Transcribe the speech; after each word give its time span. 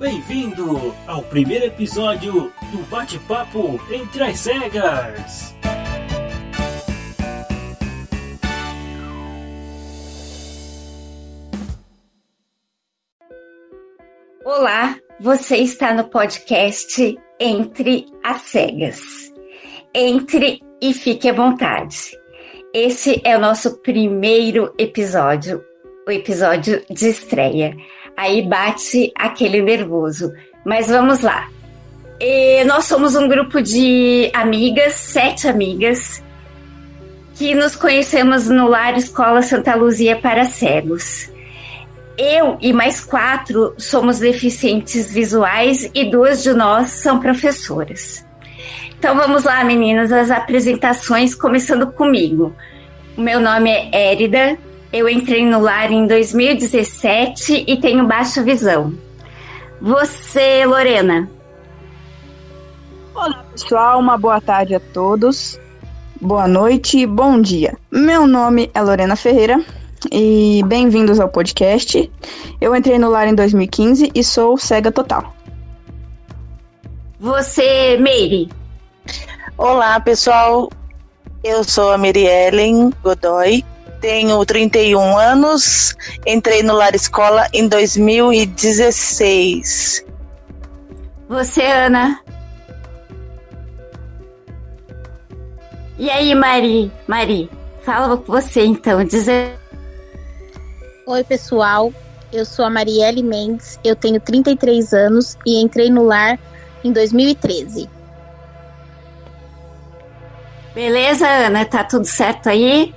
Bem-vindo 0.00 0.94
ao 1.06 1.22
primeiro 1.24 1.66
episódio 1.66 2.50
do 2.72 2.78
Bate-Papo 2.88 3.78
Entre 3.92 4.22
as 4.22 4.38
Cegas. 4.38 5.54
Olá, 14.42 14.96
você 15.20 15.58
está 15.58 15.92
no 15.92 16.08
podcast 16.08 17.18
Entre 17.38 18.06
as 18.24 18.40
Cegas. 18.40 19.02
Entre 19.94 20.62
e 20.80 20.94
fique 20.94 21.28
à 21.28 21.34
vontade. 21.34 22.18
Esse 22.72 23.20
é 23.22 23.36
o 23.36 23.40
nosso 23.40 23.82
primeiro 23.82 24.74
episódio, 24.78 25.62
o 26.08 26.10
episódio 26.10 26.82
de 26.88 27.10
estreia. 27.10 27.76
Aí 28.20 28.42
bate 28.42 29.10
aquele 29.16 29.62
nervoso. 29.62 30.34
Mas 30.62 30.88
vamos 30.88 31.22
lá. 31.22 31.48
E 32.20 32.62
nós 32.64 32.84
somos 32.84 33.16
um 33.16 33.26
grupo 33.26 33.62
de 33.62 34.30
amigas, 34.34 34.92
sete 34.92 35.48
amigas, 35.48 36.22
que 37.34 37.54
nos 37.54 37.74
conhecemos 37.74 38.46
no 38.46 38.68
Lar 38.68 38.94
Escola 38.98 39.40
Santa 39.40 39.74
Luzia 39.74 40.16
para 40.16 40.44
Cegos. 40.44 41.30
Eu 42.18 42.58
e 42.60 42.74
mais 42.74 43.00
quatro 43.00 43.72
somos 43.78 44.18
deficientes 44.18 45.10
visuais 45.10 45.90
e 45.94 46.04
duas 46.04 46.42
de 46.42 46.52
nós 46.52 46.90
são 46.90 47.20
professoras. 47.20 48.22
Então 48.98 49.16
vamos 49.16 49.44
lá, 49.44 49.64
meninas, 49.64 50.12
as 50.12 50.30
apresentações, 50.30 51.34
começando 51.34 51.90
comigo. 51.90 52.54
O 53.16 53.22
meu 53.22 53.40
nome 53.40 53.70
é 53.70 54.12
Érida, 54.12 54.58
eu 54.92 55.08
entrei 55.08 55.44
no 55.44 55.60
lar 55.60 55.90
em 55.90 56.06
2017 56.06 57.64
e 57.66 57.76
tenho 57.76 58.06
baixa 58.06 58.42
visão. 58.42 58.92
Você, 59.80 60.64
Lorena? 60.66 61.30
Olá, 63.14 63.44
pessoal, 63.52 63.98
uma 63.98 64.18
boa 64.18 64.40
tarde 64.40 64.74
a 64.74 64.80
todos. 64.80 65.58
Boa 66.20 66.46
noite 66.46 66.98
e 66.98 67.06
bom 67.06 67.40
dia. 67.40 67.76
Meu 67.90 68.26
nome 68.26 68.70
é 68.74 68.82
Lorena 68.82 69.16
Ferreira, 69.16 69.64
e 70.10 70.62
bem-vindos 70.66 71.20
ao 71.20 71.28
podcast. 71.28 72.10
Eu 72.60 72.74
entrei 72.74 72.98
no 72.98 73.10
lar 73.10 73.28
em 73.28 73.34
2015 73.34 74.10
e 74.14 74.24
sou 74.24 74.56
cega 74.56 74.90
total. 74.90 75.34
Você, 77.18 77.98
Meire? 77.98 78.48
Olá, 79.58 80.00
pessoal. 80.00 80.70
Eu 81.44 81.64
sou 81.64 81.92
a 81.92 81.98
Mary 81.98 82.26
Ellen 82.26 82.92
Godoy, 83.02 83.64
tenho 84.00 84.44
31 84.44 85.16
anos, 85.16 85.96
entrei 86.26 86.62
no 86.62 86.74
lar 86.74 86.94
escola 86.94 87.46
em 87.52 87.66
2016. 87.68 90.04
Você, 91.28 91.62
Ana? 91.62 92.20
E 95.98 96.10
aí, 96.10 96.34
Mari? 96.34 96.90
Mari, 97.06 97.50
fala 97.84 98.16
com 98.16 98.32
você 98.32 98.64
então, 98.64 99.04
dizer 99.04 99.60
Oi, 101.06 101.22
pessoal. 101.24 101.92
Eu 102.32 102.44
sou 102.44 102.64
a 102.64 102.70
Marielle 102.70 103.22
Mendes, 103.22 103.78
eu 103.82 103.96
tenho 103.96 104.20
33 104.20 104.92
anos 104.92 105.36
e 105.44 105.60
entrei 105.60 105.90
no 105.90 106.04
lar 106.04 106.38
em 106.84 106.92
2013. 106.92 107.88
Beleza, 110.72 111.26
Ana? 111.26 111.64
Tá 111.64 111.82
tudo 111.82 112.04
certo 112.04 112.48
aí? 112.48 112.94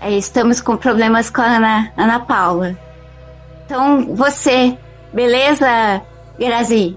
É, 0.00 0.16
estamos 0.16 0.62
com 0.62 0.78
problemas 0.78 1.28
com 1.28 1.42
a 1.42 1.44
Ana, 1.44 1.92
Ana 1.94 2.20
Paula. 2.20 2.74
Então, 3.66 4.14
você, 4.16 4.76
beleza, 5.12 6.00
Grazi? 6.38 6.96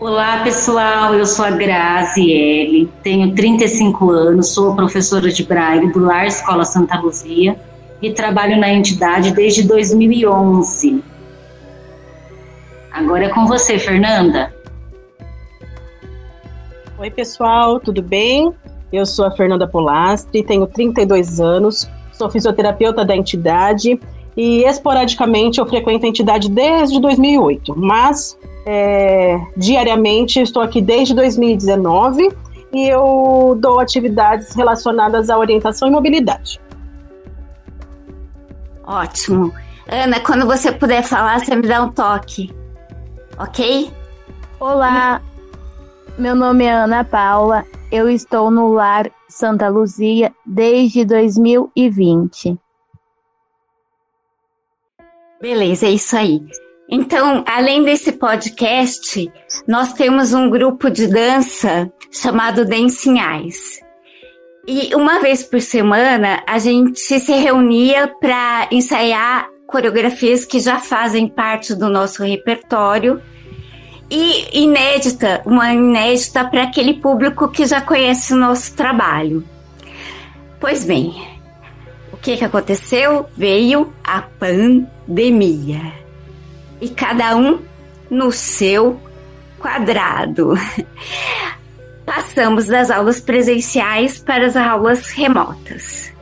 Olá, 0.00 0.42
pessoal. 0.42 1.14
Eu 1.14 1.24
sou 1.24 1.44
a 1.44 1.52
Graziele, 1.52 2.90
tenho 3.04 3.32
35 3.32 4.10
anos, 4.10 4.48
sou 4.48 4.74
professora 4.74 5.30
de 5.30 5.44
Braille 5.44 5.92
do 5.92 6.00
Lar 6.00 6.26
Escola 6.26 6.64
Santa 6.64 6.98
Luzia 6.98 7.56
e 8.02 8.12
trabalho 8.12 8.58
na 8.58 8.68
entidade 8.68 9.30
desde 9.30 9.62
2011. 9.62 11.04
Agora 12.90 13.26
é 13.26 13.28
com 13.28 13.46
você, 13.46 13.78
Fernanda. 13.78 14.52
Oi, 16.98 17.10
pessoal, 17.10 17.78
tudo 17.78 18.02
bem? 18.02 18.52
Eu 18.92 19.06
sou 19.06 19.24
a 19.24 19.30
Fernanda 19.30 19.66
Polastri, 19.66 20.42
tenho 20.42 20.66
32 20.66 21.40
anos, 21.40 21.88
sou 22.12 22.30
fisioterapeuta 22.30 23.04
da 23.04 23.16
entidade 23.16 23.98
e 24.36 24.64
esporadicamente 24.64 25.58
eu 25.58 25.66
frequento 25.66 26.06
a 26.06 26.08
entidade 26.08 26.50
desde 26.50 27.00
2008, 27.00 27.74
mas 27.76 28.36
é, 28.64 29.40
diariamente, 29.56 30.40
estou 30.40 30.62
aqui 30.62 30.80
desde 30.80 31.14
2019 31.14 32.30
e 32.72 32.88
eu 32.88 33.56
dou 33.60 33.80
atividades 33.80 34.54
relacionadas 34.54 35.28
à 35.28 35.38
orientação 35.38 35.88
e 35.88 35.90
mobilidade. 35.90 36.60
Ótimo. 38.84 39.52
Ana, 39.86 40.20
quando 40.20 40.46
você 40.46 40.72
puder 40.72 41.02
falar, 41.02 41.40
você 41.40 41.54
me 41.54 41.66
dá 41.66 41.82
um 41.82 41.90
toque, 41.90 42.52
ok? 43.38 43.90
Olá, 44.58 45.20
meu 46.18 46.34
nome 46.34 46.64
é 46.64 46.72
Ana 46.72 47.04
Paula, 47.04 47.64
eu 47.90 48.08
estou 48.08 48.50
no 48.50 48.72
Lar 48.72 49.10
Santa 49.28 49.68
Luzia 49.68 50.32
desde 50.44 51.04
2020. 51.04 52.58
Beleza, 55.40 55.86
é 55.86 55.90
isso 55.90 56.16
aí. 56.16 56.40
Então, 56.88 57.42
além 57.46 57.82
desse 57.82 58.12
podcast, 58.12 59.32
nós 59.66 59.92
temos 59.94 60.32
um 60.32 60.50
grupo 60.50 60.90
de 60.90 61.08
dança 61.08 61.90
chamado 62.10 62.66
Dancinhais. 62.66 63.80
E 64.66 64.94
uma 64.94 65.18
vez 65.18 65.42
por 65.42 65.60
semana 65.60 66.42
a 66.46 66.58
gente 66.58 67.00
se 67.00 67.32
reunia 67.32 68.06
para 68.20 68.68
ensaiar 68.70 69.48
coreografias 69.66 70.44
que 70.44 70.60
já 70.60 70.78
fazem 70.78 71.26
parte 71.26 71.74
do 71.74 71.88
nosso 71.88 72.22
repertório 72.22 73.20
e 74.14 74.62
inédita, 74.62 75.40
uma 75.46 75.72
inédita 75.72 76.44
para 76.44 76.64
aquele 76.64 76.92
público 76.92 77.48
que 77.48 77.64
já 77.64 77.80
conhece 77.80 78.34
o 78.34 78.36
nosso 78.36 78.74
trabalho. 78.74 79.42
Pois 80.60 80.84
bem, 80.84 81.14
o 82.12 82.18
que, 82.18 82.36
que 82.36 82.44
aconteceu? 82.44 83.26
Veio 83.34 83.90
a 84.04 84.20
pandemia 84.20 85.94
e 86.78 86.90
cada 86.90 87.34
um 87.34 87.62
no 88.10 88.30
seu 88.30 89.00
quadrado. 89.58 90.52
Passamos 92.04 92.66
das 92.66 92.90
aulas 92.90 93.18
presenciais 93.18 94.18
para 94.18 94.44
as 94.46 94.56
aulas 94.56 95.08
remotas. 95.08 96.12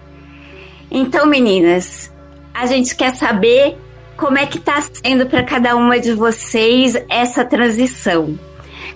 Então, 0.89 1.27
meninas, 1.27 2.12
a 2.55 2.67
gente 2.67 2.95
quer 2.95 3.17
saber 3.17 3.77
como 4.20 4.36
é 4.36 4.47
que 4.47 4.58
está 4.58 4.78
sendo 4.82 5.26
para 5.26 5.42
cada 5.42 5.75
uma 5.75 5.98
de 5.98 6.12
vocês 6.12 6.94
essa 7.08 7.42
transição. 7.42 8.38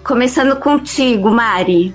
Começando 0.04 0.54
contigo, 0.60 1.30
Mari. 1.30 1.94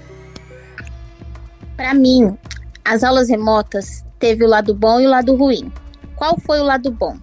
Para 1.78 1.94
mim, 1.94 2.36
as 2.84 3.04
aulas 3.04 3.30
remotas 3.30 4.04
teve 4.18 4.44
o 4.44 4.48
lado 4.48 4.74
bom 4.74 5.00
e 5.00 5.06
o 5.06 5.10
lado 5.10 5.36
ruim. 5.36 5.72
Qual 6.16 6.40
foi 6.40 6.60
o 6.60 6.64
lado 6.64 6.92
bom? 6.92 7.16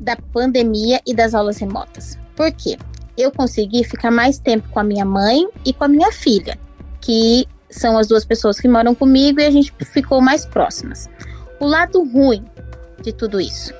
da 0.00 0.16
pandemia 0.16 1.00
e 1.06 1.14
das 1.14 1.32
aulas 1.32 1.58
remotas. 1.58 2.18
Por 2.34 2.50
quê? 2.50 2.76
Eu 3.16 3.30
consegui 3.30 3.84
ficar 3.84 4.10
mais 4.10 4.36
tempo 4.36 4.68
com 4.70 4.80
a 4.80 4.84
minha 4.84 5.04
mãe 5.04 5.46
e 5.64 5.72
com 5.72 5.84
a 5.84 5.88
minha 5.88 6.10
filha, 6.10 6.58
que 7.00 7.46
são 7.70 7.96
as 7.96 8.08
duas 8.08 8.24
pessoas 8.24 8.58
que 8.58 8.66
moram 8.66 8.96
comigo 8.96 9.38
e 9.38 9.46
a 9.46 9.50
gente 9.52 9.72
ficou 9.92 10.20
mais 10.20 10.44
próximas. 10.44 11.08
O 11.60 11.66
lado 11.66 12.02
ruim 12.02 12.44
de 13.00 13.12
tudo 13.12 13.40
isso 13.40 13.72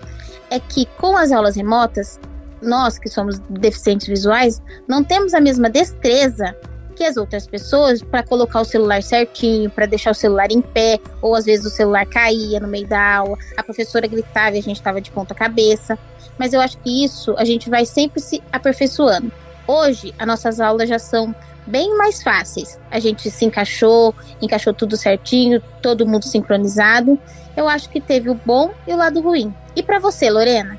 é 0.52 0.60
que 0.60 0.86
com 0.98 1.16
as 1.16 1.32
aulas 1.32 1.56
remotas, 1.56 2.20
nós 2.60 2.98
que 2.98 3.08
somos 3.08 3.38
deficientes 3.48 4.06
visuais, 4.06 4.62
não 4.86 5.02
temos 5.02 5.34
a 5.34 5.40
mesma 5.40 5.68
destreza 5.68 6.56
que 6.94 7.04
as 7.04 7.16
outras 7.16 7.46
pessoas 7.46 8.02
para 8.02 8.22
colocar 8.22 8.60
o 8.60 8.64
celular 8.64 9.02
certinho, 9.02 9.70
para 9.70 9.86
deixar 9.86 10.10
o 10.10 10.14
celular 10.14 10.50
em 10.50 10.60
pé, 10.60 11.00
ou 11.22 11.34
às 11.34 11.46
vezes 11.46 11.64
o 11.64 11.70
celular 11.70 12.04
caía 12.06 12.60
no 12.60 12.68
meio 12.68 12.86
da 12.86 13.16
aula, 13.16 13.36
a 13.56 13.62
professora 13.62 14.06
gritava 14.06 14.56
e 14.56 14.58
a 14.58 14.62
gente 14.62 14.76
estava 14.76 15.00
de 15.00 15.10
ponta 15.10 15.34
cabeça 15.34 15.98
mas 16.38 16.52
eu 16.52 16.60
acho 16.60 16.78
que 16.78 17.04
isso 17.04 17.34
a 17.38 17.44
gente 17.44 17.68
vai 17.68 17.84
sempre 17.84 18.20
se 18.20 18.42
aperfeiçoando. 18.52 19.30
Hoje, 19.66 20.14
as 20.18 20.26
nossas 20.26 20.60
aulas 20.60 20.88
já 20.88 20.98
são 20.98 21.34
bem 21.66 21.96
mais 21.96 22.22
fáceis. 22.22 22.78
A 22.90 22.98
gente 22.98 23.30
se 23.30 23.44
encaixou, 23.44 24.14
encaixou 24.40 24.74
tudo 24.74 24.96
certinho, 24.96 25.62
todo 25.80 26.06
mundo 26.06 26.24
sincronizado. 26.24 27.18
Eu 27.56 27.68
acho 27.68 27.88
que 27.88 28.00
teve 28.00 28.28
o 28.28 28.34
bom 28.34 28.72
e 28.86 28.92
o 28.92 28.96
lado 28.96 29.20
ruim. 29.20 29.54
E 29.74 29.82
para 29.82 29.98
você, 29.98 30.30
Lorena? 30.30 30.78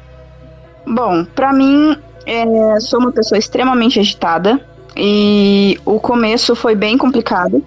Bom, 0.85 1.25
para 1.25 1.53
mim, 1.53 1.97
é, 2.25 2.79
sou 2.79 2.99
uma 2.99 3.11
pessoa 3.11 3.37
extremamente 3.37 3.99
agitada 3.99 4.59
e 4.95 5.79
o 5.85 5.99
começo 5.99 6.55
foi 6.55 6.75
bem 6.75 6.97
complicado, 6.97 7.63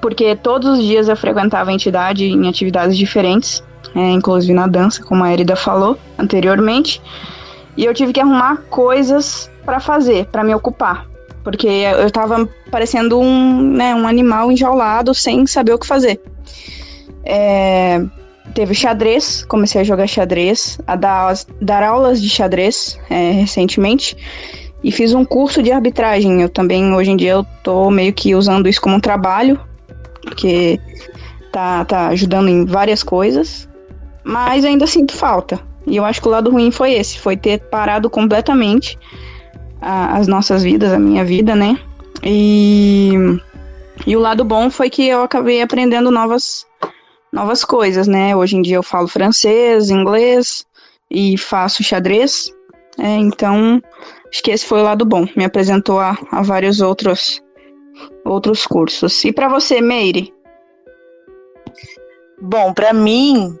porque 0.00 0.36
todos 0.36 0.78
os 0.78 0.84
dias 0.84 1.08
eu 1.08 1.16
frequentava 1.16 1.70
a 1.70 1.72
entidade 1.72 2.26
em 2.26 2.48
atividades 2.48 2.96
diferentes 2.96 3.62
é, 3.94 4.10
inclusive 4.10 4.52
na 4.52 4.66
dança, 4.66 5.02
como 5.02 5.24
a 5.24 5.32
Erida 5.32 5.56
falou 5.56 5.98
anteriormente. 6.18 7.00
E 7.76 7.84
eu 7.84 7.94
tive 7.94 8.12
que 8.12 8.20
arrumar 8.20 8.62
coisas 8.68 9.50
para 9.64 9.80
fazer, 9.80 10.26
para 10.26 10.44
me 10.44 10.54
ocupar. 10.54 11.06
Porque 11.44 11.66
eu 11.66 12.10
tava 12.10 12.48
parecendo 12.70 13.18
um, 13.18 13.60
né, 13.72 13.94
um 13.94 14.06
animal 14.06 14.50
enjaulado 14.50 15.14
sem 15.14 15.46
saber 15.46 15.72
o 15.72 15.78
que 15.78 15.86
fazer. 15.86 16.20
É, 17.24 18.04
teve 18.54 18.74
xadrez, 18.74 19.44
comecei 19.44 19.80
a 19.80 19.84
jogar 19.84 20.06
xadrez, 20.06 20.78
a 20.86 20.96
dar, 20.96 21.34
dar 21.60 21.82
aulas 21.82 22.20
de 22.20 22.28
xadrez 22.28 22.98
é, 23.10 23.32
recentemente. 23.32 24.16
E 24.82 24.92
fiz 24.92 25.12
um 25.12 25.24
curso 25.24 25.62
de 25.62 25.72
arbitragem. 25.72 26.40
Eu 26.40 26.48
também, 26.48 26.94
hoje 26.94 27.10
em 27.10 27.16
dia, 27.16 27.32
eu 27.32 27.46
tô 27.62 27.90
meio 27.90 28.12
que 28.12 28.34
usando 28.34 28.68
isso 28.68 28.80
como 28.80 28.96
um 28.96 29.00
trabalho, 29.00 29.60
porque 30.22 30.80
tá, 31.50 31.84
tá 31.84 32.08
ajudando 32.08 32.48
em 32.48 32.64
várias 32.64 33.02
coisas. 33.02 33.68
Mas 34.22 34.64
ainda 34.64 34.86
sinto 34.86 35.14
falta. 35.14 35.58
E 35.86 35.96
eu 35.96 36.04
acho 36.04 36.20
que 36.20 36.28
o 36.28 36.30
lado 36.30 36.50
ruim 36.50 36.70
foi 36.70 36.92
esse, 36.92 37.18
foi 37.18 37.36
ter 37.36 37.60
parado 37.60 38.10
completamente 38.10 38.98
a, 39.80 40.16
as 40.18 40.28
nossas 40.28 40.62
vidas, 40.62 40.92
a 40.92 40.98
minha 40.98 41.24
vida, 41.24 41.54
né? 41.54 41.78
E, 42.22 43.14
e 44.06 44.16
o 44.16 44.20
lado 44.20 44.44
bom 44.44 44.70
foi 44.70 44.90
que 44.90 45.06
eu 45.06 45.22
acabei 45.22 45.62
aprendendo 45.62 46.10
novas, 46.10 46.66
novas 47.38 47.64
coisas, 47.64 48.08
né? 48.08 48.34
Hoje 48.34 48.56
em 48.56 48.62
dia 48.62 48.76
eu 48.76 48.82
falo 48.82 49.06
francês, 49.06 49.90
inglês 49.90 50.66
e 51.08 51.38
faço 51.38 51.84
xadrez. 51.84 52.52
É, 52.98 53.14
então, 53.16 53.80
acho 54.28 54.42
que 54.42 54.50
esse 54.50 54.66
foi 54.66 54.80
o 54.80 54.84
lado 54.84 55.04
bom. 55.04 55.24
Me 55.36 55.44
apresentou 55.44 56.00
a, 56.00 56.18
a 56.32 56.42
vários 56.42 56.80
outros, 56.80 57.40
outros 58.24 58.66
cursos. 58.66 59.24
E 59.24 59.32
para 59.32 59.48
você, 59.48 59.80
Meire? 59.80 60.34
Bom, 62.40 62.72
para 62.74 62.92
mim, 62.92 63.56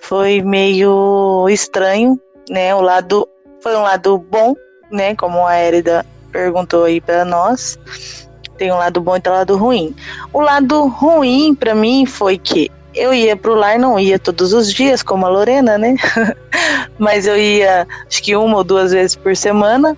foi 0.00 0.40
meio 0.40 1.48
estranho, 1.48 2.20
né? 2.48 2.74
O 2.76 2.80
lado 2.80 3.28
foi 3.60 3.74
um 3.76 3.82
lado 3.82 4.18
bom, 4.18 4.54
né? 4.88 5.16
Como 5.16 5.44
a 5.44 5.54
Érida 5.56 6.06
perguntou 6.30 6.84
aí 6.84 7.00
para 7.00 7.24
nós. 7.24 7.76
Tem 8.56 8.70
um 8.70 8.76
lado 8.76 9.00
bom 9.00 9.16
e 9.16 9.20
tem 9.20 9.32
um 9.32 9.36
lado 9.36 9.56
ruim. 9.56 9.96
O 10.32 10.40
lado 10.40 10.86
ruim 10.86 11.56
para 11.56 11.74
mim 11.74 12.06
foi 12.06 12.38
que 12.38 12.70
eu 12.94 13.12
ia 13.12 13.36
pro 13.36 13.54
lar, 13.54 13.78
não 13.78 13.98
ia 13.98 14.18
todos 14.18 14.52
os 14.52 14.72
dias, 14.72 15.02
como 15.02 15.26
a 15.26 15.28
Lorena, 15.28 15.76
né? 15.76 15.96
Mas 16.98 17.26
eu 17.26 17.36
ia, 17.36 17.86
acho 18.08 18.22
que 18.22 18.36
uma 18.36 18.56
ou 18.56 18.64
duas 18.64 18.92
vezes 18.92 19.16
por 19.16 19.36
semana. 19.36 19.96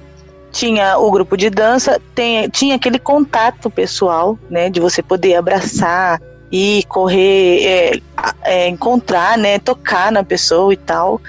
Tinha 0.52 0.96
o 0.96 1.10
grupo 1.10 1.36
de 1.36 1.50
dança, 1.50 2.00
tem, 2.14 2.48
tinha 2.48 2.76
aquele 2.76 2.98
contato 2.98 3.68
pessoal, 3.68 4.38
né? 4.48 4.70
De 4.70 4.80
você 4.80 5.02
poder 5.02 5.34
abraçar, 5.34 6.18
e 6.50 6.84
correr, 6.88 7.64
é, 7.64 8.00
é, 8.42 8.68
encontrar, 8.68 9.36
né, 9.36 9.58
tocar 9.58 10.12
na 10.12 10.22
pessoa 10.22 10.72
e 10.72 10.76
tal. 10.76 11.20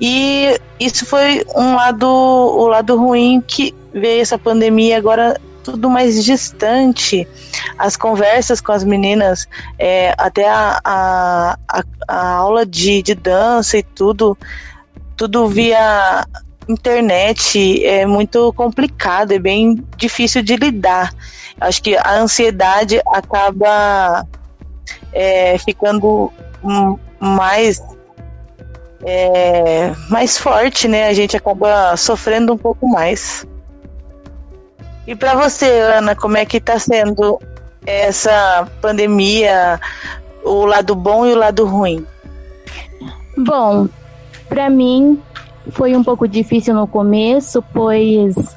E 0.00 0.58
isso 0.78 1.06
foi 1.06 1.44
um 1.54 1.74
lado, 1.74 2.06
o 2.06 2.66
lado 2.66 2.96
ruim 2.96 3.42
que 3.46 3.74
veio 3.92 4.20
essa 4.20 4.38
pandemia 4.38 4.98
agora 4.98 5.40
tudo 5.66 5.90
mais 5.90 6.24
distante. 6.24 7.26
As 7.76 7.96
conversas 7.96 8.60
com 8.60 8.70
as 8.70 8.84
meninas, 8.84 9.48
é, 9.76 10.14
até 10.16 10.48
a, 10.48 10.80
a, 10.84 11.58
a, 11.68 11.82
a 12.06 12.28
aula 12.34 12.64
de, 12.64 13.02
de 13.02 13.16
dança 13.16 13.76
e 13.76 13.82
tudo, 13.82 14.38
tudo 15.16 15.48
via 15.48 16.24
internet 16.68 17.84
é 17.84 18.06
muito 18.06 18.52
complicado, 18.52 19.32
é 19.32 19.38
bem 19.40 19.84
difícil 19.96 20.40
de 20.40 20.54
lidar. 20.54 21.12
Acho 21.60 21.82
que 21.82 21.96
a 21.96 22.14
ansiedade 22.14 23.00
acaba 23.12 24.24
é, 25.12 25.58
ficando 25.58 26.32
mais 27.18 27.82
é, 29.04 29.92
mais 30.08 30.38
forte, 30.38 30.86
né? 30.86 31.08
A 31.08 31.12
gente 31.12 31.36
acaba 31.36 31.96
sofrendo 31.96 32.52
um 32.52 32.58
pouco 32.58 32.88
mais. 32.88 33.44
E 35.06 35.14
para 35.14 35.34
você, 35.34 35.66
Ana, 35.66 36.16
como 36.16 36.36
é 36.36 36.44
que 36.44 36.56
está 36.56 36.78
sendo 36.78 37.40
essa 37.86 38.68
pandemia, 38.80 39.80
o 40.44 40.66
lado 40.66 40.94
bom 40.94 41.24
e 41.26 41.32
o 41.32 41.38
lado 41.38 41.64
ruim? 41.64 42.04
Bom, 43.36 43.88
para 44.48 44.68
mim 44.68 45.20
foi 45.70 45.94
um 45.96 46.02
pouco 46.02 46.26
difícil 46.26 46.74
no 46.74 46.86
começo, 46.86 47.62
pois 47.72 48.56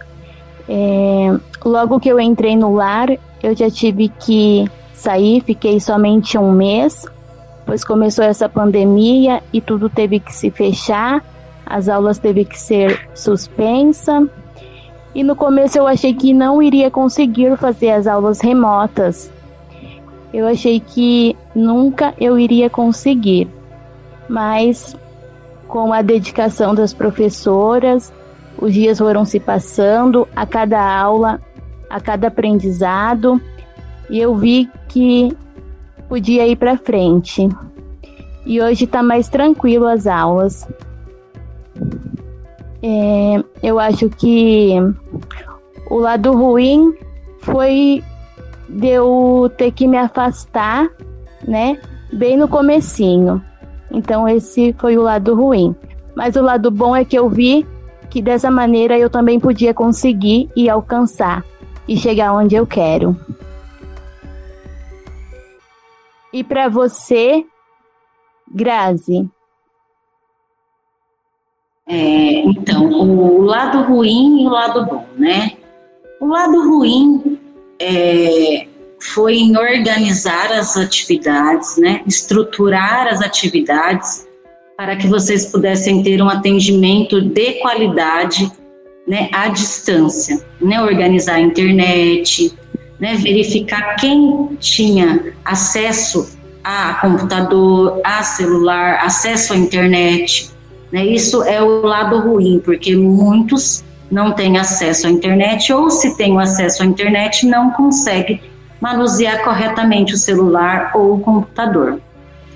é, 0.68 1.38
logo 1.64 2.00
que 2.00 2.10
eu 2.10 2.20
entrei 2.20 2.56
no 2.56 2.74
lar, 2.74 3.10
eu 3.42 3.56
já 3.56 3.70
tive 3.70 4.10
que 4.10 4.70
Saí, 4.94 5.42
fiquei 5.42 5.80
somente 5.80 6.38
um 6.38 6.52
mês, 6.52 7.06
pois 7.66 7.86
começou 7.86 8.26
essa 8.26 8.50
pandemia 8.50 9.42
e 9.54 9.62
tudo 9.62 9.90
teve 9.90 10.20
que 10.20 10.34
se 10.34 10.52
fechar, 10.52 11.24
as 11.66 11.88
aulas 11.88 12.18
teve 12.18 12.44
que 12.44 12.60
ser 12.60 13.08
suspensa. 13.16 14.28
E 15.14 15.24
no 15.24 15.36
começo 15.36 15.78
eu 15.78 15.88
achei 15.88 16.14
que 16.14 16.34
não 16.34 16.62
iria 16.62 16.92
conseguir 16.92 17.58
fazer 17.58 17.92
as 17.92 18.08
aulas 18.08 18.42
remotas. 18.42 19.32
Eu 20.34 20.48
achei 20.48 20.80
que 20.80 21.36
nunca 21.56 22.14
eu 22.20 22.38
iria 22.38 22.70
conseguir. 22.70 23.48
Mas 24.28 24.96
com 25.68 25.92
a 25.92 26.02
dedicação 26.02 26.74
das 26.74 26.94
professoras, 26.94 28.12
os 28.58 28.74
dias 28.74 28.98
foram 28.98 29.26
se 29.26 29.40
passando, 29.40 30.28
a 30.36 30.46
cada 30.46 30.82
aula, 30.82 31.40
a 31.90 32.00
cada 32.02 32.28
aprendizado, 32.28 33.42
e 34.10 34.20
eu 34.20 34.36
vi 34.36 34.70
que 34.88 35.36
podia 36.08 36.48
ir 36.48 36.56
para 36.56 36.78
frente. 36.78 37.48
E 38.46 38.62
hoje 38.62 38.86
está 38.86 39.04
mais 39.04 39.30
tranquilo 39.30 39.88
as 39.88 40.08
aulas. 40.08 40.68
É, 42.82 43.44
eu 43.62 43.80
acho 43.80 44.10
que 44.10 44.76
o 45.90 45.98
lado 45.98 46.32
ruim 46.34 46.94
foi 47.40 48.04
de 48.70 48.88
eu 48.88 49.52
ter 49.58 49.72
que 49.72 49.88
me 49.88 49.98
afastar, 49.98 50.90
né? 51.48 51.80
Bem 52.14 52.38
no 52.38 52.48
comecinho. 52.48 53.44
Então 53.92 54.28
esse 54.28 54.74
foi 54.80 54.98
o 54.98 55.02
lado 55.02 55.36
ruim. 55.36 55.76
Mas 56.16 56.36
o 56.36 56.42
lado 56.42 56.70
bom 56.70 56.96
é 56.96 57.04
que 57.04 57.18
eu 57.18 57.30
vi 57.30 57.66
que 58.10 58.22
dessa 58.22 58.50
maneira 58.50 58.98
eu 58.98 59.10
também 59.10 59.40
podia 59.40 59.74
conseguir 59.74 60.50
e 60.56 60.70
alcançar 60.70 61.44
e 61.88 61.98
chegar 61.98 62.34
onde 62.34 62.56
eu 62.56 62.66
quero. 62.66 63.16
E 66.32 66.44
para 66.44 66.70
você, 66.70 67.44
Grazi? 68.52 69.28
É, 71.90 72.42
então, 72.42 72.86
o 72.88 73.42
lado 73.42 73.82
ruim 73.82 74.44
e 74.44 74.46
o 74.46 74.50
lado 74.50 74.86
bom, 74.86 75.06
né? 75.18 75.54
O 76.22 76.28
lado 76.28 76.70
ruim 76.70 77.40
é, 77.82 78.68
foi 79.00 79.38
em 79.38 79.58
organizar 79.58 80.52
as 80.52 80.78
atividades, 80.78 81.78
né? 81.78 82.02
Estruturar 82.06 83.08
as 83.08 83.22
atividades 83.22 84.28
para 84.78 84.96
que 84.96 85.08
vocês 85.08 85.48
pudessem 85.48 86.04
ter 86.04 86.22
um 86.22 86.30
atendimento 86.30 87.20
de 87.22 87.54
qualidade, 87.54 88.52
né? 89.08 89.28
À 89.34 89.48
distância, 89.48 90.40
né? 90.62 90.80
Organizar 90.84 91.36
a 91.36 91.42
internet, 91.42 92.54
né, 93.00 93.16
verificar 93.16 93.96
quem 93.96 94.58
tinha 94.60 95.34
acesso 95.44 96.38
a 96.64 96.96
computador, 96.96 98.02
a 98.04 98.22
celular, 98.22 99.00
acesso 99.02 99.54
à 99.54 99.58
internet. 99.58 100.52
Né, 100.92 101.06
isso 101.06 101.44
é 101.44 101.62
o 101.62 101.82
lado 101.82 102.20
ruim, 102.20 102.60
porque 102.64 102.96
muitos 102.96 103.84
não 104.10 104.32
têm 104.32 104.58
acesso 104.58 105.06
à 105.06 105.10
internet 105.10 105.72
ou 105.72 105.92
se 105.92 106.18
tem 106.18 106.34
o 106.34 106.40
acesso 106.40 106.82
à 106.82 106.86
internet 106.86 107.46
não 107.46 107.70
consegue 107.72 108.42
manusear 108.82 109.44
corretamente 109.44 110.14
o 110.14 110.18
celular 110.18 110.92
ou 110.96 111.16
o 111.16 111.20
computador. 111.20 112.00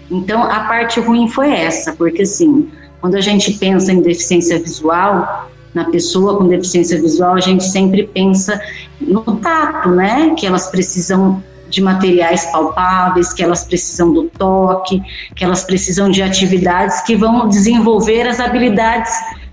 Então 0.10 0.44
a 0.44 0.62
parte 0.62 1.00
ruim 1.00 1.28
foi 1.28 1.52
essa, 1.52 1.94
porque 1.94 2.24
assim, 2.24 2.70
quando 3.00 3.16
a 3.16 3.22
gente 3.22 3.54
pensa 3.54 3.92
em 3.92 4.02
deficiência 4.02 4.58
visual, 4.58 5.50
na 5.74 5.86
pessoa 5.86 6.38
com 6.38 6.48
deficiência 6.48 7.00
visual, 7.02 7.36
a 7.36 7.40
gente 7.40 7.64
sempre 7.64 8.08
pensa 8.08 8.60
no 9.02 9.22
tato, 9.38 9.90
né? 9.90 10.34
Que 10.38 10.46
elas 10.46 10.68
precisam 10.68 11.44
de 11.74 11.82
materiais 11.82 12.46
palpáveis, 12.52 13.34
que 13.34 13.44
elas 13.44 13.66
precisam 13.66 14.14
do 14.14 14.24
toque, 14.26 15.02
que 15.36 15.44
elas 15.44 15.64
precisam 15.64 16.10
de 16.10 16.22
atividades 16.22 17.02
que 17.02 17.16
vão 17.16 17.48
desenvolver 17.50 18.28
as 18.28 18.40
habilidades 18.40 19.12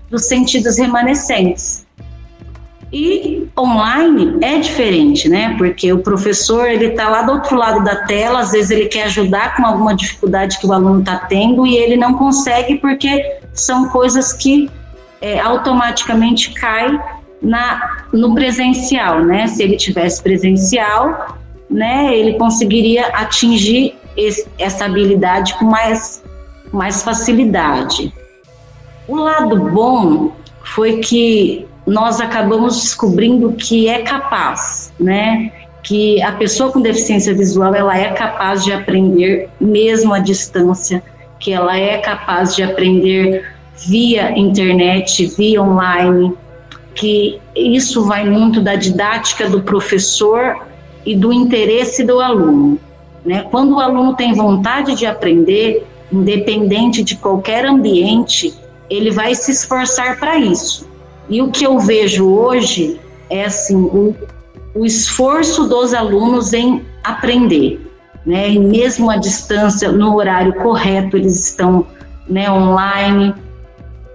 dos 0.09 0.25
sentidos 0.27 0.77
remanescentes. 0.77 1.85
E 2.93 3.47
online 3.57 4.37
é 4.41 4.59
diferente, 4.59 5.29
né? 5.29 5.55
Porque 5.57 5.91
o 5.93 5.99
professor 5.99 6.69
ele 6.69 6.87
está 6.87 7.07
lá 7.07 7.21
do 7.21 7.31
outro 7.31 7.55
lado 7.55 7.83
da 7.83 8.05
tela, 8.05 8.41
às 8.41 8.51
vezes 8.51 8.69
ele 8.69 8.85
quer 8.87 9.03
ajudar 9.03 9.55
com 9.55 9.65
alguma 9.65 9.95
dificuldade 9.95 10.59
que 10.59 10.67
o 10.67 10.73
aluno 10.73 10.99
está 10.99 11.15
tendo 11.17 11.65
e 11.65 11.75
ele 11.75 11.95
não 11.95 12.13
consegue 12.13 12.75
porque 12.75 13.39
são 13.53 13.87
coisas 13.87 14.33
que 14.33 14.69
é, 15.21 15.39
automaticamente 15.39 16.51
cai 16.53 16.99
na, 17.41 18.05
no 18.11 18.35
presencial, 18.35 19.23
né? 19.23 19.47
Se 19.47 19.63
ele 19.63 19.77
tivesse 19.77 20.21
presencial, 20.21 21.37
né, 21.71 22.15
ele 22.15 22.33
conseguiria 22.33 23.07
atingir 23.07 23.95
esse, 24.17 24.45
essa 24.59 24.85
habilidade 24.85 25.53
com 25.55 25.65
mais, 25.65 26.21
mais 26.71 27.01
facilidade. 27.01 28.13
O 29.07 29.15
lado 29.15 29.55
bom 29.71 30.31
foi 30.63 30.99
que 30.99 31.65
nós 31.85 32.19
acabamos 32.19 32.81
descobrindo 32.81 33.53
que 33.53 33.87
é 33.87 34.01
capaz, 34.03 34.93
né? 34.99 35.51
Que 35.81 36.21
a 36.21 36.33
pessoa 36.33 36.71
com 36.71 36.81
deficiência 36.81 37.33
visual 37.33 37.73
ela 37.73 37.97
é 37.97 38.11
capaz 38.11 38.63
de 38.63 38.71
aprender 38.71 39.49
mesmo 39.59 40.13
à 40.13 40.19
distância, 40.19 41.01
que 41.39 41.51
ela 41.51 41.75
é 41.75 41.97
capaz 41.97 42.55
de 42.55 42.61
aprender 42.61 43.43
via 43.87 44.37
internet, 44.37 45.25
via 45.37 45.61
online, 45.61 46.33
que 46.93 47.41
isso 47.55 48.05
vai 48.05 48.29
muito 48.29 48.61
da 48.61 48.75
didática 48.75 49.49
do 49.49 49.61
professor 49.61 50.70
e 51.05 51.15
do 51.15 51.31
interesse 51.31 52.03
do 52.03 52.19
aluno. 52.19 52.79
Né? 53.25 53.45
Quando 53.49 53.75
o 53.75 53.79
aluno 53.79 54.15
tem 54.15 54.33
vontade 54.33 54.95
de 54.95 55.05
aprender, 55.05 55.85
independente 56.11 57.03
de 57.03 57.15
qualquer 57.15 57.65
ambiente, 57.65 58.53
ele 58.89 59.11
vai 59.11 59.33
se 59.33 59.51
esforçar 59.51 60.19
para 60.19 60.37
isso. 60.37 60.89
E 61.29 61.41
o 61.41 61.49
que 61.49 61.65
eu 61.65 61.79
vejo 61.79 62.27
hoje 62.27 62.99
é 63.29 63.45
assim 63.45 63.75
o, 63.75 64.15
o 64.75 64.85
esforço 64.85 65.67
dos 65.67 65.93
alunos 65.93 66.51
em 66.51 66.85
aprender, 67.03 67.79
né? 68.25 68.49
E 68.49 68.59
mesmo 68.59 69.09
à 69.09 69.15
distância, 69.15 69.91
no 69.91 70.15
horário 70.15 70.53
correto, 70.55 71.15
eles 71.15 71.47
estão 71.47 71.85
né, 72.27 72.51
online. 72.51 73.33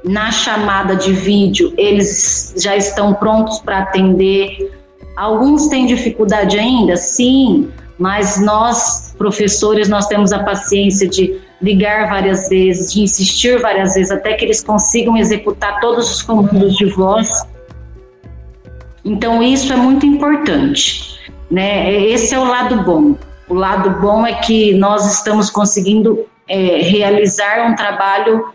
Na 0.04 0.30
chamada 0.30 0.94
de 0.94 1.12
vídeo, 1.12 1.72
eles 1.76 2.54
já 2.58 2.76
estão 2.76 3.12
prontos 3.14 3.58
para 3.58 3.80
atender. 3.80 4.72
Alguns 5.16 5.68
têm 5.68 5.86
dificuldade 5.86 6.58
ainda, 6.58 6.96
sim, 6.96 7.70
mas 7.98 8.38
nós, 8.40 9.14
professores, 9.16 9.88
nós 9.88 10.06
temos 10.06 10.32
a 10.32 10.44
paciência 10.44 11.08
de 11.08 11.40
ligar 11.60 12.08
várias 12.10 12.48
vezes, 12.48 12.92
de 12.92 13.00
insistir 13.00 13.58
várias 13.60 13.94
vezes, 13.94 14.10
até 14.10 14.34
que 14.34 14.44
eles 14.44 14.62
consigam 14.62 15.16
executar 15.16 15.80
todos 15.80 16.10
os 16.10 16.22
comandos 16.22 16.76
de 16.76 16.84
voz. 16.86 17.28
Então, 19.02 19.42
isso 19.42 19.72
é 19.72 19.76
muito 19.76 20.04
importante. 20.04 21.16
Né? 21.50 21.92
Esse 21.94 22.34
é 22.34 22.38
o 22.38 22.44
lado 22.44 22.82
bom. 22.82 23.14
O 23.48 23.54
lado 23.54 24.00
bom 24.00 24.26
é 24.26 24.34
que 24.34 24.74
nós 24.74 25.14
estamos 25.14 25.48
conseguindo 25.48 26.26
é, 26.48 26.82
realizar 26.82 27.70
um 27.70 27.74
trabalho 27.74 28.52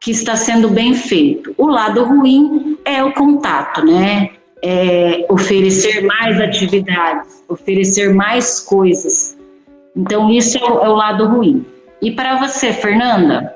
que 0.00 0.10
está 0.10 0.34
sendo 0.34 0.68
bem 0.68 0.94
feito. 0.94 1.54
O 1.56 1.68
lado 1.68 2.04
ruim 2.04 2.78
é 2.84 3.04
o 3.04 3.12
contato, 3.12 3.84
né? 3.84 4.30
É 4.66 5.26
oferecer 5.30 6.02
mais 6.04 6.40
atividades, 6.40 7.44
oferecer 7.48 8.14
mais 8.14 8.60
coisas. 8.60 9.36
Então, 9.94 10.30
isso 10.30 10.56
é 10.56 10.64
o, 10.64 10.84
é 10.84 10.88
o 10.88 10.94
lado 10.94 11.26
ruim. 11.26 11.66
E 12.00 12.10
para 12.10 12.38
você, 12.38 12.72
Fernanda? 12.72 13.54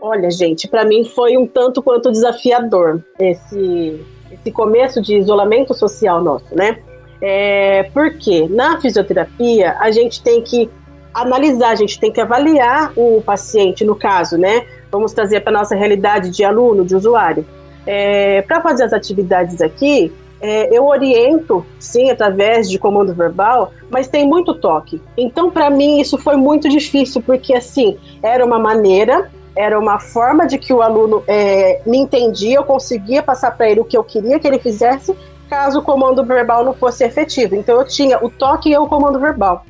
Olha, 0.00 0.30
gente, 0.30 0.66
para 0.68 0.84
mim 0.84 1.04
foi 1.04 1.36
um 1.36 1.46
tanto 1.46 1.82
quanto 1.82 2.10
desafiador 2.10 3.02
esse, 3.18 4.00
esse 4.32 4.50
começo 4.50 5.02
de 5.02 5.16
isolamento 5.16 5.74
social 5.74 6.22
nosso, 6.22 6.54
né? 6.54 6.78
É, 7.20 7.82
porque 7.92 8.48
na 8.48 8.80
fisioterapia 8.80 9.76
a 9.78 9.90
gente 9.90 10.22
tem 10.22 10.40
que 10.42 10.70
analisar, 11.12 11.70
a 11.70 11.74
gente 11.74 12.00
tem 12.00 12.10
que 12.10 12.20
avaliar 12.20 12.92
o 12.96 13.20
paciente, 13.20 13.84
no 13.84 13.94
caso, 13.94 14.38
né? 14.38 14.66
Vamos 14.90 15.12
trazer 15.12 15.40
para 15.40 15.52
nossa 15.52 15.74
realidade 15.74 16.30
de 16.30 16.42
aluno, 16.44 16.84
de 16.84 16.94
usuário. 16.94 17.44
É, 17.86 18.42
para 18.42 18.60
fazer 18.60 18.84
as 18.84 18.92
atividades 18.92 19.60
aqui, 19.60 20.12
é, 20.40 20.74
eu 20.76 20.86
oriento, 20.86 21.64
sim, 21.78 22.10
através 22.10 22.68
de 22.68 22.78
comando 22.78 23.14
verbal, 23.14 23.72
mas 23.90 24.08
tem 24.08 24.26
muito 24.26 24.54
toque. 24.54 25.00
Então, 25.16 25.50
para 25.50 25.68
mim, 25.68 26.00
isso 26.00 26.16
foi 26.16 26.36
muito 26.36 26.68
difícil, 26.68 27.22
porque, 27.22 27.54
assim, 27.54 27.98
era 28.22 28.44
uma 28.44 28.58
maneira, 28.58 29.30
era 29.54 29.78
uma 29.78 29.98
forma 29.98 30.46
de 30.46 30.56
que 30.56 30.72
o 30.72 30.80
aluno 30.80 31.22
é, 31.28 31.82
me 31.84 31.98
entendia, 31.98 32.56
eu 32.56 32.64
conseguia 32.64 33.22
passar 33.22 33.50
para 33.56 33.68
ele 33.68 33.80
o 33.80 33.84
que 33.84 33.96
eu 33.96 34.04
queria 34.04 34.38
que 34.38 34.46
ele 34.46 34.58
fizesse, 34.58 35.14
caso 35.48 35.80
o 35.80 35.82
comando 35.82 36.24
verbal 36.24 36.64
não 36.64 36.72
fosse 36.72 37.04
efetivo. 37.04 37.54
Então, 37.54 37.78
eu 37.78 37.84
tinha 37.84 38.24
o 38.24 38.30
toque 38.30 38.70
e 38.70 38.78
o 38.78 38.86
comando 38.86 39.18
verbal. 39.18 39.64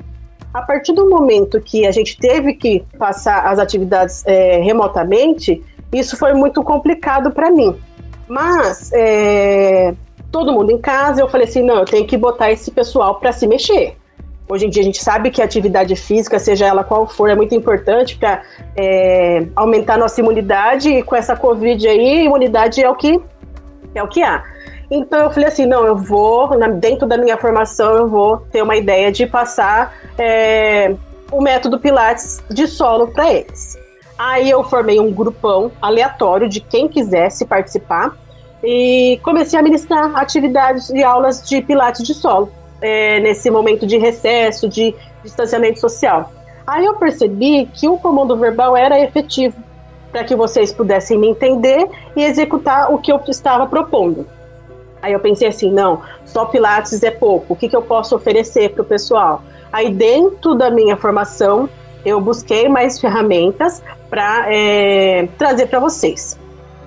A 0.53 0.61
partir 0.61 0.93
do 0.93 1.09
momento 1.09 1.61
que 1.61 1.85
a 1.85 1.91
gente 1.91 2.17
teve 2.17 2.53
que 2.53 2.83
passar 2.97 3.45
as 3.45 3.57
atividades 3.57 4.23
é, 4.25 4.57
remotamente, 4.57 5.63
isso 5.91 6.15
foi 6.15 6.33
muito 6.33 6.63
complicado 6.63 7.31
para 7.31 7.51
mim. 7.51 7.77
Mas, 8.27 8.91
é, 8.93 9.93
todo 10.31 10.53
mundo 10.53 10.71
em 10.71 10.77
casa, 10.77 11.21
eu 11.21 11.29
falei 11.29 11.47
assim, 11.47 11.61
não, 11.61 11.79
eu 11.79 11.85
tenho 11.85 12.05
que 12.05 12.17
botar 12.17 12.51
esse 12.51 12.71
pessoal 12.71 13.15
para 13.15 13.31
se 13.31 13.45
mexer. 13.45 13.97
Hoje 14.47 14.65
em 14.65 14.69
dia 14.69 14.81
a 14.81 14.85
gente 14.85 15.01
sabe 15.01 15.31
que 15.31 15.41
a 15.41 15.45
atividade 15.45 15.95
física, 15.95 16.37
seja 16.37 16.65
ela 16.65 16.83
qual 16.83 17.07
for, 17.07 17.29
é 17.29 17.35
muito 17.35 17.55
importante 17.55 18.17
para 18.17 18.41
é, 18.75 19.47
aumentar 19.55 19.97
nossa 19.97 20.19
imunidade 20.19 20.89
e 20.89 21.03
com 21.03 21.15
essa 21.15 21.35
Covid 21.35 21.87
aí, 21.87 22.25
imunidade 22.25 22.83
é 22.83 22.89
o 22.89 22.95
que 22.95 23.21
é 23.95 24.03
o 24.03 24.07
que 24.07 24.21
há. 24.21 24.43
Então 24.89 25.19
eu 25.19 25.31
falei 25.31 25.47
assim, 25.47 25.65
não, 25.65 25.85
eu 25.85 25.95
vou, 25.95 26.49
dentro 26.79 27.07
da 27.07 27.17
minha 27.17 27.37
formação, 27.37 27.95
eu 27.95 28.09
vou 28.09 28.37
ter 28.51 28.61
uma 28.61 28.75
ideia 28.75 29.09
de 29.09 29.25
passar 29.25 29.95
é, 30.17 30.93
o 31.31 31.41
método 31.41 31.79
Pilates 31.79 32.43
de 32.49 32.67
solo 32.67 33.07
para 33.07 33.31
eles. 33.31 33.77
Aí 34.23 34.51
eu 34.51 34.63
formei 34.63 34.99
um 34.99 35.11
grupão 35.11 35.71
aleatório 35.81 36.47
de 36.47 36.59
quem 36.59 36.87
quisesse 36.87 37.43
participar 37.43 38.15
e 38.63 39.19
comecei 39.23 39.57
a 39.57 39.63
ministrar 39.63 40.15
atividades 40.15 40.91
e 40.91 41.03
aulas 41.03 41.41
de 41.49 41.59
pilates 41.63 42.05
de 42.05 42.13
solo, 42.13 42.51
é, 42.79 43.19
nesse 43.19 43.49
momento 43.49 43.87
de 43.87 43.97
recesso, 43.97 44.69
de 44.69 44.93
distanciamento 45.23 45.79
social. 45.79 46.31
Aí 46.67 46.85
eu 46.85 46.93
percebi 46.97 47.67
que 47.73 47.89
o 47.89 47.97
comando 47.97 48.37
verbal 48.37 48.77
era 48.77 48.99
efetivo 48.99 49.57
para 50.11 50.23
que 50.23 50.35
vocês 50.35 50.71
pudessem 50.71 51.17
me 51.17 51.27
entender 51.27 51.89
e 52.15 52.23
executar 52.23 52.93
o 52.93 52.99
que 52.99 53.11
eu 53.11 53.19
estava 53.27 53.65
propondo. 53.65 54.27
Aí 55.01 55.13
eu 55.13 55.19
pensei 55.19 55.47
assim, 55.47 55.71
não, 55.71 56.03
só 56.25 56.45
Pilates 56.45 57.01
é 57.01 57.09
pouco, 57.09 57.53
o 57.53 57.55
que, 57.55 57.67
que 57.67 57.75
eu 57.75 57.81
posso 57.81 58.15
oferecer 58.15 58.69
para 58.69 58.83
o 58.83 58.85
pessoal? 58.85 59.41
Aí 59.73 59.91
dentro 59.91 60.53
da 60.53 60.69
minha 60.69 60.95
formação, 60.95 61.67
eu 62.05 62.19
busquei 62.19 62.67
mais 62.67 62.99
ferramentas 62.99 63.81
para 64.09 64.45
é, 64.47 65.27
trazer 65.37 65.67
para 65.67 65.79
vocês. 65.79 66.37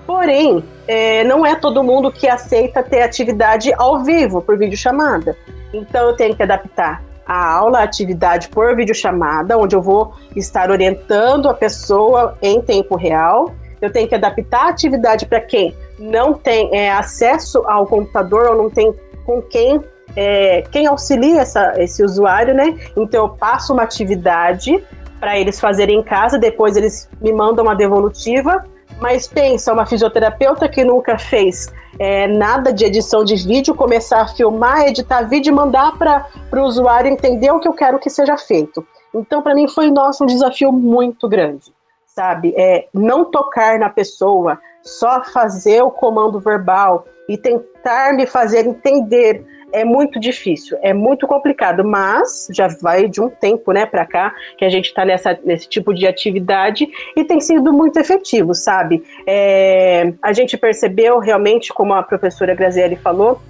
Porém, 0.05 0.63
é, 0.87 1.23
não 1.23 1.45
é 1.45 1.55
todo 1.55 1.83
mundo 1.83 2.11
que 2.11 2.27
aceita 2.27 2.83
ter 2.83 3.01
atividade 3.01 3.73
ao 3.75 4.03
vivo 4.03 4.41
por 4.41 4.57
videochamada. 4.57 5.35
Então 5.73 6.09
eu 6.09 6.15
tenho 6.15 6.35
que 6.35 6.43
adaptar 6.43 7.03
a 7.25 7.53
aula, 7.53 7.79
a 7.79 7.83
atividade 7.83 8.49
por 8.49 8.75
videochamada, 8.75 9.57
onde 9.57 9.75
eu 9.75 9.81
vou 9.81 10.13
estar 10.35 10.69
orientando 10.69 11.49
a 11.49 11.53
pessoa 11.53 12.37
em 12.41 12.61
tempo 12.61 12.95
real. 12.95 13.51
Eu 13.81 13.91
tenho 13.91 14.07
que 14.07 14.15
adaptar 14.15 14.67
a 14.67 14.69
atividade 14.69 15.25
para 15.25 15.41
quem 15.41 15.75
não 15.97 16.33
tem 16.33 16.69
é, 16.71 16.91
acesso 16.91 17.63
ao 17.67 17.87
computador 17.87 18.49
ou 18.49 18.63
não 18.63 18.69
tem 18.69 18.93
com 19.25 19.41
quem 19.41 19.81
é, 20.15 20.63
quem 20.71 20.87
auxilia 20.87 21.41
essa, 21.41 21.73
esse 21.77 22.03
usuário, 22.03 22.53
né? 22.53 22.77
Então 22.95 23.25
eu 23.25 23.29
passo 23.29 23.73
uma 23.73 23.83
atividade 23.83 24.81
para 25.25 25.39
eles 25.39 25.59
fazerem 25.59 25.97
em 25.97 26.03
casa, 26.03 26.37
depois 26.37 26.77
eles 26.77 27.09
me 27.19 27.33
mandam 27.33 27.65
uma 27.65 27.75
devolutiva 27.75 28.63
mas 29.01 29.27
pensa, 29.27 29.73
uma 29.73 29.85
fisioterapeuta 29.85 30.69
que 30.69 30.83
nunca 30.83 31.17
fez 31.17 31.67
é, 31.99 32.27
nada 32.27 32.71
de 32.71 32.85
edição 32.85 33.25
de 33.25 33.35
vídeo, 33.35 33.75
começar 33.75 34.21
a 34.21 34.27
filmar, 34.27 34.87
editar 34.87 35.23
vídeo 35.23 35.51
e 35.51 35.53
mandar 35.53 35.97
para 35.97 36.25
o 36.53 36.61
usuário 36.61 37.11
entender 37.11 37.51
o 37.51 37.59
que 37.59 37.67
eu 37.67 37.73
quero 37.73 37.99
que 37.99 38.09
seja 38.09 38.37
feito. 38.37 38.87
Então, 39.13 39.41
para 39.41 39.53
mim, 39.53 39.67
foi 39.67 39.91
nosso 39.91 40.23
um 40.23 40.27
desafio 40.27 40.71
muito 40.71 41.27
grande, 41.27 41.73
sabe? 42.05 42.53
É, 42.55 42.87
não 42.93 43.25
tocar 43.25 43.77
na 43.77 43.89
pessoa, 43.89 44.59
só 44.81 45.25
fazer 45.25 45.81
o 45.81 45.91
comando 45.91 46.39
verbal 46.39 47.05
e 47.27 47.37
tentar 47.37 48.13
me 48.13 48.25
fazer 48.25 48.65
entender 48.65 49.45
é 49.75 49.83
muito 49.83 50.19
difícil, 50.19 50.77
é 50.81 50.93
muito 50.93 51.27
complicado, 51.27 51.83
mas 51.83 52.47
já 52.49 52.67
vai 52.81 53.07
de 53.09 53.19
um 53.19 53.29
tempo, 53.29 53.73
né, 53.73 53.85
para 53.85 54.05
cá 54.05 54.33
que 54.57 54.63
a 54.63 54.69
gente 54.69 54.85
está 54.85 55.03
nesse 55.43 55.67
tipo 55.67 55.93
de 55.93 56.07
atividade 56.07 56.87
e 57.15 57.23
tem 57.25 57.41
sido 57.41 57.73
muito 57.73 57.99
efetivo, 57.99 58.55
sabe? 58.55 59.03
É, 59.27 60.13
a 60.21 60.31
gente 60.31 60.57
percebeu 60.57 61.19
realmente, 61.19 61.73
como 61.73 61.93
a 61.93 62.01
professora 62.01 62.55
Grazielli 62.55 62.95
falou, 62.95 63.41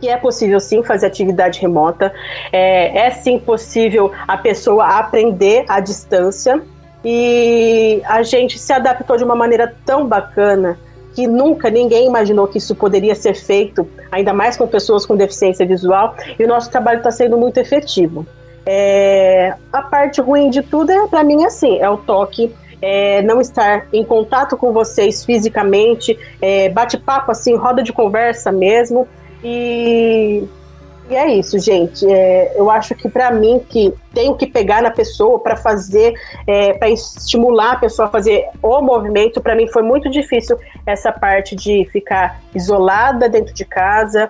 que 0.00 0.08
é 0.08 0.16
possível 0.16 0.58
sim 0.58 0.82
fazer 0.82 1.06
atividade 1.06 1.60
remota, 1.60 2.12
é, 2.50 3.06
é 3.06 3.10
sim 3.10 3.38
possível 3.38 4.10
a 4.26 4.38
pessoa 4.38 4.86
aprender 4.98 5.64
à 5.68 5.80
distância 5.80 6.62
e 7.04 8.00
a 8.06 8.22
gente 8.22 8.58
se 8.58 8.72
adaptou 8.72 9.16
de 9.16 9.24
uma 9.24 9.34
maneira 9.34 9.74
tão 9.84 10.06
bacana 10.06 10.78
que 11.18 11.26
nunca 11.26 11.68
ninguém 11.68 12.06
imaginou 12.06 12.46
que 12.46 12.58
isso 12.58 12.76
poderia 12.76 13.12
ser 13.12 13.34
feito, 13.34 13.84
ainda 14.08 14.32
mais 14.32 14.56
com 14.56 14.68
pessoas 14.68 15.04
com 15.04 15.16
deficiência 15.16 15.66
visual, 15.66 16.14
e 16.38 16.44
o 16.44 16.46
nosso 16.46 16.70
trabalho 16.70 16.98
está 16.98 17.10
sendo 17.10 17.36
muito 17.36 17.58
efetivo. 17.58 18.24
É, 18.64 19.52
a 19.72 19.82
parte 19.82 20.20
ruim 20.20 20.48
de 20.48 20.62
tudo 20.62 20.92
é, 20.92 21.08
para 21.08 21.24
mim, 21.24 21.44
assim, 21.44 21.80
é 21.80 21.90
o 21.90 21.96
toque, 21.96 22.54
é, 22.80 23.20
não 23.22 23.40
estar 23.40 23.88
em 23.92 24.04
contato 24.04 24.56
com 24.56 24.72
vocês 24.72 25.24
fisicamente, 25.24 26.16
é, 26.40 26.68
bate-papo, 26.68 27.32
assim, 27.32 27.56
roda 27.56 27.82
de 27.82 27.92
conversa 27.92 28.52
mesmo, 28.52 29.08
e 29.42 30.44
E 31.10 31.16
é 31.16 31.34
isso, 31.34 31.58
gente. 31.58 32.06
É, 32.06 32.52
eu 32.54 32.70
acho 32.70 32.94
que 32.94 33.08
para 33.08 33.30
mim 33.30 33.60
que 33.66 33.94
tenho 34.12 34.36
que 34.36 34.46
pegar 34.46 34.82
na 34.82 34.90
pessoa 34.90 35.38
para 35.38 35.56
fazer, 35.56 36.12
é, 36.46 36.74
para 36.74 36.90
estimular 36.90 37.72
a 37.72 37.76
pessoa 37.76 38.08
a 38.08 38.10
fazer 38.10 38.44
o 38.62 38.80
movimento, 38.82 39.40
para 39.40 39.54
mim 39.54 39.66
foi 39.68 39.82
muito 39.82 40.10
difícil 40.10 40.58
essa 40.84 41.10
parte 41.10 41.56
de 41.56 41.88
ficar 41.90 42.42
isolada 42.54 43.26
dentro 43.28 43.54
de 43.54 43.64
casa. 43.64 44.28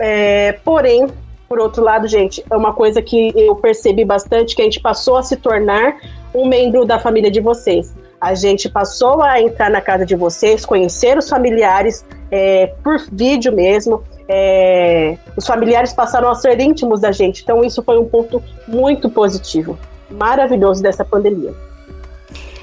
É, 0.00 0.52
porém, 0.64 1.06
por 1.48 1.60
outro 1.60 1.84
lado, 1.84 2.08
gente, 2.08 2.44
é 2.50 2.56
uma 2.56 2.72
coisa 2.72 3.00
que 3.00 3.32
eu 3.36 3.54
percebi 3.54 4.04
bastante 4.04 4.56
que 4.56 4.62
a 4.62 4.64
gente 4.64 4.80
passou 4.80 5.16
a 5.16 5.22
se 5.22 5.36
tornar 5.36 5.98
um 6.34 6.48
membro 6.48 6.84
da 6.84 6.98
família 6.98 7.30
de 7.30 7.40
vocês. 7.40 7.94
A 8.20 8.34
gente 8.34 8.68
passou 8.68 9.22
a 9.22 9.40
entrar 9.40 9.70
na 9.70 9.80
casa 9.80 10.04
de 10.04 10.16
vocês, 10.16 10.66
conhecer 10.66 11.16
os 11.16 11.28
familiares 11.28 12.04
é, 12.32 12.74
por 12.82 12.98
vídeo 13.12 13.52
mesmo 13.52 14.02
é, 14.28 15.16
os 15.36 15.46
familiares 15.46 15.92
passaram 15.92 16.30
a 16.30 16.34
ser 16.34 16.60
íntimos 16.60 17.00
da 17.00 17.10
gente. 17.10 17.42
Então, 17.42 17.64
isso 17.64 17.82
foi 17.82 17.98
um 17.98 18.04
ponto 18.04 18.42
muito 18.66 19.08
positivo, 19.08 19.78
maravilhoso 20.10 20.82
dessa 20.82 21.04
pandemia. 21.04 21.54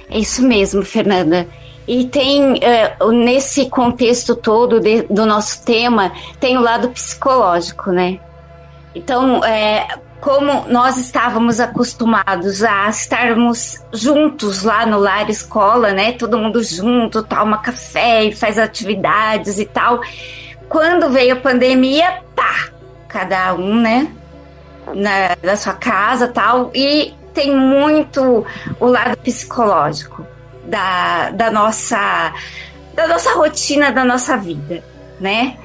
É 0.10 0.20
isso 0.20 0.44
mesmo, 0.44 0.84
Fernanda. 0.86 1.48
E 1.88 2.06
tem, 2.06 2.60
é, 2.64 2.96
nesse 3.12 3.70
contexto 3.70 4.36
todo 4.36 4.80
de, 4.80 5.04
do 5.04 5.26
nosso 5.26 5.64
tema, 5.66 6.12
tem 6.40 6.58
o 6.58 6.62
lado 6.62 6.90
psicológico, 6.90 7.92
né? 7.92 8.20
Então, 8.94 9.44
é, 9.44 9.88
como 10.22 10.66
nós 10.68 10.98
estávamos 10.98 11.60
acostumados 11.60 12.64
a 12.64 12.90
estarmos 12.90 13.80
juntos 13.94 14.64
lá 14.64 14.86
no 14.86 14.98
lar 14.98 15.30
escola, 15.30 15.92
né? 15.92 16.14
Todo 16.14 16.38
mundo 16.38 16.64
junto, 16.64 17.22
toma 17.22 17.60
café 17.60 18.24
e 18.24 18.36
faz 18.36 18.58
atividades 18.58 19.60
e 19.60 19.66
tal. 19.66 20.02
Quando 20.70 21.10
veio 21.10 21.34
a 21.34 21.40
pandemia, 21.40 22.22
pá, 22.36 22.70
cada 23.08 23.54
um, 23.54 23.80
né, 23.80 24.12
na, 24.94 25.38
na 25.42 25.56
sua 25.56 25.74
casa 25.74 26.28
tal, 26.28 26.72
e 26.74 27.14
tem 27.34 27.56
muito 27.56 28.46
o 28.80 28.86
lado 28.86 29.18
psicológico 29.18 30.26
da, 30.66 31.32
da 31.32 31.52
nossa 31.52 32.34
da 32.94 33.08
nossa 33.08 33.34
rotina, 33.34 33.92
da 33.92 34.06
nossa 34.06 34.38
vida, 34.38 34.82
né? 35.20 35.58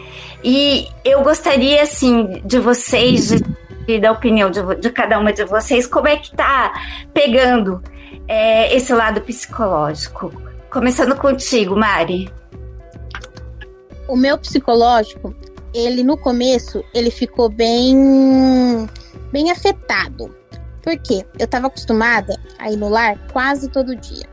E 0.42 0.88
eu 1.04 1.22
gostaria, 1.22 1.82
assim, 1.82 2.42
de 2.44 2.58
vocês, 2.58 3.28
de, 3.28 3.44
de 3.86 4.00
da 4.00 4.10
opinião 4.10 4.50
de, 4.50 4.60
de, 4.76 4.90
cada 4.90 5.16
uma 5.18 5.32
de 5.32 5.44
vocês, 5.44 5.86
como 5.86 6.08
é 6.08 6.16
que 6.16 6.34
tá 6.34 6.72
pegando 7.14 7.80
é, 8.26 8.74
esse 8.74 8.92
lado 8.92 9.20
psicológico? 9.20 10.32
Começando 10.70 11.14
contigo, 11.14 11.76
Mari 11.76 12.28
o 14.10 14.16
meu 14.16 14.36
psicológico, 14.36 15.34
ele 15.72 16.02
no 16.02 16.16
começo, 16.16 16.84
ele 16.92 17.10
ficou 17.10 17.48
bem 17.48 18.88
bem 19.32 19.50
afetado. 19.50 20.34
Por 20.82 20.98
quê? 20.98 21.24
Eu 21.38 21.44
estava 21.44 21.68
acostumada 21.68 22.38
a 22.58 22.70
ir 22.70 22.76
no 22.76 22.88
lar 22.88 23.18
quase 23.32 23.68
todo 23.68 23.94
dia. 23.94 24.26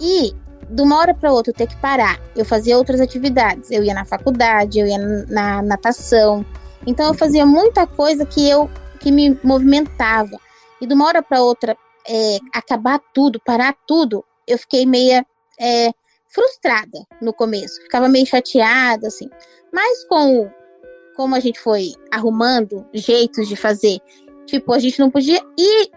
E 0.00 0.34
de 0.70 0.82
uma 0.82 0.98
hora 0.98 1.14
para 1.14 1.32
outra 1.32 1.50
eu 1.50 1.56
ter 1.56 1.66
que 1.66 1.76
parar. 1.76 2.20
Eu 2.36 2.44
fazia 2.44 2.76
outras 2.76 3.00
atividades. 3.00 3.70
Eu 3.70 3.82
ia 3.82 3.94
na 3.94 4.04
faculdade, 4.04 4.78
eu 4.78 4.86
ia 4.86 4.98
na 5.28 5.62
natação. 5.62 6.44
Então 6.86 7.06
eu 7.06 7.14
fazia 7.14 7.44
muita 7.44 7.86
coisa 7.86 8.24
que 8.24 8.48
eu 8.48 8.70
que 9.00 9.10
me 9.10 9.38
movimentava. 9.42 10.38
E 10.80 10.86
de 10.86 10.94
uma 10.94 11.06
hora 11.06 11.22
para 11.22 11.42
outra 11.42 11.76
é, 12.06 12.38
acabar 12.52 13.00
tudo, 13.12 13.40
parar 13.40 13.74
tudo, 13.86 14.24
eu 14.46 14.58
fiquei 14.58 14.86
meia 14.86 15.26
é, 15.58 15.90
frustrada 16.34 17.06
no 17.22 17.32
começo, 17.32 17.80
ficava 17.82 18.08
meio 18.08 18.26
chateada, 18.26 19.06
assim. 19.06 19.28
Mas 19.72 20.04
com 20.04 20.50
como 21.14 21.36
a 21.36 21.40
gente 21.40 21.60
foi 21.60 21.92
arrumando 22.10 22.84
jeitos 22.92 23.46
de 23.46 23.54
fazer, 23.54 23.98
tipo, 24.46 24.72
a 24.72 24.78
gente 24.80 24.98
não 24.98 25.10
podia 25.10 25.40
ir 25.56 25.90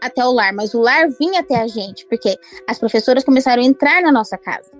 até 0.00 0.24
o 0.24 0.32
lar, 0.32 0.52
mas 0.52 0.72
o 0.74 0.80
lar 0.80 1.08
vinha 1.18 1.40
até 1.40 1.60
a 1.60 1.66
gente, 1.66 2.06
porque 2.06 2.38
as 2.66 2.78
professoras 2.78 3.24
começaram 3.24 3.62
a 3.62 3.66
entrar 3.66 4.00
na 4.00 4.12
nossa 4.12 4.38
casa. 4.38 4.70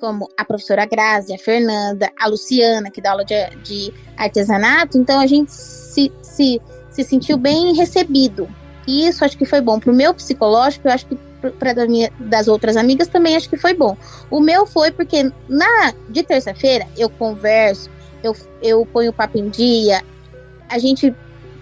Como 0.00 0.28
a 0.36 0.44
professora 0.44 0.84
Grazi, 0.84 1.34
a 1.34 1.38
Fernanda, 1.38 2.10
a 2.18 2.28
Luciana, 2.28 2.90
que 2.90 3.00
dá 3.00 3.12
aula 3.12 3.24
de, 3.24 3.34
de 3.62 3.94
artesanato, 4.16 4.98
então 4.98 5.20
a 5.20 5.26
gente 5.26 5.52
se, 5.52 6.12
se, 6.22 6.60
se 6.90 7.02
sentiu 7.04 7.36
bem 7.36 7.74
recebido. 7.74 8.48
E 8.86 9.06
isso 9.06 9.24
acho 9.24 9.38
que 9.38 9.44
foi 9.44 9.60
bom. 9.60 9.80
Pro 9.80 9.94
meu 9.94 10.12
psicológico, 10.12 10.88
eu 10.88 10.92
acho 10.92 11.06
que 11.06 11.18
para 11.58 11.72
da 11.72 11.82
das 12.18 12.48
outras 12.48 12.76
amigas 12.76 13.08
também 13.08 13.36
acho 13.36 13.48
que 13.48 13.56
foi 13.56 13.74
bom. 13.74 13.96
O 14.30 14.40
meu 14.40 14.66
foi 14.66 14.90
porque 14.90 15.30
na 15.48 15.92
de 16.08 16.22
terça-feira 16.22 16.86
eu 16.96 17.08
converso, 17.08 17.90
eu, 18.22 18.34
eu 18.62 18.86
ponho 18.86 19.10
o 19.10 19.14
papo 19.14 19.38
em 19.38 19.48
dia, 19.48 20.02
a 20.68 20.78
gente, 20.78 21.14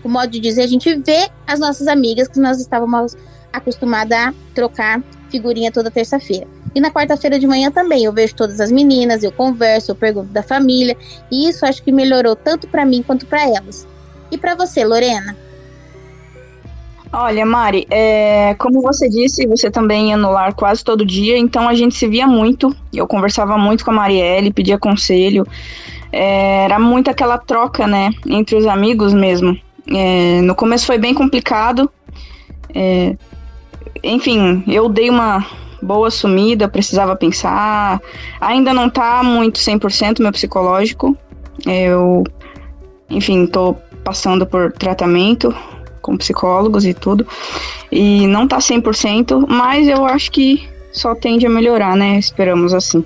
o 0.02 0.08
modo 0.08 0.30
de 0.30 0.40
dizer, 0.40 0.62
a 0.62 0.66
gente 0.66 0.94
vê 0.94 1.28
as 1.46 1.60
nossas 1.60 1.86
amigas 1.86 2.28
que 2.28 2.38
nós 2.38 2.60
estávamos 2.60 3.16
acostumadas 3.52 4.18
a 4.18 4.34
trocar 4.54 5.02
figurinha 5.30 5.70
toda 5.70 5.90
terça-feira. 5.90 6.46
E 6.74 6.80
na 6.80 6.90
quarta-feira 6.90 7.38
de 7.38 7.46
manhã 7.46 7.70
também 7.70 8.04
eu 8.04 8.12
vejo 8.12 8.34
todas 8.34 8.60
as 8.60 8.72
meninas, 8.72 9.22
eu 9.22 9.30
converso, 9.30 9.92
eu 9.92 9.94
pergunto 9.94 10.32
da 10.32 10.42
família, 10.42 10.96
e 11.30 11.48
isso 11.48 11.64
acho 11.64 11.82
que 11.82 11.92
melhorou 11.92 12.34
tanto 12.34 12.66
para 12.66 12.84
mim 12.84 13.02
quanto 13.02 13.26
para 13.26 13.48
elas. 13.48 13.86
E 14.30 14.36
para 14.36 14.54
você, 14.54 14.84
Lorena? 14.84 15.36
Olha, 17.16 17.46
Mari, 17.46 17.86
é, 17.90 18.56
como 18.58 18.82
você 18.82 19.08
disse, 19.08 19.46
você 19.46 19.70
também 19.70 20.10
ia 20.10 20.16
no 20.16 20.32
lar 20.32 20.52
quase 20.52 20.82
todo 20.82 21.06
dia, 21.06 21.38
então 21.38 21.68
a 21.68 21.72
gente 21.72 21.94
se 21.94 22.08
via 22.08 22.26
muito. 22.26 22.74
Eu 22.92 23.06
conversava 23.06 23.56
muito 23.56 23.84
com 23.84 23.92
a 23.92 23.94
Marielle, 23.94 24.52
pedia 24.52 24.76
conselho. 24.76 25.46
É, 26.10 26.64
era 26.64 26.76
muito 26.76 27.08
aquela 27.08 27.38
troca, 27.38 27.86
né, 27.86 28.10
entre 28.26 28.56
os 28.56 28.66
amigos 28.66 29.14
mesmo. 29.14 29.56
É, 29.86 30.40
no 30.40 30.56
começo 30.56 30.86
foi 30.86 30.98
bem 30.98 31.14
complicado. 31.14 31.88
É, 32.74 33.16
enfim, 34.02 34.64
eu 34.66 34.88
dei 34.88 35.08
uma 35.08 35.46
boa 35.80 36.10
sumida, 36.10 36.68
precisava 36.68 37.14
pensar. 37.14 38.00
Ainda 38.40 38.74
não 38.74 38.90
tá 38.90 39.22
muito 39.22 39.60
100% 39.60 40.20
meu 40.20 40.32
psicológico. 40.32 41.16
Eu, 41.64 42.24
enfim, 43.08 43.46
tô 43.46 43.76
passando 44.02 44.44
por 44.44 44.72
tratamento 44.72 45.54
com 46.04 46.16
psicólogos 46.18 46.84
e 46.84 46.92
tudo. 46.92 47.26
E 47.90 48.26
não 48.26 48.46
tá 48.46 48.58
100%, 48.58 49.46
mas 49.48 49.88
eu 49.88 50.04
acho 50.04 50.30
que 50.30 50.68
só 50.92 51.14
tende 51.14 51.46
a 51.46 51.50
melhorar, 51.50 51.96
né? 51.96 52.18
Esperamos 52.18 52.74
assim. 52.74 53.02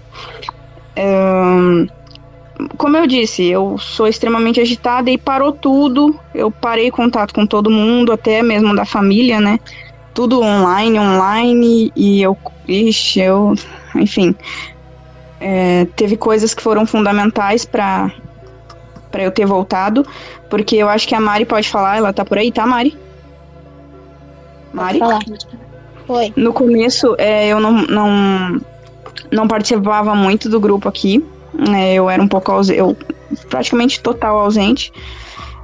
Um, 0.98 1.86
como 2.76 2.96
eu 2.96 3.06
disse, 3.06 3.44
eu 3.46 3.78
sou 3.78 4.08
extremamente 4.08 4.60
agitada 4.60 5.08
e 5.10 5.16
parou 5.16 5.52
tudo. 5.52 6.18
Eu 6.34 6.50
parei 6.50 6.90
contato 6.90 7.32
com 7.32 7.46
todo 7.46 7.70
mundo, 7.70 8.12
até 8.12 8.42
mesmo 8.42 8.74
da 8.74 8.84
família, 8.84 9.40
né? 9.40 9.60
Tudo 10.12 10.42
online, 10.42 10.98
online, 10.98 11.92
e 11.94 12.20
eu, 12.20 12.36
ixi, 12.66 13.20
eu, 13.20 13.54
enfim, 13.94 14.34
é, 15.40 15.86
teve 15.94 16.16
coisas 16.16 16.52
que 16.52 16.60
foram 16.60 16.84
fundamentais 16.84 17.64
para 17.64 18.10
para 19.10 19.22
eu 19.22 19.30
ter 19.30 19.46
voltado, 19.46 20.06
porque 20.48 20.76
eu 20.76 20.88
acho 20.88 21.06
que 21.08 21.14
a 21.14 21.20
Mari 21.20 21.44
pode 21.44 21.68
falar, 21.68 21.96
ela 21.96 22.12
tá 22.12 22.24
por 22.24 22.38
aí, 22.38 22.52
tá, 22.52 22.66
Mari? 22.66 22.96
Mari? 24.72 25.00
Oi. 26.08 26.32
No 26.36 26.52
começo, 26.52 27.14
é, 27.18 27.48
eu 27.48 27.60
não, 27.60 27.72
não, 27.72 28.60
não 29.30 29.48
participava 29.48 30.14
muito 30.14 30.48
do 30.48 30.60
grupo 30.60 30.88
aqui, 30.88 31.24
é, 31.74 31.94
eu 31.94 32.08
era 32.08 32.22
um 32.22 32.28
pouco 32.28 32.52
ausente, 32.52 32.78
eu 32.78 32.96
praticamente 33.48 34.00
total 34.00 34.38
ausente. 34.38 34.92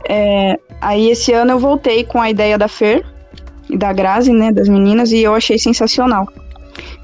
É, 0.08 0.58
aí 0.80 1.10
esse 1.10 1.32
ano 1.32 1.52
eu 1.52 1.58
voltei 1.58 2.04
com 2.04 2.20
a 2.20 2.28
ideia 2.28 2.58
da 2.58 2.68
Fer 2.68 3.04
e 3.70 3.76
da 3.76 3.92
Grazi, 3.92 4.32
né, 4.32 4.52
das 4.52 4.68
meninas, 4.68 5.12
e 5.12 5.22
eu 5.22 5.34
achei 5.34 5.58
sensacional. 5.58 6.28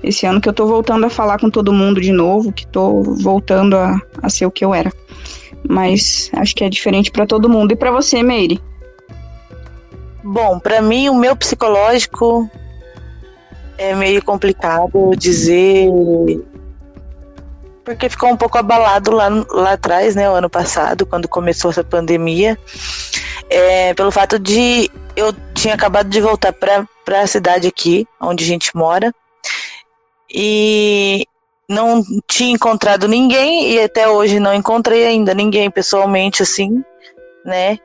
Esse 0.03 0.26
ano 0.26 0.40
que 0.40 0.48
eu 0.48 0.53
tô 0.53 0.66
voltando 0.66 1.07
a 1.07 1.11
falar 1.11 1.38
com 1.38 1.50
todo 1.50 1.72
mundo 1.72 2.00
de 2.00 2.12
novo, 2.12 2.53
que 2.53 2.66
tô 2.66 3.03
voltando 3.03 3.76
a, 3.76 4.00
a 4.22 4.29
ser 4.29 4.46
o 4.46 4.50
que 4.50 4.64
eu 4.64 4.74
era. 4.74 4.92
Mas 5.71 6.29
acho 6.35 6.53
que 6.57 6.65
é 6.65 6.69
diferente 6.69 7.13
para 7.13 7.25
todo 7.25 7.49
mundo. 7.49 7.71
E 7.71 7.77
para 7.77 7.93
você, 7.93 8.25
Meire? 8.25 8.61
Bom, 10.25 10.59
para 10.59 10.83
mim 10.83 11.09
o 11.09 11.15
meu 11.15 11.37
psicológico 11.37 12.51
é 13.79 13.95
meio 13.95 14.23
complicado 14.23 15.13
dizer 15.17 15.89
porque 17.85 18.09
ficou 18.09 18.31
um 18.31 18.37
pouco 18.37 18.59
abalado 18.59 19.11
lá, 19.11 19.29
lá 19.51 19.73
atrás, 19.73 20.15
né, 20.15 20.29
o 20.29 20.35
ano 20.35 20.51
passado, 20.51 21.07
quando 21.07 21.27
começou 21.27 21.71
essa 21.71 21.83
pandemia, 21.83 22.59
é, 23.49 23.95
pelo 23.95 24.13
fato 24.13 24.39
de 24.39 24.91
eu 25.17 25.35
tinha 25.55 25.75
acabado 25.75 26.09
de 26.09 26.21
voltar 26.21 26.53
para 26.53 26.87
a 27.21 27.27
cidade 27.27 27.67
aqui, 27.67 28.07
onde 28.21 28.45
a 28.45 28.47
gente 28.47 28.77
mora, 28.77 29.13
e 30.33 31.27
não 31.71 32.03
tinha 32.27 32.53
encontrado 32.53 33.07
ninguém 33.07 33.71
e 33.71 33.81
até 33.81 34.09
hoje 34.09 34.41
não 34.41 34.53
encontrei 34.53 35.07
ainda 35.07 35.33
ninguém 35.33 35.71
pessoalmente 35.71 36.43
assim, 36.43 36.83
né? 37.45 37.79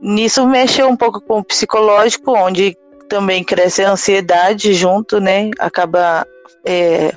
Nisso 0.00 0.46
mexeu 0.46 0.88
um 0.88 0.96
pouco 0.96 1.20
com 1.20 1.38
o 1.38 1.44
psicológico, 1.44 2.32
onde 2.32 2.74
também 3.06 3.44
cresce 3.44 3.84
a 3.84 3.90
ansiedade 3.90 4.72
junto, 4.72 5.20
né? 5.20 5.50
Acaba 5.58 6.26
é, 6.64 7.12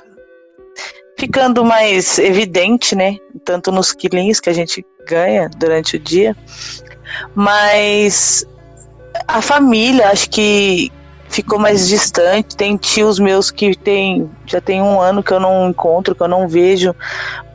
ficando 1.18 1.64
mais 1.64 2.18
evidente, 2.18 2.94
né? 2.94 3.16
Tanto 3.42 3.72
nos 3.72 3.90
quilinhos 3.90 4.40
que 4.40 4.50
a 4.50 4.54
gente 4.54 4.84
ganha 5.06 5.48
durante 5.56 5.96
o 5.96 5.98
dia. 5.98 6.36
mas 7.34 8.46
a 9.26 9.40
família, 9.40 10.10
acho 10.10 10.28
que 10.28 10.92
ficou 11.28 11.58
mais 11.58 11.88
distante. 11.88 12.56
Tem 12.56 12.76
tios 12.76 13.18
meus 13.18 13.50
que 13.50 13.76
tem, 13.76 14.30
já 14.46 14.60
tem 14.60 14.82
um 14.82 15.00
ano 15.00 15.22
que 15.22 15.32
eu 15.32 15.40
não 15.40 15.68
encontro, 15.68 16.14
que 16.14 16.22
eu 16.22 16.28
não 16.28 16.48
vejo, 16.48 16.94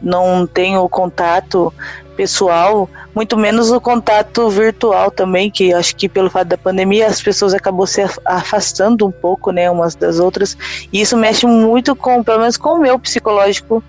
não 0.02 0.46
tenho 0.46 0.88
contato 0.90 1.74
pessoal, 2.14 2.88
muito 3.14 3.36
menos 3.38 3.72
o 3.72 3.82
contato 3.82 4.48
virtual 4.50 5.12
também, 5.12 5.50
que 5.50 5.74
acho 5.74 5.96
que 5.96 6.08
pelo 6.08 6.30
fato 6.30 6.48
da 6.48 6.58
pandemia 6.58 7.08
as 7.08 7.22
pessoas 7.22 7.54
acabou 7.54 7.88
se 7.88 8.02
afastando 8.24 9.08
um 9.08 9.12
pouco, 9.12 9.52
né, 9.52 9.70
umas 9.70 9.96
das 9.96 10.20
outras, 10.20 10.56
e 10.92 11.02
isso 11.02 11.18
mexe 11.18 11.46
muito 11.46 11.96
com, 11.96 12.24
pelo 12.24 12.40
menos 12.40 12.56
com 12.56 12.76
o 12.76 12.80
meu 12.80 13.00
psicológico, 13.00 13.84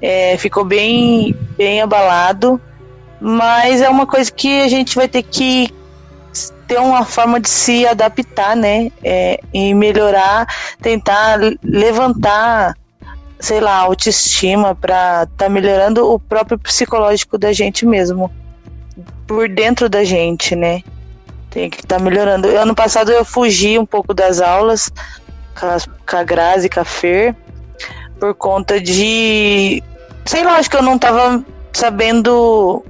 é, 0.00 0.36
ficou 0.36 0.64
bem, 0.64 1.34
bem 1.56 1.80
abalado, 1.80 2.60
mas 3.20 3.80
é 3.80 3.88
uma 3.88 4.06
coisa 4.06 4.30
que 4.30 4.60
a 4.60 4.68
gente 4.68 4.94
vai 4.94 5.08
ter 5.08 5.22
que 5.22 5.72
ter 6.72 6.80
uma 6.80 7.04
forma 7.04 7.38
de 7.38 7.50
se 7.50 7.86
adaptar, 7.86 8.56
né? 8.56 8.90
É, 9.04 9.38
e 9.52 9.74
melhorar, 9.74 10.46
tentar 10.80 11.38
levantar, 11.62 12.74
sei 13.38 13.60
lá, 13.60 13.76
autoestima 13.76 14.74
para 14.74 15.26
tá 15.36 15.50
melhorando 15.50 16.10
o 16.10 16.18
próprio 16.18 16.58
psicológico 16.58 17.36
da 17.36 17.52
gente 17.52 17.84
mesmo. 17.84 18.30
Por 19.26 19.50
dentro 19.50 19.88
da 19.88 20.02
gente, 20.02 20.56
né? 20.56 20.82
Tem 21.50 21.68
que 21.68 21.80
estar 21.80 21.98
tá 21.98 22.02
melhorando. 22.02 22.48
Ano 22.48 22.74
passado 22.74 23.12
eu 23.12 23.24
fugi 23.24 23.78
um 23.78 23.84
pouco 23.84 24.14
das 24.14 24.40
aulas 24.40 24.90
com 25.58 25.66
a, 25.66 25.76
com 26.10 26.16
a 26.16 26.24
Grazi 26.24 26.70
com 26.70 26.80
a 26.80 26.84
Fer 26.84 27.36
por 28.18 28.34
conta 28.34 28.80
de. 28.80 29.82
Sei 30.24 30.42
lá, 30.42 30.56
acho 30.56 30.70
que 30.70 30.76
eu 30.76 30.82
não 30.82 30.98
tava 30.98 31.44
sabendo. 31.72 32.82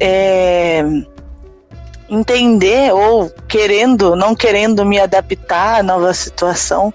É, 0.00 0.82
entender 2.08 2.92
ou 2.92 3.30
querendo, 3.46 4.16
não 4.16 4.34
querendo 4.34 4.84
me 4.84 4.98
adaptar 4.98 5.80
à 5.80 5.82
nova 5.82 6.12
situação, 6.14 6.92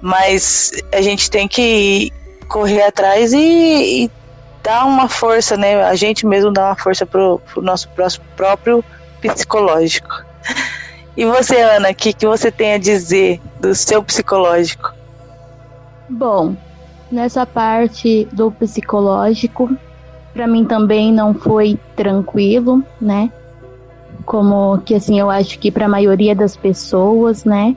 mas 0.00 0.72
a 0.92 1.00
gente 1.00 1.30
tem 1.30 1.46
que 1.46 2.12
correr 2.48 2.82
atrás 2.82 3.32
e, 3.32 4.04
e 4.04 4.10
dar 4.62 4.84
uma 4.86 5.08
força, 5.08 5.56
né? 5.56 5.82
A 5.84 5.94
gente 5.94 6.26
mesmo 6.26 6.52
dá 6.52 6.66
uma 6.66 6.76
força 6.76 7.06
pro, 7.06 7.40
pro 7.52 7.62
nosso 7.62 7.88
próprio 8.36 8.84
psicológico. 9.20 10.24
E 11.16 11.24
você, 11.24 11.60
Ana, 11.60 11.90
o 11.90 11.94
que, 11.94 12.12
que 12.12 12.26
você 12.26 12.50
tem 12.50 12.74
a 12.74 12.78
dizer 12.78 13.40
do 13.60 13.74
seu 13.74 14.02
psicológico? 14.02 14.92
Bom, 16.08 16.56
nessa 17.10 17.46
parte 17.46 18.26
do 18.32 18.50
psicológico, 18.50 19.70
para 20.32 20.46
mim 20.46 20.64
também 20.64 21.12
não 21.12 21.34
foi 21.34 21.78
tranquilo, 21.94 22.82
né? 23.00 23.30
Como 24.30 24.78
que 24.82 24.94
assim 24.94 25.18
eu 25.18 25.28
acho 25.28 25.58
que 25.58 25.72
para 25.72 25.86
a 25.86 25.88
maioria 25.88 26.36
das 26.36 26.54
pessoas, 26.56 27.44
né? 27.44 27.74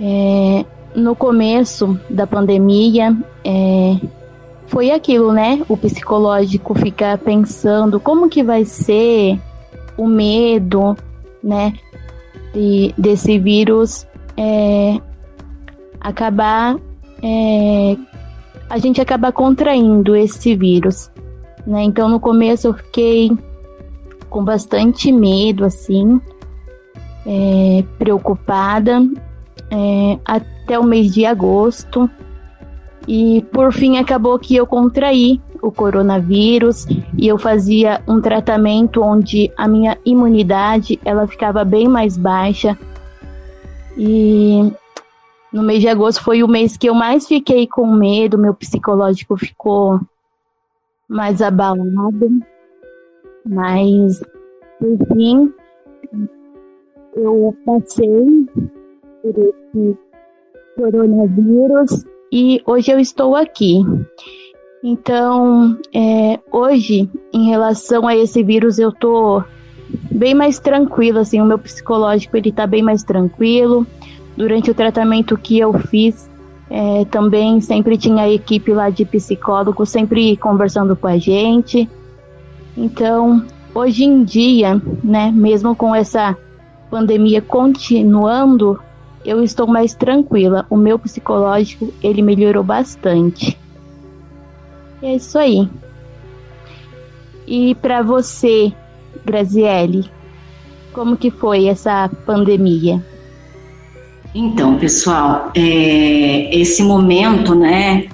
É, 0.00 0.64
no 0.96 1.14
começo 1.14 1.96
da 2.10 2.26
pandemia, 2.26 3.16
é, 3.44 4.00
foi 4.66 4.90
aquilo, 4.90 5.32
né? 5.32 5.62
O 5.68 5.76
psicológico 5.76 6.74
ficar 6.74 7.18
pensando 7.18 8.00
como 8.00 8.28
que 8.28 8.42
vai 8.42 8.64
ser 8.64 9.40
o 9.96 10.08
medo, 10.08 10.96
né? 11.40 11.72
De, 12.52 12.92
desse 12.98 13.38
vírus 13.38 14.08
é, 14.36 15.00
acabar, 16.00 16.76
é, 17.22 17.96
a 18.68 18.76
gente 18.78 19.00
acabar 19.00 19.30
contraindo 19.30 20.16
esse 20.16 20.56
vírus, 20.56 21.08
né? 21.64 21.84
Então 21.84 22.08
no 22.08 22.18
começo 22.18 22.66
eu 22.66 22.74
fiquei 22.74 23.30
com 24.28 24.44
bastante 24.44 25.10
medo, 25.12 25.64
assim, 25.64 26.20
é, 27.26 27.84
preocupada, 27.98 29.00
é, 29.70 30.18
até 30.24 30.78
o 30.78 30.84
mês 30.84 31.12
de 31.12 31.24
agosto. 31.26 32.10
E 33.06 33.42
por 33.52 33.72
fim 33.72 33.96
acabou 33.96 34.38
que 34.38 34.54
eu 34.54 34.66
contraí 34.66 35.40
o 35.62 35.72
coronavírus 35.72 36.86
e 37.16 37.26
eu 37.26 37.38
fazia 37.38 38.02
um 38.06 38.20
tratamento 38.20 39.02
onde 39.02 39.50
a 39.56 39.66
minha 39.66 39.98
imunidade 40.04 41.00
ela 41.04 41.26
ficava 41.26 41.64
bem 41.64 41.88
mais 41.88 42.16
baixa. 42.16 42.78
E 43.96 44.72
no 45.52 45.62
mês 45.62 45.80
de 45.80 45.88
agosto 45.88 46.22
foi 46.22 46.42
o 46.42 46.48
mês 46.48 46.76
que 46.76 46.88
eu 46.88 46.94
mais 46.94 47.26
fiquei 47.26 47.66
com 47.66 47.86
medo, 47.86 48.38
meu 48.38 48.54
psicológico 48.54 49.36
ficou 49.36 50.00
mais 51.08 51.40
abalado. 51.40 52.28
Mas, 53.46 54.22
por 54.78 55.16
fim, 55.16 55.52
eu 57.16 57.54
passei 57.64 58.46
por 59.22 59.34
esse 59.36 59.98
coronavírus 60.76 62.04
e 62.32 62.62
hoje 62.66 62.90
eu 62.90 62.98
estou 62.98 63.34
aqui. 63.34 63.80
Então, 64.82 65.76
é, 65.92 66.38
hoje, 66.52 67.10
em 67.32 67.48
relação 67.48 68.06
a 68.06 68.16
esse 68.16 68.42
vírus, 68.42 68.78
eu 68.78 68.92
tô 68.92 69.42
bem 70.10 70.34
mais 70.34 70.58
tranquila, 70.58 71.20
assim, 71.20 71.40
o 71.40 71.44
meu 71.44 71.58
psicológico 71.58 72.36
ele 72.36 72.52
tá 72.52 72.66
bem 72.66 72.82
mais 72.82 73.02
tranquilo. 73.02 73.86
Durante 74.36 74.70
o 74.70 74.74
tratamento 74.74 75.36
que 75.36 75.58
eu 75.58 75.72
fiz, 75.72 76.30
é, 76.70 77.04
também 77.06 77.60
sempre 77.60 77.96
tinha 77.96 78.22
a 78.22 78.30
equipe 78.30 78.72
lá 78.72 78.88
de 78.90 79.04
psicólogos 79.04 79.88
sempre 79.88 80.36
conversando 80.36 80.94
com 80.94 81.08
a 81.08 81.18
gente. 81.18 81.88
Então, 82.80 83.44
hoje 83.74 84.04
em 84.04 84.22
dia, 84.22 84.80
né, 85.02 85.32
mesmo 85.32 85.74
com 85.74 85.92
essa 85.92 86.38
pandemia 86.88 87.42
continuando, 87.42 88.78
eu 89.24 89.42
estou 89.42 89.66
mais 89.66 89.94
tranquila. 89.94 90.64
O 90.70 90.76
meu 90.76 90.96
psicológico, 90.96 91.92
ele 92.00 92.22
melhorou 92.22 92.62
bastante. 92.62 93.58
É 95.02 95.16
isso 95.16 95.36
aí. 95.36 95.68
E 97.48 97.74
para 97.74 98.00
você, 98.00 98.72
Graziele, 99.24 100.08
como 100.92 101.16
que 101.16 101.32
foi 101.32 101.66
essa 101.66 102.08
pandemia? 102.24 103.04
Então, 104.32 104.78
pessoal, 104.78 105.50
é, 105.52 106.56
esse 106.56 106.84
momento, 106.84 107.56
né, 107.56 108.06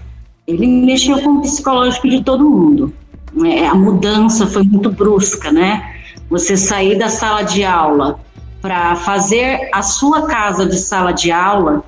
ele 0.46 0.66
mexeu 0.66 1.20
com 1.20 1.33
o 1.33 1.42
psicológico 1.42 2.09
de 2.09 2.24
todo 2.24 2.48
mundo. 2.48 2.94
É, 3.42 3.66
a 3.66 3.75
mudança 3.75 4.47
foi 4.47 4.62
muito 4.62 4.90
brusca, 4.90 5.51
né? 5.51 5.97
Você 6.31 6.57
sair 6.57 6.99
da 6.99 7.09
sala 7.09 7.42
de 7.42 7.64
aula 7.64 8.20
para 8.62 8.97
fazer 8.97 9.68
a 9.73 9.83
sua 9.83 10.23
casa 10.23 10.66
de 10.66 10.79
sala 10.79 11.12
de 11.12 11.33
aula 11.33 11.85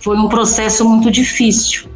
foi 0.00 0.16
um 0.16 0.28
processo 0.28 0.88
muito 0.88 1.10
difícil, 1.10 1.88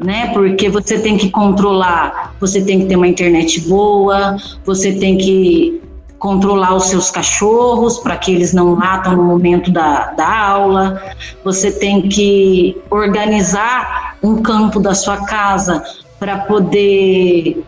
né? 0.00 0.32
Porque 0.32 0.68
você 0.68 0.98
tem 0.98 1.16
que 1.16 1.30
controlar, 1.30 2.34
você 2.40 2.62
tem 2.62 2.80
que 2.80 2.86
ter 2.86 2.96
uma 2.96 3.08
internet 3.08 3.60
boa, 3.62 4.36
você 4.64 4.92
tem 4.92 5.16
que 5.16 5.82
controlar 6.18 6.74
os 6.74 6.84
seus 6.86 7.10
cachorros 7.10 7.98
para 7.98 8.16
que 8.16 8.32
eles 8.32 8.52
não 8.52 8.74
latam 8.74 9.16
no 9.16 9.22
momento 9.22 9.70
da, 9.70 10.12
da 10.12 10.38
aula, 10.48 11.00
você 11.44 11.70
tem 11.70 12.08
que 12.08 12.76
organizar 12.90 14.16
um 14.22 14.42
campo 14.42 14.80
da 14.80 14.94
sua 14.94 15.24
casa 15.26 15.82
para 16.18 16.38
poder 16.38 17.64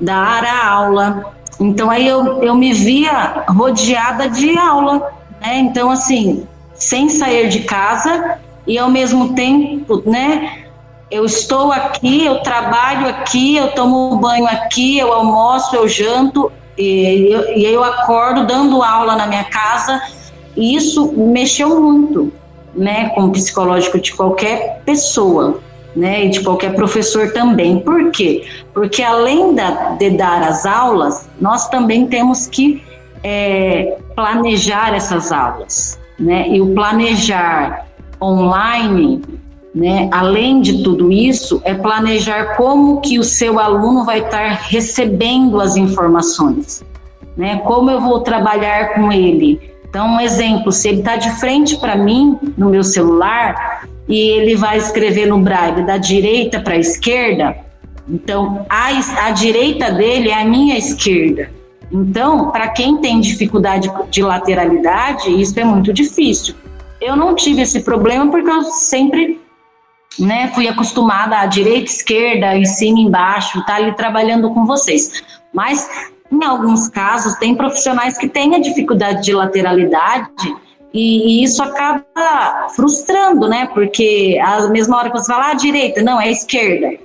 dar 0.00 0.44
a 0.44 0.68
aula. 0.68 1.34
Então 1.60 1.90
aí 1.90 2.06
eu, 2.06 2.42
eu 2.42 2.54
me 2.54 2.72
via 2.72 3.44
rodeada 3.48 4.28
de 4.28 4.56
aula, 4.58 5.12
né? 5.40 5.58
Então 5.58 5.90
assim, 5.90 6.46
sem 6.74 7.08
sair 7.08 7.48
de 7.48 7.60
casa 7.60 8.38
e 8.66 8.78
ao 8.78 8.90
mesmo 8.90 9.34
tempo, 9.34 10.02
né? 10.04 10.64
Eu 11.10 11.24
estou 11.24 11.70
aqui, 11.70 12.24
eu 12.24 12.40
trabalho 12.40 13.08
aqui, 13.08 13.56
eu 13.56 13.72
tomo 13.72 14.16
banho 14.16 14.46
aqui, 14.46 14.98
eu 14.98 15.12
almoço, 15.12 15.76
eu 15.76 15.86
janto 15.86 16.50
e 16.76 17.28
eu, 17.30 17.56
e 17.56 17.64
eu 17.64 17.84
acordo 17.84 18.46
dando 18.46 18.82
aula 18.82 19.14
na 19.14 19.26
minha 19.26 19.44
casa. 19.44 20.02
E 20.56 20.74
isso 20.74 21.12
mexeu 21.12 21.80
muito, 21.80 22.32
né, 22.74 23.10
com 23.10 23.24
o 23.24 23.30
psicológico 23.32 24.00
de 24.00 24.12
qualquer 24.12 24.80
pessoa 24.84 25.60
né, 25.94 26.26
e 26.26 26.28
de 26.30 26.40
qualquer 26.40 26.74
professor 26.74 27.32
também. 27.32 27.80
Por 27.80 28.10
quê? 28.10 28.44
Porque 28.72 29.02
além 29.02 29.54
da, 29.54 29.96
de 29.98 30.10
dar 30.10 30.42
as 30.42 30.66
aulas, 30.66 31.28
nós 31.40 31.68
também 31.68 32.06
temos 32.06 32.46
que 32.46 32.82
é, 33.22 33.96
planejar 34.14 34.94
essas 34.94 35.32
aulas, 35.32 35.98
né? 36.18 36.48
E 36.48 36.60
o 36.60 36.74
planejar 36.74 37.86
online, 38.20 39.22
né, 39.74 40.08
além 40.12 40.60
de 40.60 40.82
tudo 40.82 41.10
isso, 41.10 41.60
é 41.64 41.74
planejar 41.74 42.56
como 42.56 43.00
que 43.00 43.18
o 43.18 43.24
seu 43.24 43.58
aluno 43.58 44.04
vai 44.04 44.20
estar 44.20 44.66
recebendo 44.68 45.60
as 45.60 45.76
informações, 45.76 46.84
né? 47.36 47.58
Como 47.64 47.90
eu 47.90 48.00
vou 48.00 48.20
trabalhar 48.20 48.94
com 48.94 49.10
ele. 49.10 49.72
Então, 49.88 50.08
um 50.08 50.20
exemplo, 50.20 50.72
se 50.72 50.88
ele 50.88 50.98
está 50.98 51.16
de 51.16 51.30
frente 51.38 51.76
para 51.76 51.96
mim 51.96 52.36
no 52.58 52.68
meu 52.68 52.82
celular, 52.82 53.86
e 54.08 54.18
ele 54.18 54.56
vai 54.56 54.76
escrever 54.76 55.26
no 55.26 55.38
braille 55.38 55.82
da 55.82 55.96
direita 55.96 56.60
para 56.60 56.74
a 56.74 56.78
esquerda, 56.78 57.56
então 58.08 58.66
a, 58.68 58.88
a 59.26 59.30
direita 59.30 59.90
dele 59.90 60.30
é 60.30 60.40
a 60.40 60.44
minha 60.44 60.76
esquerda. 60.76 61.50
Então, 61.90 62.50
para 62.50 62.68
quem 62.68 62.98
tem 62.98 63.20
dificuldade 63.20 63.90
de 64.10 64.22
lateralidade, 64.22 65.30
isso 65.40 65.58
é 65.58 65.64
muito 65.64 65.92
difícil. 65.92 66.54
Eu 67.00 67.16
não 67.16 67.34
tive 67.34 67.62
esse 67.62 67.82
problema 67.82 68.30
porque 68.30 68.50
eu 68.50 68.62
sempre 68.64 69.40
né, 70.18 70.50
fui 70.54 70.66
acostumada 70.68 71.38
a 71.38 71.46
direita, 71.46 71.90
esquerda, 71.90 72.56
em 72.56 72.64
cima, 72.64 73.00
embaixo, 73.00 73.64
tá 73.64 73.76
ali 73.76 73.92
trabalhando 73.94 74.50
com 74.52 74.64
vocês. 74.64 75.22
Mas 75.52 75.88
em 76.30 76.44
alguns 76.44 76.88
casos 76.88 77.34
tem 77.36 77.54
profissionais 77.54 78.18
que 78.18 78.28
têm 78.28 78.54
a 78.54 78.60
dificuldade 78.60 79.22
de 79.22 79.32
lateralidade 79.32 80.30
e, 80.94 81.42
isso 81.42 81.60
acaba 81.60 82.68
frustrando, 82.74 83.48
né? 83.48 83.68
Porque 83.74 84.40
a 84.40 84.68
mesma 84.68 84.96
hora 84.96 85.10
que 85.10 85.18
você 85.18 85.32
fala, 85.32 85.50
ah, 85.50 85.54
direita, 85.54 86.00
não, 86.02 86.20
é 86.20 86.30
esquerda. 86.30 86.96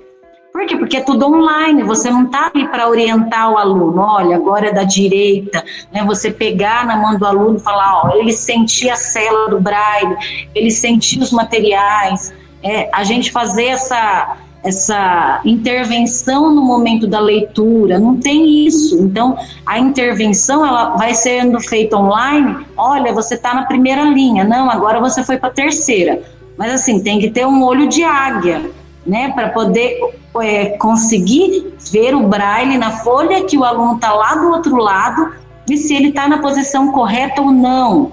Por 0.53 0.65
quê? 0.65 0.77
Porque 0.77 0.97
é 0.97 1.01
tudo 1.01 1.27
online, 1.27 1.83
você 1.83 2.09
não 2.09 2.25
está 2.25 2.51
ali 2.53 2.67
para 2.67 2.89
orientar 2.89 3.51
o 3.51 3.57
aluno, 3.57 4.01
olha, 4.01 4.35
agora 4.35 4.67
é 4.67 4.73
da 4.73 4.83
direita, 4.83 5.63
né? 5.91 6.03
Você 6.05 6.31
pegar 6.31 6.85
na 6.85 6.97
mão 6.97 7.17
do 7.17 7.25
aluno 7.25 7.57
e 7.57 7.61
falar, 7.61 8.03
ó, 8.03 8.15
ele 8.15 8.31
sentia 8.31 8.93
a 8.93 8.95
célula 8.95 9.49
do 9.49 9.59
braille, 9.59 10.15
ele 10.53 10.71
sentia 10.71 11.21
os 11.21 11.31
materiais, 11.31 12.33
é, 12.63 12.89
a 12.93 13.03
gente 13.03 13.31
fazer 13.31 13.65
essa 13.65 14.37
essa 14.63 15.39
intervenção 15.45 16.53
no 16.53 16.61
momento 16.61 17.07
da 17.07 17.19
leitura, 17.19 17.97
não 17.97 18.17
tem 18.17 18.65
isso. 18.65 19.01
Então, 19.01 19.37
a 19.65 19.79
intervenção 19.79 20.65
ela 20.65 20.97
vai 20.97 21.13
sendo 21.13 21.59
feita 21.61 21.97
online. 21.97 22.65
Olha, 22.75 23.13
você 23.13 23.35
está 23.35 23.53
na 23.53 23.63
primeira 23.63 24.03
linha, 24.03 24.43
não, 24.43 24.69
agora 24.69 24.99
você 24.99 25.23
foi 25.23 25.37
para 25.37 25.49
a 25.49 25.53
terceira. 25.53 26.21
Mas 26.57 26.73
assim, 26.73 27.01
tem 27.01 27.19
que 27.19 27.29
ter 27.29 27.45
um 27.45 27.63
olho 27.63 27.87
de 27.87 28.03
águia, 28.03 28.69
né, 29.05 29.31
para 29.31 29.49
poder 29.49 29.97
é, 30.41 30.77
conseguir 30.77 31.73
ver 31.91 32.13
o 32.13 32.27
braille 32.27 32.77
na 32.77 32.91
folha 32.91 33.45
que 33.45 33.57
o 33.57 33.63
aluno 33.63 33.95
está 33.95 34.13
lá 34.13 34.35
do 34.35 34.49
outro 34.49 34.75
lado 34.75 35.33
e 35.69 35.77
se 35.77 35.95
ele 35.95 36.09
está 36.09 36.27
na 36.27 36.39
posição 36.39 36.91
correta 36.91 37.41
ou 37.41 37.51
não. 37.51 38.11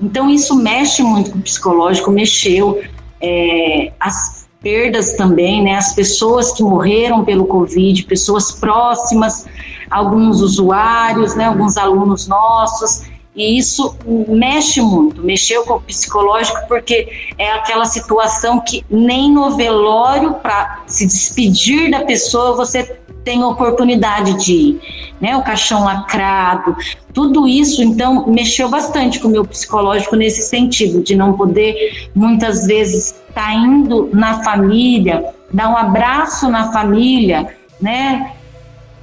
Então, 0.00 0.30
isso 0.30 0.54
mexe 0.54 1.02
muito 1.02 1.32
com 1.32 1.38
o 1.38 1.42
psicológico, 1.42 2.10
mexeu. 2.12 2.80
É, 3.20 3.92
as 3.98 4.37
perdas 4.60 5.12
também, 5.12 5.62
né? 5.62 5.76
As 5.76 5.94
pessoas 5.94 6.52
que 6.52 6.62
morreram 6.62 7.24
pelo 7.24 7.46
Covid, 7.46 8.04
pessoas 8.04 8.52
próximas, 8.52 9.46
alguns 9.90 10.40
usuários, 10.40 11.34
né? 11.34 11.46
Alguns 11.46 11.76
alunos 11.76 12.26
nossos. 12.26 13.02
E 13.36 13.56
isso 13.56 13.96
mexe 14.26 14.80
muito, 14.80 15.22
mexeu 15.22 15.64
com 15.64 15.74
o 15.74 15.80
psicológico, 15.80 16.58
porque 16.66 17.32
é 17.38 17.52
aquela 17.52 17.84
situação 17.84 18.60
que 18.60 18.84
nem 18.90 19.32
no 19.32 19.56
velório, 19.56 20.34
para 20.34 20.82
se 20.88 21.06
despedir 21.06 21.88
da 21.88 22.04
pessoa, 22.04 22.56
você 22.56 22.98
tem 23.28 23.44
oportunidade 23.44 24.42
de 24.42 24.54
ir, 24.54 24.80
né? 25.20 25.36
O 25.36 25.42
caixão 25.42 25.84
lacrado, 25.84 26.74
tudo 27.12 27.46
isso, 27.46 27.82
então, 27.82 28.26
mexeu 28.26 28.70
bastante 28.70 29.20
com 29.20 29.28
o 29.28 29.30
meu 29.30 29.44
psicológico 29.44 30.16
nesse 30.16 30.48
sentido, 30.48 31.02
de 31.02 31.14
não 31.14 31.34
poder, 31.34 32.08
muitas 32.14 32.66
vezes, 32.66 33.14
estar 33.28 33.48
tá 33.48 33.52
indo 33.52 34.08
na 34.14 34.42
família, 34.42 35.22
dar 35.52 35.68
um 35.68 35.76
abraço 35.76 36.48
na 36.48 36.72
família, 36.72 37.54
né? 37.78 38.32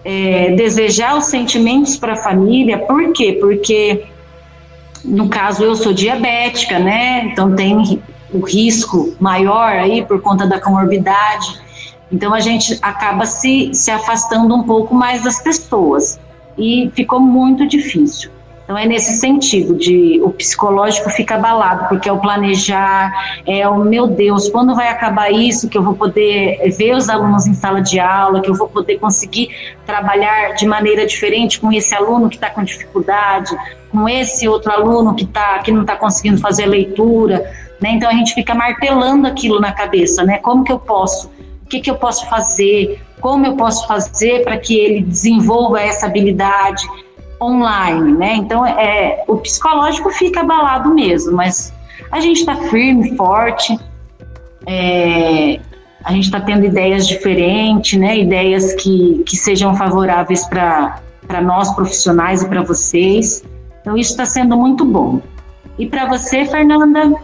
É, 0.03 0.55
desejar 0.55 1.15
os 1.15 1.25
sentimentos 1.25 1.95
para 1.95 2.13
a 2.13 2.15
família, 2.15 2.79
por 2.79 3.13
quê? 3.13 3.37
Porque, 3.39 4.05
no 5.03 5.29
caso, 5.29 5.63
eu 5.63 5.75
sou 5.75 5.93
diabética, 5.93 6.79
né? 6.79 7.25
Então, 7.25 7.55
tem 7.55 8.01
o 8.33 8.39
risco 8.39 9.15
maior 9.19 9.73
aí 9.73 10.03
por 10.03 10.19
conta 10.19 10.47
da 10.47 10.59
comorbidade. 10.59 11.63
Então 12.11 12.33
a 12.33 12.39
gente 12.39 12.77
acaba 12.81 13.25
se, 13.25 13.71
se 13.73 13.89
afastando 13.91 14.53
um 14.55 14.63
pouco 14.63 14.93
mais 14.93 15.23
das 15.23 15.41
pessoas 15.41 16.19
e 16.57 16.91
ficou 16.95 17.19
muito 17.19 17.67
difícil. 17.67 18.31
Então 18.65 18.75
é 18.75 18.85
nesse 18.87 19.19
sentido 19.19 19.75
de 19.75 20.19
o 20.23 20.31
psicológico 20.31 21.07
fica 21.11 21.35
abalado, 21.35 21.87
porque 21.87 22.09
é 22.09 22.11
o 22.11 22.17
planejar, 22.17 23.11
é 23.45 23.67
o 23.69 23.77
meu 23.77 24.07
Deus, 24.07 24.49
quando 24.49 24.73
vai 24.73 24.89
acabar 24.89 25.31
isso 25.31 25.69
que 25.69 25.77
eu 25.77 25.83
vou 25.83 25.93
poder 25.93 26.59
ver 26.75 26.95
os 26.95 27.07
alunos 27.07 27.45
em 27.45 27.53
sala 27.53 27.79
de 27.79 27.99
aula, 27.99 28.41
que 28.41 28.49
eu 28.49 28.55
vou 28.55 28.67
poder 28.67 28.97
conseguir 28.97 29.49
trabalhar 29.85 30.55
de 30.55 30.65
maneira 30.65 31.05
diferente 31.05 31.59
com 31.59 31.71
esse 31.71 31.93
aluno 31.93 32.27
que 32.27 32.37
está 32.37 32.49
com 32.49 32.63
dificuldade, 32.63 33.55
com 33.91 34.09
esse 34.09 34.47
outro 34.47 34.71
aluno 34.71 35.13
que 35.13 35.27
tá 35.27 35.59
que 35.59 35.71
não 35.71 35.81
está 35.81 35.95
conseguindo 35.95 36.39
fazer 36.41 36.65
leitura, 36.65 37.47
né? 37.79 37.91
Então 37.91 38.09
a 38.09 38.13
gente 38.13 38.33
fica 38.33 38.55
martelando 38.55 39.27
aquilo 39.27 39.59
na 39.59 39.73
cabeça, 39.73 40.23
né? 40.23 40.39
Como 40.39 40.63
que 40.63 40.71
eu 40.71 40.79
posso 40.79 41.29
o 41.65 41.67
que, 41.67 41.79
que 41.79 41.89
eu 41.89 41.95
posso 41.95 42.29
fazer, 42.29 43.01
como 43.19 43.45
eu 43.45 43.55
posso 43.55 43.87
fazer 43.87 44.43
para 44.43 44.57
que 44.57 44.77
ele 44.77 45.01
desenvolva 45.01 45.81
essa 45.81 46.05
habilidade 46.05 46.85
online, 47.41 48.13
né? 48.13 48.35
Então, 48.35 48.65
é, 48.65 49.23
o 49.27 49.37
psicológico 49.37 50.11
fica 50.11 50.41
abalado 50.41 50.93
mesmo, 50.93 51.33
mas 51.33 51.73
a 52.11 52.19
gente 52.19 52.41
está 52.41 52.55
firme, 52.55 53.15
forte, 53.17 53.77
é, 54.67 55.59
a 56.03 56.11
gente 56.11 56.25
está 56.25 56.39
tendo 56.39 56.65
ideias 56.65 57.07
diferentes, 57.07 57.99
né? 57.99 58.19
Ideias 58.19 58.73
que, 58.75 59.23
que 59.25 59.35
sejam 59.35 59.75
favoráveis 59.75 60.45
para 60.45 61.41
nós 61.41 61.73
profissionais 61.73 62.43
e 62.43 62.47
para 62.47 62.61
vocês. 62.61 63.43
Então, 63.81 63.97
isso 63.97 64.11
está 64.11 64.25
sendo 64.25 64.55
muito 64.55 64.85
bom. 64.85 65.19
E 65.79 65.87
para 65.87 66.05
você, 66.05 66.45
Fernanda? 66.45 67.19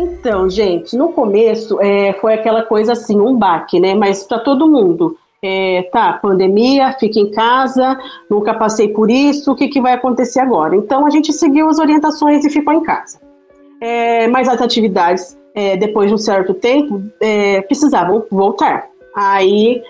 Então, 0.00 0.48
gente, 0.48 0.96
no 0.96 1.08
começo 1.08 1.80
é, 1.80 2.12
foi 2.20 2.34
aquela 2.34 2.62
coisa 2.62 2.92
assim, 2.92 3.18
um 3.18 3.36
baque, 3.36 3.80
né? 3.80 3.96
Mas 3.96 4.22
para 4.22 4.38
todo 4.38 4.70
mundo. 4.70 5.16
É, 5.42 5.88
tá, 5.92 6.12
pandemia, 6.14 6.92
fica 6.98 7.20
em 7.20 7.30
casa, 7.30 7.96
nunca 8.28 8.54
passei 8.54 8.88
por 8.88 9.08
isso, 9.08 9.52
o 9.52 9.54
que, 9.54 9.68
que 9.68 9.80
vai 9.80 9.92
acontecer 9.92 10.40
agora? 10.40 10.74
Então 10.74 11.06
a 11.06 11.10
gente 11.10 11.32
seguiu 11.32 11.68
as 11.68 11.78
orientações 11.78 12.44
e 12.44 12.50
ficou 12.50 12.74
em 12.74 12.82
casa. 12.82 13.20
É, 13.80 14.26
mas 14.26 14.48
as 14.48 14.60
atividades, 14.60 15.38
é, 15.54 15.76
depois 15.76 16.08
de 16.08 16.14
um 16.14 16.18
certo 16.18 16.54
tempo, 16.54 17.00
é, 17.20 17.60
precisavam 17.62 18.24
voltar. 18.28 18.88
Aí 19.14 19.80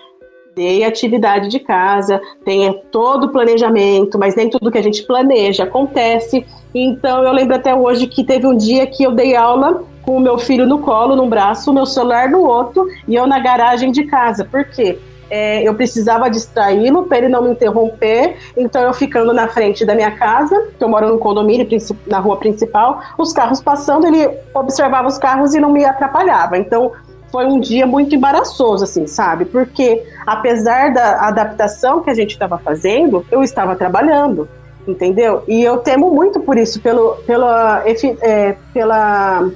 dei 0.55 0.85
atividade 0.85 1.49
de 1.49 1.61
casa, 1.61 2.21
tem 2.44 2.83
todo 2.90 3.25
o 3.25 3.33
planejamento, 3.33 4.18
mas 4.18 4.35
nem 4.37 4.51
tudo 4.51 4.71
que 4.71 4.79
a 4.79 4.83
gente 4.83 5.03
planeja 5.05 5.64
acontece. 5.64 6.44
Então 6.75 7.23
eu 7.23 7.33
lembro 7.33 7.57
até 7.57 7.75
hoje 7.75 8.07
que 8.07 8.23
teve 8.23 8.47
um 8.47 8.57
dia 8.57 8.87
que 8.87 9.03
eu 9.03 9.12
dei 9.12 9.35
aula 9.35 9.88
com 10.09 10.16
o 10.16 10.21
meu 10.21 10.38
filho 10.38 10.66
no 10.66 10.79
colo, 10.79 11.14
num 11.14 11.29
braço, 11.29 11.71
o 11.71 11.75
meu 11.75 11.85
celular 11.85 12.31
no 12.31 12.40
outro, 12.40 12.88
e 13.07 13.14
eu 13.14 13.27
na 13.27 13.38
garagem 13.38 13.92
de 13.92 14.05
casa. 14.05 14.42
Por 14.42 14.64
quê? 14.64 14.99
É, 15.29 15.62
eu 15.68 15.75
precisava 15.75 16.31
distraí-lo 16.31 17.03
para 17.03 17.18
ele 17.18 17.29
não 17.29 17.42
me 17.42 17.51
interromper, 17.51 18.38
então 18.57 18.81
eu 18.81 18.94
ficando 18.94 19.35
na 19.35 19.49
frente 19.49 19.85
da 19.85 19.94
minha 19.94 20.11
casa, 20.12 20.68
que 20.79 20.83
eu 20.83 20.88
moro 20.88 21.09
no 21.09 21.18
condomínio, 21.18 21.68
na 22.07 22.21
rua 22.21 22.38
principal, 22.38 23.03
os 23.18 23.35
carros 23.35 23.61
passando, 23.61 24.07
ele 24.07 24.27
observava 24.55 25.07
os 25.07 25.18
carros 25.18 25.55
e 25.55 25.61
não 25.61 25.71
me 25.71 25.85
atrapalhava. 25.85 26.57
Então 26.57 26.90
foi 27.31 27.44
um 27.44 27.61
dia 27.61 27.87
muito 27.87 28.14
embaraçoso, 28.14 28.85
assim, 28.85 29.07
sabe? 29.07 29.44
Porque 29.44 30.03
apesar 30.27 30.90
da 30.90 31.29
adaptação 31.29 32.01
que 32.01 32.09
a 32.09 32.14
gente 32.14 32.31
estava 32.31 32.57
fazendo, 32.57 33.27
eu 33.31 33.42
estava 33.42 33.77
trabalhando, 33.77 34.49
entendeu? 34.87 35.42
E 35.47 35.62
eu 35.62 35.77
temo 35.77 36.11
muito 36.11 36.40
por 36.40 36.57
isso, 36.57 36.81
pelo, 36.81 37.16
pela, 37.27 37.83
é, 38.23 38.57
pela 38.73 39.51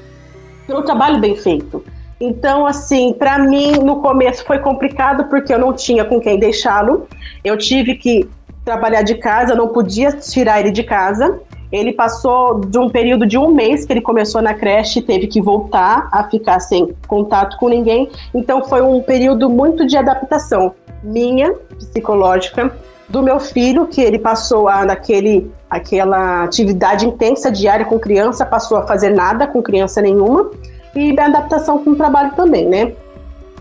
pelo 0.73 0.83
trabalho 0.83 1.21
bem 1.21 1.37
feito. 1.37 1.85
Então, 2.19 2.67
assim, 2.67 3.13
para 3.13 3.39
mim, 3.39 3.73
no 3.73 3.97
começo 4.01 4.45
foi 4.47 4.59
complicado 4.59 5.25
porque 5.25 5.53
eu 5.53 5.59
não 5.59 5.75
tinha 5.75 6.05
com 6.05 6.19
quem 6.19 6.39
deixá-lo. 6.39 7.07
Eu 7.45 7.59
tive 7.59 7.95
que 7.97 8.27
trabalhar 8.65 9.03
de 9.03 9.17
casa, 9.17 9.55
não 9.55 9.69
podia 9.69 10.13
tirar 10.13 10.61
ele 10.61 10.71
de 10.71 10.83
casa. 10.83 11.41
Ele 11.71 11.93
passou 11.93 12.61
de 12.61 12.79
um 12.79 12.89
período 12.89 13.27
de 13.27 13.37
um 13.37 13.53
mês 13.53 13.85
que 13.85 13.93
ele 13.93 14.01
começou 14.01 14.41
na 14.41 14.55
creche, 14.55 15.03
teve 15.03 15.27
que 15.27 15.43
voltar 15.43 16.09
a 16.13 16.25
ficar 16.25 16.61
sem 16.61 16.95
contato 17.07 17.57
com 17.59 17.69
ninguém. 17.69 18.09
Então, 18.33 18.65
foi 18.65 18.81
um 18.81 19.03
período 19.03 19.51
muito 19.51 19.87
de 19.87 19.97
adaptação 19.97 20.75
minha, 21.03 21.53
psicológica, 21.77 22.73
do 23.13 23.23
meu 23.23 23.39
filho, 23.39 23.87
que 23.87 24.01
ele 24.01 24.19
passou 24.19 24.67
a, 24.67 24.87
naquele, 24.87 25.53
aquela 25.69 26.45
atividade 26.45 27.07
intensa 27.07 27.53
diária 27.53 27.85
com 27.85 27.99
criança, 27.99 28.47
passou 28.47 28.79
a 28.79 28.87
fazer 28.87 29.11
nada 29.11 29.47
com 29.47 29.63
criança 29.63 30.01
nenhuma, 30.01 30.51
e 30.97 31.15
a 31.21 31.27
adaptação 31.27 31.85
com 31.85 31.91
o 31.91 31.95
trabalho 31.95 32.33
também, 32.35 32.67
né? 32.67 32.93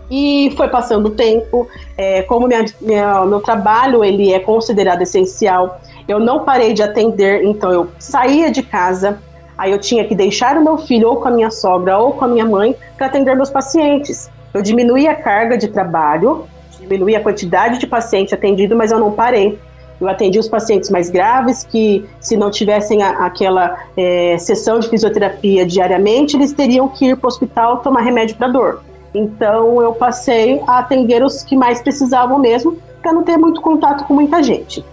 E 0.09 0.53
foi 0.55 0.69
passando 0.69 1.07
o 1.07 1.09
tempo, 1.09 1.67
é, 1.97 2.21
como 2.21 2.47
minha, 2.47 2.63
minha, 2.79 3.25
meu 3.25 3.41
trabalho 3.41 4.05
ele 4.05 4.33
é 4.33 4.39
considerado 4.39 5.01
essencial, 5.01 5.81
eu 6.07 6.17
não 6.17 6.45
parei 6.45 6.71
de 6.71 6.81
atender, 6.81 7.43
então 7.43 7.73
eu 7.73 7.89
saía 7.99 8.49
de 8.49 8.63
casa, 8.63 9.19
aí 9.57 9.71
eu 9.71 9.79
tinha 9.79 10.07
que 10.07 10.15
deixar 10.15 10.57
o 10.57 10.63
meu 10.63 10.77
filho 10.77 11.09
ou 11.09 11.17
com 11.17 11.27
a 11.27 11.31
minha 11.31 11.51
sogra 11.51 11.97
ou 11.97 12.13
com 12.13 12.23
a 12.23 12.27
minha 12.27 12.45
mãe 12.45 12.73
para 12.97 13.07
atender 13.07 13.35
meus 13.35 13.49
pacientes. 13.49 14.29
Eu 14.53 14.61
diminuí 14.61 15.09
a 15.09 15.15
carga 15.15 15.57
de 15.57 15.67
trabalho 15.67 16.45
diminuir 16.81 17.15
a 17.15 17.21
quantidade 17.21 17.79
de 17.79 17.87
paciente 17.87 18.33
atendido, 18.33 18.75
mas 18.75 18.91
eu 18.91 18.99
não 18.99 19.11
parei. 19.11 19.57
Eu 19.99 20.09
atendi 20.09 20.39
os 20.39 20.49
pacientes 20.49 20.89
mais 20.89 21.09
graves, 21.11 21.63
que 21.63 22.03
se 22.19 22.35
não 22.35 22.49
tivessem 22.49 23.03
a, 23.03 23.25
aquela 23.25 23.77
é, 23.95 24.35
sessão 24.39 24.79
de 24.79 24.89
fisioterapia 24.89 25.65
diariamente, 25.65 26.35
eles 26.35 26.51
teriam 26.53 26.87
que 26.87 27.09
ir 27.09 27.17
para 27.17 27.27
o 27.27 27.29
hospital 27.29 27.77
tomar 27.77 28.01
remédio 28.01 28.35
para 28.35 28.47
dor. 28.47 28.81
Então 29.13 29.81
eu 29.81 29.93
passei 29.93 30.59
a 30.65 30.79
atender 30.79 31.23
os 31.23 31.43
que 31.43 31.55
mais 31.55 31.81
precisavam 31.81 32.39
mesmo, 32.39 32.77
para 33.01 33.13
não 33.13 33.23
ter 33.23 33.37
muito 33.37 33.61
contato 33.61 34.05
com 34.05 34.13
muita 34.13 34.41
gente. 34.41 34.83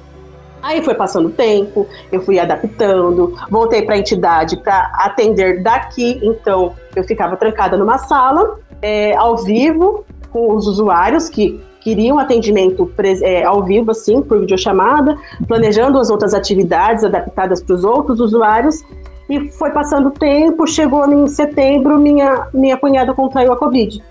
Aí 0.62 0.82
foi 0.82 0.94
passando 0.94 1.28
o 1.28 1.30
tempo, 1.30 1.86
eu 2.10 2.20
fui 2.20 2.38
adaptando, 2.38 3.34
voltei 3.48 3.82
para 3.82 3.94
a 3.94 3.98
entidade 3.98 4.56
para 4.56 4.90
atender 4.94 5.62
daqui, 5.62 6.18
então 6.22 6.74
eu 6.96 7.04
ficava 7.04 7.36
trancada 7.36 7.76
numa 7.76 7.96
sala, 7.96 8.58
é, 8.82 9.14
ao 9.16 9.36
vivo, 9.36 10.04
com 10.30 10.54
os 10.54 10.66
usuários 10.66 11.28
que 11.28 11.60
queriam 11.80 12.18
atendimento 12.18 12.90
é, 13.22 13.44
ao 13.44 13.62
vivo, 13.62 13.90
assim, 13.90 14.20
por 14.22 14.40
videochamada, 14.40 15.16
planejando 15.46 15.98
as 15.98 16.10
outras 16.10 16.34
atividades 16.34 17.04
adaptadas 17.04 17.62
para 17.62 17.74
os 17.74 17.84
outros 17.84 18.20
usuários. 18.20 18.84
E 19.28 19.50
foi 19.52 19.70
passando 19.70 20.08
o 20.08 20.10
tempo, 20.10 20.66
chegou 20.66 21.06
em 21.10 21.26
setembro, 21.26 21.98
minha, 21.98 22.48
minha 22.52 22.76
cunhada 22.76 23.12
contraiu 23.12 23.52
a 23.52 23.56
Covid. 23.56 24.02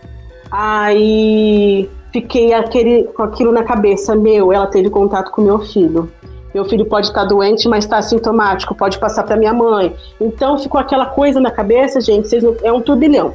Aí 0.51 1.89
fiquei 2.13 2.53
aquele, 2.53 3.03
com 3.03 3.23
aquilo 3.23 3.51
na 3.51 3.63
cabeça, 3.63 4.15
meu, 4.15 4.53
ela 4.53 4.67
teve 4.67 4.89
contato 4.89 5.31
com 5.31 5.41
meu 5.41 5.59
filho. 5.59 6.09
Meu 6.53 6.65
filho 6.65 6.85
pode 6.85 7.07
estar 7.07 7.25
doente, 7.25 7.67
mas 7.67 7.83
está 7.83 7.97
assintomático, 7.97 8.73
pode 8.73 8.97
passar 8.99 9.23
para 9.23 9.35
minha 9.35 9.53
mãe. 9.53 9.95
Então 10.19 10.57
ficou 10.57 10.79
aquela 10.79 11.07
coisa 11.07 11.39
na 11.39 11.51
cabeça, 11.51 11.99
gente, 11.99 12.39
não, 12.41 12.55
é 12.63 12.71
um 12.71 12.81
turbilhão. 12.81 13.33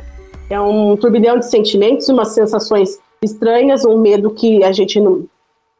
É 0.49 0.61
um 0.61 0.97
turbilhão 0.97 1.39
de 1.39 1.49
sentimentos, 1.49 2.09
umas 2.09 2.29
sensações 2.29 2.99
estranhas, 3.23 3.85
um 3.85 3.99
medo 3.99 4.31
que 4.31 4.63
a 4.65 4.73
gente 4.73 5.01
não, 5.01 5.25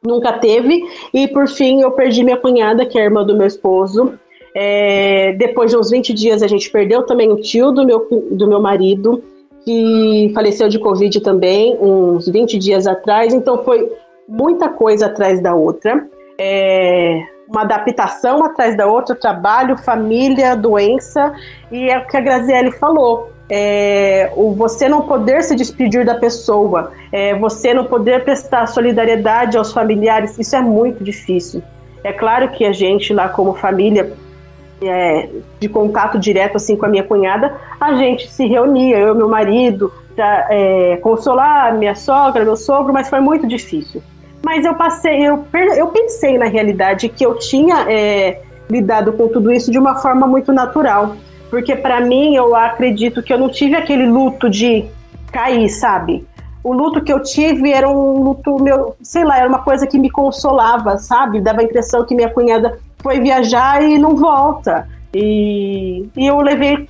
nunca 0.03 0.33
teve. 0.33 0.83
E 1.13 1.29
por 1.29 1.49
fim, 1.49 1.83
eu 1.83 1.91
perdi 1.91 2.25
minha 2.25 2.37
cunhada, 2.37 2.87
que 2.87 2.99
é 2.99 3.03
a 3.03 3.05
irmã 3.05 3.25
do 3.25 3.37
meu 3.37 3.47
esposo. 3.47 4.19
É, 4.55 5.33
depois 5.33 5.71
de 5.71 5.77
uns 5.77 5.91
20 5.91 6.13
dias, 6.13 6.43
a 6.43 6.47
gente 6.47 6.71
perdeu 6.71 7.05
também 7.05 7.31
o 7.31 7.41
tio 7.41 7.73
do 7.73 7.87
meu, 7.87 8.07
do 8.31 8.47
meu 8.47 8.61
marido, 8.61 9.23
que 9.65 10.31
faleceu 10.35 10.69
de 10.69 10.79
Covid 10.79 11.21
também, 11.21 11.77
uns 11.81 12.29
20 12.29 12.59
dias 12.59 12.87
atrás. 12.87 13.33
Então, 13.33 13.65
foi 13.65 13.91
muita 14.29 14.69
coisa 14.69 15.07
atrás 15.07 15.41
da 15.41 15.55
outra. 15.55 16.07
É, 16.39 17.23
uma 17.49 17.63
adaptação 17.63 18.45
atrás 18.45 18.77
da 18.77 18.87
outra, 18.87 19.15
trabalho, 19.15 19.77
família, 19.77 20.55
doença. 20.55 21.33
E 21.71 21.89
é 21.89 21.99
o 21.99 22.07
que 22.07 22.17
a 22.17 22.21
Graziele 22.21 22.73
falou 22.73 23.31
é, 23.49 24.33
o 24.37 24.55
você 24.55 24.89
não 24.89 25.03
poder 25.03 25.43
se 25.43 25.55
despedir 25.55 26.05
da 26.05 26.15
pessoa, 26.15 26.93
é, 27.11 27.35
você 27.35 27.75
não 27.75 27.85
poder 27.85 28.25
prestar 28.25 28.67
solidariedade 28.67 29.59
aos 29.59 29.73
familiares, 29.73 30.39
isso 30.39 30.57
é 30.57 30.61
muito 30.61 31.03
difícil. 31.05 31.63
É 32.05 32.13
claro 32.13 32.49
que 32.51 32.65
a 32.65 32.73
gente 32.73 33.13
lá 33.13 33.29
como 33.29 33.55
família 33.55 34.13
é, 34.81 35.29
de 35.61 35.69
contato 35.69 36.19
direto 36.19 36.57
assim 36.57 36.77
com 36.77 36.87
a 36.87 36.89
minha 36.89 37.05
cunhada, 37.05 37.55
a 37.81 37.95
gente 37.95 38.31
se 38.31 38.47
reunia, 38.47 38.99
eu 38.99 39.15
e 39.15 39.19
meu 39.19 39.29
marido, 39.29 39.93
para 40.15 40.47
é, 40.51 40.97
consolar 40.97 41.75
minha 41.75 41.95
sogra, 41.95 42.45
meu 42.45 42.57
sogro, 42.57 42.93
mas 42.93 43.09
foi 43.09 43.21
muito 43.21 43.47
difícil. 43.47 44.03
Mas 44.45 44.65
eu 44.65 44.75
passei, 44.75 45.25
eu, 45.25 45.45
eu 45.77 45.87
pensei 45.89 46.37
na 46.37 46.47
realidade 46.47 47.09
que 47.09 47.25
eu 47.25 47.39
tinha 47.39 47.87
é, 47.89 48.41
lidado 48.69 49.13
com 49.13 49.29
tudo 49.29 49.53
isso 49.53 49.71
de 49.71 49.79
uma 49.79 49.97
forma 49.97 50.27
muito 50.27 50.53
natural. 50.53 51.17
Porque 51.53 51.77
para 51.77 52.01
mim, 52.01 52.35
eu 52.35 52.57
acredito 52.57 53.23
que 53.23 53.31
eu 53.31 53.37
não 53.37 53.51
tive 53.51 53.77
aquele 53.77 54.07
luto 54.07 54.49
de 54.49 54.87
cair, 55.31 55.69
sabe? 55.69 56.27
O 56.65 56.73
luto 56.73 57.03
que 57.03 57.13
eu 57.13 57.23
tive 57.23 57.71
era 57.71 57.87
um 57.87 58.23
luto 58.23 58.57
meu, 58.59 58.97
sei 59.03 59.23
lá, 59.23 59.37
era 59.37 59.51
uma 59.51 59.59
coisa 59.59 59.87
que 59.87 59.99
me 59.99 60.09
consolava, 60.09 60.97
sabe? 60.97 61.43
Dava 61.43 61.61
a 61.61 61.65
impressão 61.65 62.07
que 62.07 62.15
minha 62.15 62.31
cunhada 62.31 62.79
foi 63.03 63.21
viajar 63.21 63.83
e 63.83 63.99
não 63.99 64.17
volta. 64.17 64.89
E, 65.13 66.09
e 66.17 66.27
eu 66.27 66.41
levei 66.41 66.89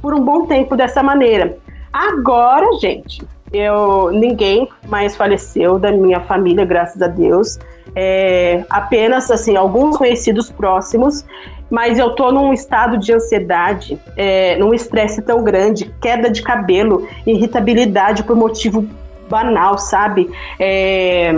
por 0.00 0.14
um 0.14 0.24
bom 0.24 0.46
tempo 0.46 0.74
dessa 0.74 1.02
maneira. 1.02 1.58
Agora, 1.92 2.64
gente, 2.80 3.22
eu 3.52 4.10
ninguém 4.12 4.66
mais 4.88 5.14
faleceu 5.14 5.78
da 5.78 5.92
minha 5.92 6.20
família, 6.20 6.64
graças 6.64 7.02
a 7.02 7.06
Deus. 7.06 7.58
É, 7.94 8.64
apenas 8.70 9.30
assim 9.30 9.56
alguns 9.56 9.98
conhecidos 9.98 10.50
próximos 10.50 11.22
mas 11.70 11.98
eu 11.98 12.10
tô 12.10 12.32
num 12.32 12.52
estado 12.52 12.98
de 12.98 13.12
ansiedade, 13.12 13.98
é, 14.16 14.56
num 14.56 14.74
estresse 14.74 15.22
tão 15.22 15.44
grande, 15.44 15.94
queda 16.02 16.28
de 16.28 16.42
cabelo, 16.42 17.08
irritabilidade 17.24 18.24
por 18.24 18.34
motivo 18.34 18.86
banal, 19.28 19.78
sabe? 19.78 20.28
É, 20.58 21.32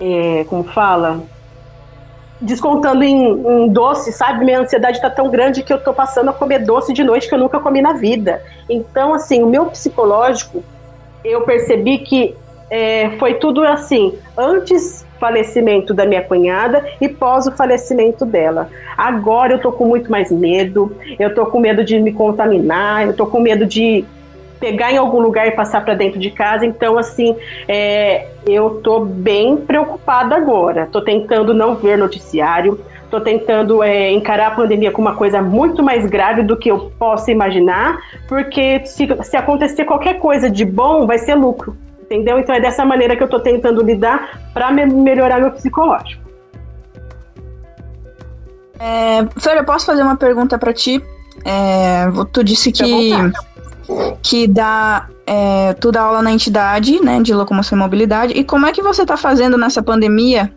é, 0.00 0.44
como 0.48 0.64
fala? 0.64 1.22
Descontando 2.40 3.04
em, 3.04 3.30
em, 3.30 3.68
doce, 3.68 4.12
sabe? 4.12 4.44
Minha 4.44 4.60
ansiedade 4.60 5.00
tá 5.00 5.08
tão 5.08 5.30
grande 5.30 5.62
que 5.62 5.72
eu 5.72 5.78
tô 5.78 5.94
passando 5.94 6.30
a 6.30 6.32
comer 6.32 6.58
doce 6.58 6.92
de 6.92 7.04
noite 7.04 7.28
que 7.28 7.34
eu 7.34 7.38
nunca 7.38 7.60
comi 7.60 7.80
na 7.80 7.92
vida. 7.92 8.42
Então, 8.68 9.14
assim, 9.14 9.42
o 9.42 9.46
meu 9.46 9.66
psicológico, 9.66 10.62
eu 11.24 11.42
percebi 11.42 11.98
que 11.98 12.36
é, 12.68 13.10
foi 13.18 13.34
tudo 13.34 13.62
assim. 13.62 14.18
Antes 14.36 15.05
falecimento 15.18 15.94
da 15.94 16.06
minha 16.06 16.22
cunhada 16.22 16.84
e 17.00 17.08
pós 17.08 17.46
o 17.46 17.52
falecimento 17.52 18.24
dela. 18.24 18.68
Agora 18.96 19.54
eu 19.54 19.60
tô 19.60 19.72
com 19.72 19.86
muito 19.86 20.10
mais 20.10 20.30
medo, 20.30 20.96
eu 21.18 21.34
tô 21.34 21.46
com 21.46 21.60
medo 21.60 21.84
de 21.84 21.98
me 21.98 22.12
contaminar, 22.12 23.06
eu 23.06 23.14
tô 23.14 23.26
com 23.26 23.40
medo 23.40 23.66
de 23.66 24.04
pegar 24.58 24.92
em 24.92 24.96
algum 24.96 25.20
lugar 25.20 25.46
e 25.46 25.50
passar 25.50 25.84
para 25.84 25.94
dentro 25.94 26.18
de 26.18 26.30
casa. 26.30 26.64
Então, 26.64 26.98
assim, 26.98 27.36
é, 27.68 28.26
eu 28.46 28.80
tô 28.82 29.00
bem 29.00 29.56
preocupada 29.56 30.34
agora. 30.34 30.88
Tô 30.90 31.02
tentando 31.02 31.52
não 31.52 31.74
ver 31.74 31.98
noticiário, 31.98 32.80
tô 33.10 33.20
tentando 33.20 33.82
é, 33.82 34.10
encarar 34.10 34.48
a 34.48 34.50
pandemia 34.52 34.90
como 34.90 35.08
uma 35.08 35.16
coisa 35.16 35.42
muito 35.42 35.82
mais 35.82 36.06
grave 36.06 36.42
do 36.42 36.56
que 36.56 36.70
eu 36.70 36.90
posso 36.98 37.30
imaginar, 37.30 37.98
porque 38.28 38.84
se, 38.84 39.06
se 39.22 39.36
acontecer 39.36 39.84
qualquer 39.84 40.18
coisa 40.18 40.50
de 40.50 40.64
bom, 40.64 41.06
vai 41.06 41.18
ser 41.18 41.34
lucro. 41.34 41.76
Entendeu? 42.06 42.38
Então 42.38 42.54
é 42.54 42.60
dessa 42.60 42.84
maneira 42.84 43.16
que 43.16 43.22
eu 43.22 43.26
estou 43.26 43.40
tentando 43.40 43.82
lidar 43.82 44.40
para 44.54 44.70
me 44.70 44.86
melhorar 44.86 45.40
meu 45.40 45.50
psicológico. 45.50 46.24
É, 48.78 49.26
Fer, 49.38 49.56
eu 49.56 49.64
posso 49.64 49.86
fazer 49.86 50.02
uma 50.02 50.16
pergunta 50.16 50.58
para 50.58 50.72
ti? 50.72 51.02
É, 51.44 52.04
tu 52.32 52.44
disse 52.44 52.70
que, 52.70 53.12
que 54.22 54.46
dá, 54.46 55.08
é, 55.26 55.72
tu 55.74 55.90
dá 55.90 56.02
aula 56.02 56.22
na 56.22 56.30
entidade 56.30 57.00
né, 57.02 57.20
de 57.20 57.34
locomoção 57.34 57.76
e 57.76 57.80
mobilidade. 57.80 58.32
E 58.34 58.44
como 58.44 58.66
é 58.66 58.72
que 58.72 58.82
você 58.82 59.02
está 59.02 59.16
fazendo 59.16 59.58
nessa 59.58 59.82
pandemia 59.82 60.52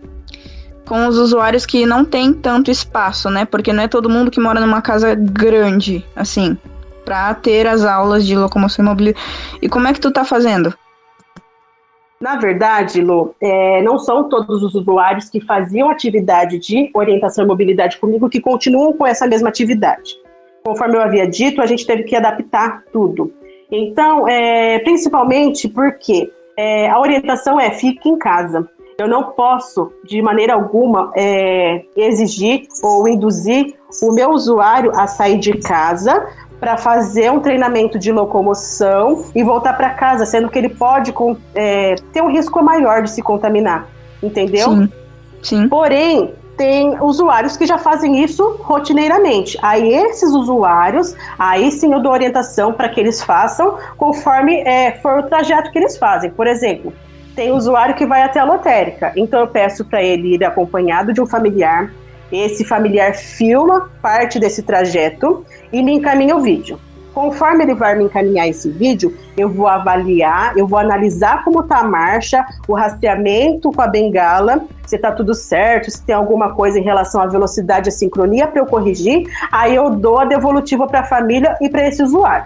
com 0.85 1.07
os 1.07 1.17
usuários 1.17 1.65
que 1.65 1.85
não 1.85 2.03
tem 2.03 2.33
tanto 2.33 2.71
espaço, 2.71 3.29
né? 3.29 3.45
Porque 3.45 3.71
não 3.71 3.83
é 3.83 3.87
todo 3.87 4.09
mundo 4.09 4.31
que 4.31 4.39
mora 4.39 4.59
numa 4.59 4.81
casa 4.81 5.13
grande, 5.13 6.03
assim, 6.15 6.57
para 7.05 7.33
ter 7.35 7.67
as 7.67 7.83
aulas 7.83 8.25
de 8.25 8.35
locomoção 8.35 8.83
e 8.83 8.87
mobilidade. 8.87 9.25
E 9.61 9.69
como 9.69 9.87
é 9.87 9.93
que 9.93 9.99
tu 9.99 10.11
tá 10.11 10.25
fazendo? 10.25 10.73
Na 12.19 12.35
verdade, 12.35 13.01
Lu, 13.01 13.33
é, 13.41 13.81
não 13.81 13.97
são 13.97 14.27
todos 14.27 14.61
os 14.61 14.75
usuários 14.75 15.29
que 15.29 15.39
faziam 15.39 15.89
atividade 15.89 16.59
de 16.59 16.89
orientação 16.93 17.45
e 17.45 17.47
mobilidade 17.47 17.97
comigo 17.97 18.29
que 18.29 18.41
continuam 18.41 18.91
com 18.91 19.07
essa 19.07 19.25
mesma 19.25 19.47
atividade. 19.47 20.15
Conforme 20.65 20.97
eu 20.97 21.01
havia 21.01 21.25
dito, 21.25 21.61
a 21.61 21.65
gente 21.65 21.87
teve 21.87 22.03
que 22.03 22.15
adaptar 22.15 22.83
tudo. 22.91 23.33
Então, 23.71 24.27
é, 24.27 24.79
principalmente 24.79 25.69
porque 25.69 26.29
é, 26.57 26.89
a 26.89 26.99
orientação 26.99 27.57
é 27.57 27.71
fique 27.71 28.09
em 28.09 28.17
casa. 28.17 28.69
Eu 28.97 29.07
não 29.07 29.31
posso, 29.31 29.93
de 30.03 30.21
maneira 30.21 30.55
alguma, 30.55 31.13
é, 31.15 31.85
exigir 31.95 32.67
ou 32.83 33.07
induzir 33.07 33.75
o 34.03 34.11
meu 34.11 34.31
usuário 34.31 34.91
a 34.93 35.07
sair 35.07 35.37
de 35.37 35.53
casa 35.53 36.27
para 36.59 36.77
fazer 36.77 37.31
um 37.31 37.39
treinamento 37.39 37.97
de 37.97 38.11
locomoção 38.11 39.25
e 39.33 39.43
voltar 39.43 39.73
para 39.73 39.91
casa, 39.91 40.25
sendo 40.25 40.49
que 40.49 40.59
ele 40.59 40.69
pode 40.69 41.13
é, 41.55 41.95
ter 42.11 42.21
um 42.21 42.31
risco 42.31 42.61
maior 42.61 43.03
de 43.03 43.11
se 43.11 43.21
contaminar, 43.21 43.87
entendeu? 44.21 44.69
Sim. 44.69 44.91
Sim. 45.41 45.69
Porém, 45.69 46.33
tem 46.57 47.01
usuários 47.01 47.55
que 47.55 47.65
já 47.65 47.77
fazem 47.77 48.21
isso 48.21 48.57
rotineiramente. 48.59 49.57
Aí 49.61 49.93
esses 49.93 50.31
usuários, 50.31 51.15
aí 51.37 51.71
sim 51.71 51.93
eu 51.93 52.01
dou 52.01 52.11
orientação 52.11 52.73
para 52.73 52.89
que 52.89 52.99
eles 52.99 53.23
façam 53.23 53.77
conforme 53.97 54.59
é, 54.61 54.91
for 55.01 55.19
o 55.19 55.23
trajeto 55.23 55.71
que 55.71 55.79
eles 55.79 55.97
fazem. 55.97 56.29
Por 56.29 56.47
exemplo, 56.47 56.91
tem 57.33 57.53
usuário 57.53 57.95
que 57.95 58.05
vai 58.05 58.23
até 58.23 58.41
a 58.41 58.43
lotérica, 58.43 59.13
então 59.15 59.39
eu 59.39 59.47
peço 59.47 59.85
para 59.85 60.03
ele 60.03 60.35
ir 60.35 60.43
acompanhado 60.43 61.13
de 61.13 61.21
um 61.21 61.25
familiar. 61.25 61.89
Esse 62.31 62.63
familiar 62.63 63.15
filma 63.15 63.89
parte 64.01 64.39
desse 64.39 64.63
trajeto 64.63 65.45
e 65.71 65.81
me 65.81 65.93
encaminha 65.93 66.35
o 66.35 66.41
vídeo. 66.41 66.79
Conforme 67.13 67.63
ele 67.63 67.73
vai 67.73 67.95
me 67.95 68.05
encaminhar 68.05 68.47
esse 68.47 68.69
vídeo, 68.69 69.13
eu 69.35 69.49
vou 69.49 69.67
avaliar, 69.67 70.55
eu 70.55 70.67
vou 70.67 70.77
analisar 70.77 71.43
como 71.43 71.61
está 71.61 71.79
a 71.79 71.83
marcha, 71.83 72.45
o 72.67 72.73
rastreamento 72.73 73.71
com 73.71 73.81
a 73.81 73.87
bengala, 73.87 74.61
se 74.85 74.95
está 74.95 75.11
tudo 75.11 75.33
certo, 75.33 75.89
se 75.89 76.01
tem 76.03 76.15
alguma 76.15 76.53
coisa 76.53 76.79
em 76.79 76.83
relação 76.83 77.21
à 77.21 77.25
velocidade 77.25 77.89
e 77.89 77.91
sincronia 77.91 78.47
para 78.47 78.61
eu 78.61 78.65
corrigir, 78.65 79.23
aí 79.51 79.75
eu 79.75 79.89
dou 79.89 80.19
a 80.19 80.25
devolutiva 80.25 80.87
para 80.87 81.01
a 81.01 81.03
família 81.03 81.57
e 81.59 81.67
para 81.67 81.87
esse 81.87 82.01
usuário. 82.01 82.45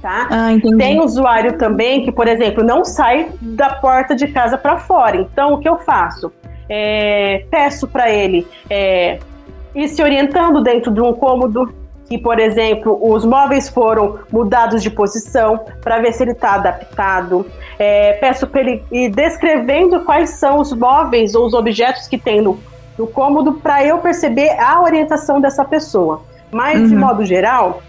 Tá? 0.00 0.26
Ah, 0.30 0.48
tem 0.76 1.00
usuário 1.00 1.56
também 1.58 2.04
que, 2.04 2.10
por 2.10 2.26
exemplo, 2.26 2.64
não 2.64 2.84
sai 2.84 3.30
da 3.40 3.74
porta 3.74 4.16
de 4.16 4.26
casa 4.26 4.58
para 4.58 4.76
fora. 4.78 5.16
Então, 5.16 5.54
o 5.54 5.58
que 5.60 5.68
eu 5.68 5.78
faço? 5.78 6.32
É, 6.74 7.44
peço 7.50 7.86
para 7.86 8.10
ele 8.10 8.46
é, 8.70 9.18
ir 9.74 9.88
se 9.88 10.02
orientando 10.02 10.62
dentro 10.62 10.90
de 10.90 11.02
um 11.02 11.12
cômodo, 11.12 11.70
que, 12.08 12.16
por 12.16 12.40
exemplo, 12.40 12.98
os 13.02 13.26
móveis 13.26 13.68
foram 13.68 14.20
mudados 14.32 14.82
de 14.82 14.88
posição 14.88 15.60
para 15.82 15.98
ver 15.98 16.14
se 16.14 16.22
ele 16.22 16.30
está 16.30 16.54
adaptado. 16.54 17.46
É, 17.78 18.14
peço 18.14 18.46
para 18.46 18.62
ele 18.62 18.82
ir 18.90 19.10
descrevendo 19.10 20.00
quais 20.00 20.30
são 20.30 20.60
os 20.60 20.72
móveis 20.72 21.34
ou 21.34 21.44
os 21.44 21.52
objetos 21.52 22.08
que 22.08 22.16
tem 22.16 22.40
no, 22.40 22.58
no 22.96 23.06
cômodo 23.06 23.52
para 23.54 23.84
eu 23.84 23.98
perceber 23.98 24.58
a 24.58 24.80
orientação 24.80 25.42
dessa 25.42 25.66
pessoa. 25.66 26.22
Mas, 26.50 26.80
uhum. 26.80 26.88
de 26.88 26.96
modo 26.96 27.24
geral, 27.26 27.82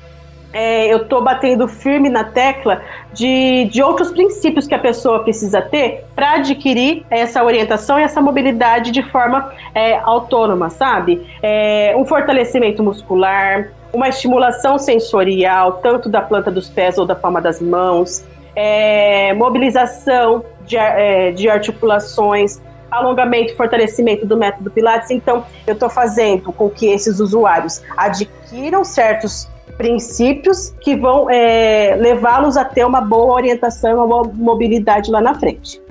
é, 0.54 0.94
eu 0.94 0.98
estou 0.98 1.22
batendo 1.22 1.68
firme 1.68 2.10
na 2.10 2.24
tecla 2.24 2.84
de, 3.12 3.66
de 3.66 3.82
outros 3.82 4.12
princípios 4.12 4.68
que 4.68 4.76
a 4.76 4.80
pessoa 4.80 5.24
precisa 5.24 5.62
ter 5.62 6.06
para 6.16 6.34
adquirir 6.34 7.04
essa 7.10 7.44
orientação 7.44 8.00
e 8.00 8.04
essa 8.04 8.22
mobilidade 8.22 8.92
de 8.92 9.02
forma 9.02 9.52
é, 9.74 9.98
autônoma, 9.98 10.70
sabe? 10.70 11.28
É, 11.42 11.96
um 11.98 12.06
fortalecimento 12.06 12.84
muscular, 12.84 13.72
uma 13.92 14.08
estimulação 14.08 14.78
sensorial, 14.78 15.74
tanto 15.74 16.08
da 16.08 16.22
planta 16.22 16.52
dos 16.52 16.70
pés 16.70 16.98
ou 17.00 17.06
da 17.06 17.16
palma 17.16 17.42
das 17.42 17.60
mãos, 17.60 18.24
é, 18.56 19.34
mobilização 19.34 20.46
de, 20.66 20.78
é, 20.78 21.32
de 21.32 21.50
articulações, 21.50 22.62
alongamento 22.92 23.54
e 23.54 23.56
fortalecimento 23.56 24.26
do 24.26 24.38
método 24.38 24.70
Pilates. 24.70 25.10
Então, 25.10 25.44
eu 25.66 25.74
estou 25.74 25.90
fazendo 25.90 26.54
com 26.54 26.70
que 26.70 26.88
esses 26.88 27.20
usuários 27.20 27.82
adquiram 27.98 28.84
certos 28.84 29.52
princípios 29.78 30.74
que 30.82 30.96
vão 30.96 31.30
é, 31.30 31.96
levá-los 32.00 32.58
a 32.58 32.66
ter 32.66 32.86
uma 32.86 33.02
boa 33.02 33.34
orientação, 33.34 33.96
uma 33.96 34.08
boa 34.08 34.32
mobilidade 34.34 35.10
lá 35.10 35.22
na 35.22 35.34
frente. 35.34 35.82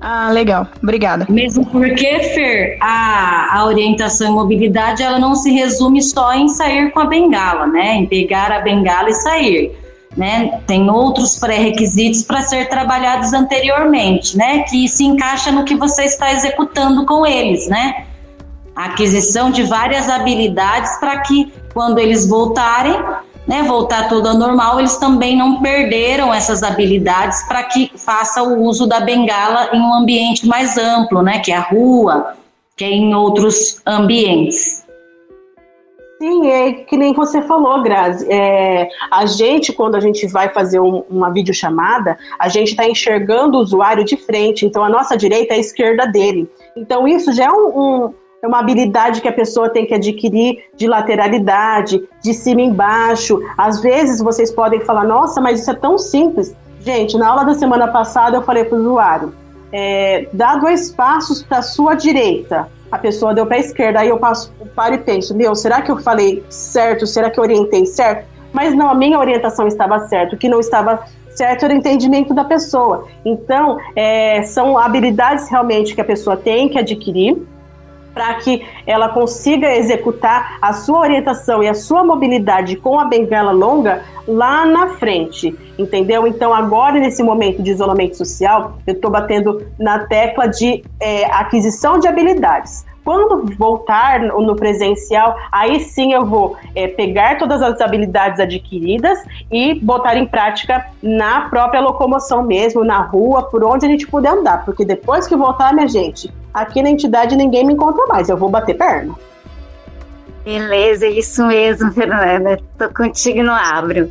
Ah, 0.00 0.30
legal. 0.30 0.68
Obrigada. 0.82 1.26
Mesmo 1.30 1.64
porque, 1.64 2.20
Fer, 2.34 2.76
a, 2.78 3.58
a 3.58 3.64
orientação 3.64 4.28
e 4.28 4.30
mobilidade, 4.34 5.02
ela 5.02 5.18
não 5.18 5.34
se 5.34 5.50
resume 5.50 6.02
só 6.02 6.34
em 6.34 6.48
sair 6.48 6.90
com 6.90 7.00
a 7.00 7.06
bengala, 7.06 7.66
né? 7.66 7.94
Em 7.94 8.06
pegar 8.06 8.52
a 8.52 8.60
bengala 8.60 9.08
e 9.08 9.14
sair. 9.14 9.72
Né? 10.14 10.60
Tem 10.66 10.88
outros 10.90 11.36
pré-requisitos 11.36 12.22
para 12.22 12.42
ser 12.42 12.68
trabalhados 12.68 13.32
anteriormente, 13.32 14.36
né? 14.36 14.60
Que 14.64 14.86
se 14.88 15.04
encaixa 15.04 15.50
no 15.50 15.64
que 15.64 15.74
você 15.74 16.04
está 16.04 16.32
executando 16.32 17.06
com 17.06 17.26
eles, 17.26 17.66
né? 17.66 18.04
A 18.76 18.86
aquisição 18.86 19.50
de 19.50 19.62
várias 19.62 20.08
habilidades 20.08 20.96
para 20.98 21.20
que 21.22 21.50
quando 21.74 21.98
eles 21.98 22.26
voltarem, 22.26 22.96
né, 23.46 23.62
voltar 23.64 24.08
tudo 24.08 24.28
ao 24.28 24.38
normal, 24.38 24.78
eles 24.78 24.96
também 24.96 25.36
não 25.36 25.60
perderam 25.60 26.32
essas 26.32 26.62
habilidades 26.62 27.42
para 27.46 27.64
que 27.64 27.90
faça 27.96 28.42
o 28.42 28.62
uso 28.62 28.86
da 28.86 29.00
bengala 29.00 29.70
em 29.74 29.80
um 29.80 29.92
ambiente 29.92 30.46
mais 30.46 30.78
amplo, 30.78 31.20
né, 31.20 31.40
que 31.40 31.52
é 31.52 31.56
a 31.56 31.60
rua, 31.60 32.34
que 32.76 32.84
é 32.84 32.90
em 32.90 33.14
outros 33.14 33.82
ambientes. 33.84 34.84
Sim, 36.18 36.48
é 36.48 36.72
que 36.72 36.96
nem 36.96 37.12
você 37.12 37.42
falou, 37.42 37.82
Grazi. 37.82 38.26
É, 38.32 38.88
a 39.10 39.26
gente, 39.26 39.72
quando 39.72 39.96
a 39.96 40.00
gente 40.00 40.26
vai 40.28 40.48
fazer 40.48 40.80
um, 40.80 41.04
uma 41.10 41.30
videochamada, 41.30 42.16
a 42.38 42.48
gente 42.48 42.70
está 42.70 42.88
enxergando 42.88 43.58
o 43.58 43.60
usuário 43.60 44.04
de 44.04 44.16
frente, 44.16 44.64
então 44.64 44.82
a 44.82 44.88
nossa 44.88 45.16
direita 45.16 45.52
é 45.52 45.56
a 45.56 45.60
esquerda 45.60 46.06
dele. 46.06 46.48
Então 46.76 47.06
isso 47.06 47.32
já 47.32 47.46
é 47.46 47.50
um, 47.50 47.78
um 47.78 48.14
é 48.44 48.46
uma 48.46 48.60
habilidade 48.60 49.22
que 49.22 49.28
a 49.28 49.32
pessoa 49.32 49.70
tem 49.70 49.86
que 49.86 49.94
adquirir 49.94 50.64
de 50.76 50.86
lateralidade, 50.86 52.06
de 52.22 52.34
cima 52.34 52.60
e 52.60 52.64
embaixo. 52.64 53.40
Às 53.56 53.80
vezes 53.80 54.20
vocês 54.20 54.52
podem 54.52 54.80
falar, 54.80 55.04
nossa, 55.04 55.40
mas 55.40 55.60
isso 55.60 55.70
é 55.70 55.74
tão 55.74 55.96
simples. 55.96 56.54
Gente, 56.80 57.16
na 57.16 57.28
aula 57.28 57.44
da 57.44 57.54
semana 57.54 57.88
passada 57.88 58.36
eu 58.36 58.42
falei 58.42 58.64
para 58.64 58.76
o 58.76 58.80
usuário, 58.82 59.34
é, 59.72 60.28
dá 60.30 60.56
dois 60.56 60.92
passos 60.92 61.42
para 61.42 61.62
sua 61.62 61.94
direita. 61.94 62.68
A 62.92 62.98
pessoa 62.98 63.32
deu 63.32 63.46
para 63.46 63.56
a 63.56 63.60
esquerda, 63.60 64.00
aí 64.00 64.10
eu 64.10 64.18
passo, 64.18 64.52
paro 64.76 64.94
e 64.94 64.98
penso, 64.98 65.34
meu, 65.34 65.54
será 65.54 65.80
que 65.80 65.90
eu 65.90 65.96
falei 65.96 66.44
certo? 66.50 67.06
Será 67.06 67.30
que 67.30 67.40
eu 67.40 67.44
orientei 67.44 67.86
certo? 67.86 68.26
Mas 68.52 68.74
não, 68.74 68.90
a 68.90 68.94
minha 68.94 69.18
orientação 69.18 69.66
estava 69.66 70.00
certa. 70.00 70.36
O 70.36 70.38
que 70.38 70.50
não 70.50 70.60
estava 70.60 71.02
certo 71.30 71.64
era 71.64 71.72
o 71.72 71.76
entendimento 71.76 72.34
da 72.34 72.44
pessoa. 72.44 73.08
Então, 73.24 73.78
é, 73.96 74.42
são 74.42 74.78
habilidades 74.78 75.48
realmente 75.48 75.94
que 75.94 76.00
a 76.02 76.04
pessoa 76.04 76.36
tem 76.36 76.68
que 76.68 76.78
adquirir 76.78 77.42
para 78.14 78.34
que 78.34 78.64
ela 78.86 79.08
consiga 79.08 79.74
executar 79.74 80.58
a 80.62 80.72
sua 80.72 81.00
orientação 81.00 81.62
e 81.62 81.68
a 81.68 81.74
sua 81.74 82.04
mobilidade 82.04 82.76
com 82.76 82.98
a 82.98 83.04
bengala 83.04 83.52
longa 83.52 84.02
lá 84.26 84.64
na 84.64 84.90
frente, 84.94 85.54
entendeu? 85.78 86.26
Então, 86.26 86.54
agora, 86.54 86.98
nesse 86.98 87.22
momento 87.22 87.62
de 87.62 87.70
isolamento 87.70 88.16
social, 88.16 88.78
eu 88.86 88.94
estou 88.94 89.10
batendo 89.10 89.66
na 89.78 90.00
tecla 90.06 90.46
de 90.46 90.82
é, 91.00 91.26
aquisição 91.26 91.98
de 91.98 92.08
habilidades. 92.08 92.86
Quando 93.04 93.54
voltar 93.58 94.20
no 94.20 94.56
presencial, 94.56 95.36
aí 95.52 95.80
sim 95.80 96.14
eu 96.14 96.24
vou 96.24 96.56
é, 96.74 96.88
pegar 96.88 97.36
todas 97.36 97.60
as 97.60 97.78
habilidades 97.80 98.40
adquiridas 98.40 99.18
e 99.52 99.74
botar 99.74 100.16
em 100.16 100.26
prática 100.26 100.86
na 101.02 101.42
própria 101.50 101.82
locomoção 101.82 102.42
mesmo, 102.42 102.82
na 102.82 103.02
rua, 103.02 103.42
por 103.42 103.62
onde 103.62 103.84
a 103.84 103.88
gente 103.90 104.06
puder 104.06 104.32
andar. 104.32 104.64
Porque 104.64 104.86
depois 104.86 105.26
que 105.26 105.36
voltar, 105.36 105.74
minha 105.74 105.86
gente, 105.86 106.32
aqui 106.52 106.82
na 106.82 106.88
entidade 106.88 107.36
ninguém 107.36 107.66
me 107.66 107.74
encontra 107.74 108.06
mais, 108.06 108.30
eu 108.30 108.38
vou 108.38 108.48
bater 108.48 108.74
perna. 108.74 109.14
Beleza, 110.42 111.06
isso 111.06 111.46
mesmo, 111.46 111.92
Fernanda. 111.92 112.58
Tô 112.78 112.88
contigo 112.88 113.42
no 113.42 113.52
abro. 113.52 114.10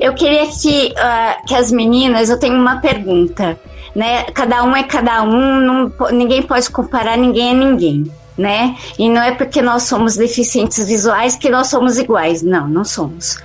Eu 0.00 0.14
queria 0.14 0.46
que, 0.46 0.92
uh, 0.92 1.46
que 1.46 1.54
as 1.54 1.70
meninas, 1.70 2.28
eu 2.28 2.38
tenho 2.38 2.54
uma 2.54 2.80
pergunta, 2.80 3.58
né? 3.94 4.24
Cada 4.32 4.64
um 4.64 4.76
é 4.76 4.82
cada 4.84 5.22
um, 5.22 5.60
não, 5.60 5.92
ninguém 6.10 6.42
pode 6.42 6.70
comparar 6.70 7.16
ninguém 7.16 7.50
a 7.50 7.54
ninguém 7.54 8.21
né? 8.36 8.76
E 8.98 9.08
não 9.08 9.22
é 9.22 9.32
porque 9.32 9.60
nós 9.60 9.84
somos 9.84 10.16
deficientes 10.16 10.86
visuais 10.86 11.36
que 11.36 11.48
nós 11.48 11.68
somos 11.68 11.98
iguais. 11.98 12.42
Não, 12.42 12.68
não 12.68 12.84
somos. 12.84 13.38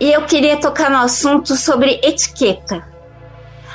E 0.00 0.12
eu 0.12 0.22
queria 0.22 0.56
tocar 0.56 0.90
no 0.90 0.98
assunto 0.98 1.56
sobre 1.56 2.00
etiqueta. 2.02 2.84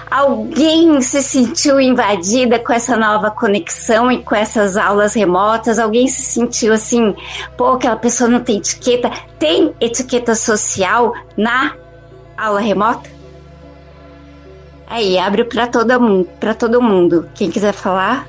Alguém 0.10 1.02
se 1.02 1.24
sentiu 1.24 1.80
invadida 1.80 2.60
com 2.60 2.74
essa 2.74 2.98
nova 2.98 3.32
conexão 3.32 4.12
e 4.12 4.22
com 4.22 4.36
essas 4.36 4.76
aulas 4.76 5.14
remotas? 5.14 5.80
Alguém 5.80 6.06
se 6.10 6.22
sentiu 6.24 6.74
assim, 6.74 7.16
pô, 7.56 7.70
aquela 7.70 7.96
pessoa 7.96 8.30
não 8.30 8.42
tem 8.42 8.58
etiqueta? 8.58 9.10
Tem 9.40 9.74
etiqueta 9.80 10.36
social 10.36 11.14
na 11.38 11.76
aula 12.38 12.60
remota? 12.60 13.10
Aí, 14.86 15.18
abre 15.18 15.46
para 15.46 15.68
todo 15.68 16.02
mundo, 16.02 16.28
para 16.38 16.54
todo 16.54 16.82
mundo. 16.82 17.30
Quem 17.34 17.50
quiser 17.50 17.72
falar? 17.72 18.28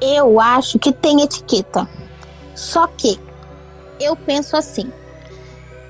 Eu 0.00 0.40
acho 0.40 0.78
que 0.78 0.92
tem 0.92 1.22
etiqueta. 1.22 1.88
Só 2.54 2.86
que 2.86 3.18
eu 4.00 4.16
penso 4.16 4.56
assim: 4.56 4.92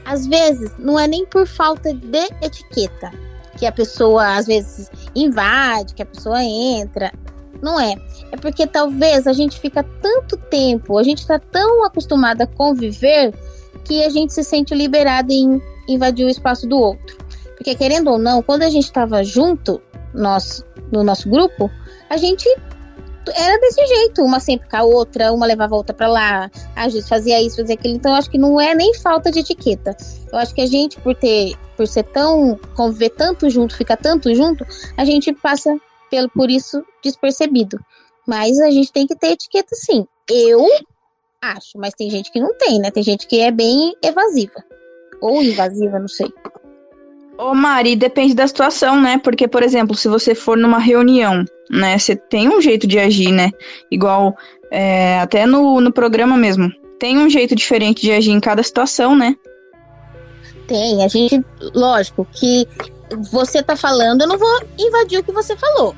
às 0.05 0.27
vezes 0.27 0.73
não 0.79 0.99
é 0.99 1.07
nem 1.07 1.27
por 1.27 1.47
falta 1.47 1.93
de 1.93 2.29
etiqueta 2.43 3.11
que 3.59 3.67
a 3.67 3.73
pessoa 3.73 4.37
às 4.37 4.47
vezes 4.47 4.91
invade, 5.15 5.95
que 5.95 6.03
a 6.03 6.07
pessoa 6.07 6.43
entra. 6.43 7.13
Não 7.61 7.79
é. 7.79 7.97
É 8.31 8.37
porque 8.37 8.67
talvez 8.67 9.27
a 9.27 9.33
gente 9.33 9.59
fica 9.59 9.83
tanto 10.01 10.37
tempo, 10.37 10.97
a 10.97 11.03
gente 11.03 11.19
está 11.19 11.39
tão 11.39 11.85
acostumado 11.85 12.41
a 12.43 12.47
conviver 12.47 13.35
que 13.85 14.05
a 14.05 14.11
gente 14.11 14.33
se 14.33 14.45
sente 14.45 14.75
liberado 14.75 15.33
em 15.33 15.61
invadir 15.89 16.25
o 16.25 16.29
espaço 16.29 16.67
do 16.69 16.79
outro. 16.79 17.19
Porque 17.57 17.75
querendo 17.75 18.11
ou 18.11 18.19
não, 18.19 18.43
quando 18.43 18.63
a 18.63 18.71
gente 18.71 18.85
estava 18.85 19.25
junto, 19.25 19.83
nós 20.15 20.65
no 20.93 21.03
nosso 21.03 21.29
grupo, 21.29 21.71
a 22.09 22.17
gente 22.17 22.49
era 23.35 23.59
desse 23.61 23.87
jeito, 23.87 24.23
uma 24.23 24.41
sempre 24.41 24.69
com 24.69 24.77
a 24.77 24.83
outra, 24.83 25.33
uma 25.33 25.47
levava 25.47 25.75
a 25.75 25.79
outra 25.79 25.95
para 25.95 26.09
lá, 26.09 26.51
às 26.75 26.93
vezes 26.93 27.09
fazia 27.09 27.41
isso, 27.43 27.57
fazia 27.57 27.75
aquilo. 27.75 27.95
Então, 27.95 28.15
acho 28.15 28.31
que 28.31 28.39
não 28.39 28.61
é 28.61 28.75
nem 28.75 28.95
falta 28.95 29.31
de 29.31 29.41
etiqueta. 29.41 29.97
Eu 30.33 30.39
acho 30.39 30.55
que 30.55 30.61
a 30.61 30.67
gente, 30.67 31.01
por 31.01 31.15
ter, 31.15 31.57
por 31.77 31.87
ser 31.87 32.05
tão, 32.05 32.59
conviver 32.75 33.11
tanto 33.11 33.49
junto, 33.49 33.77
ficar 33.77 33.97
tanto 33.97 34.35
junto, 34.35 34.67
a 34.97 35.05
gente 35.05 35.33
passa 35.33 35.77
pelo, 36.11 36.29
por 36.31 36.51
isso 36.51 36.83
despercebido. 37.03 37.79
Mas 38.27 38.61
a 38.61 38.71
gente 38.71 38.93
tem 38.93 39.07
que 39.07 39.17
ter 39.17 39.29
etiqueta 39.29 39.75
sim. 39.75 40.07
Eu 40.29 40.67
acho, 41.41 41.79
mas 41.79 41.95
tem 41.95 42.11
gente 42.11 42.31
que 42.31 42.41
não 42.41 42.55
tem, 42.55 42.79
né? 42.79 42.91
Tem 42.91 43.03
gente 43.03 43.27
que 43.27 43.41
é 43.41 43.51
bem 43.51 43.95
evasiva. 44.03 44.63
Ou 45.21 45.43
invasiva, 45.43 45.99
não 45.99 46.09
sei. 46.09 46.33
Ô 47.39 47.55
Mari, 47.55 47.95
depende 47.95 48.35
da 48.35 48.47
situação, 48.47 49.01
né? 49.01 49.19
Porque, 49.19 49.47
por 49.47 49.63
exemplo, 49.63 49.95
se 49.95 50.09
você 50.09 50.35
for 50.35 50.57
numa 50.57 50.79
reunião, 50.79 51.45
né? 51.71 51.99
Você 51.99 52.17
tem 52.17 52.49
um 52.49 52.61
jeito 52.61 52.87
de 52.87 52.99
agir, 52.99 53.33
né? 53.33 53.51
Igual 53.91 54.37
é, 54.71 55.21
até 55.21 55.47
no, 55.47 55.81
no 55.81 55.93
programa 55.93 56.37
mesmo. 56.37 56.71
Tem 56.99 57.17
um 57.19 57.31
jeito 57.31 57.55
diferente 57.55 58.03
de 58.03 58.13
agir 58.13 58.33
em 58.33 58.41
cada 58.41 58.63
situação, 58.63 59.17
né? 59.17 59.37
Tem, 60.67 61.03
a 61.03 61.09
gente, 61.09 61.43
lógico, 61.75 62.27
que 62.33 62.67
você 63.31 63.63
tá 63.63 63.77
falando, 63.77 64.23
eu 64.23 64.29
não 64.29 64.39
vou 64.39 64.61
invadir 64.79 65.19
o 65.19 65.25
que 65.25 65.33
você 65.33 65.57
falou. 65.57 65.95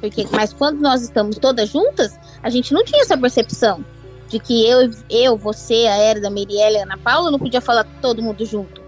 Porque, 0.00 0.26
mas 0.30 0.52
quando 0.52 0.80
nós 0.80 1.02
estamos 1.02 1.38
todas 1.38 1.68
juntas, 1.70 2.18
a 2.42 2.48
gente 2.50 2.72
não 2.72 2.84
tinha 2.84 3.02
essa 3.02 3.16
percepção 3.16 3.84
de 4.28 4.38
que 4.38 4.68
eu, 4.68 4.90
eu 5.10 5.36
você, 5.36 5.86
a 5.86 5.96
Era, 5.96 6.26
a 6.26 6.30
Mirielle 6.30 6.76
e 6.76 6.80
a 6.80 6.82
Ana 6.84 6.98
Paula 6.98 7.30
não 7.30 7.38
podia 7.38 7.60
falar 7.60 7.84
todo 8.00 8.22
mundo 8.22 8.44
junto. 8.44 8.82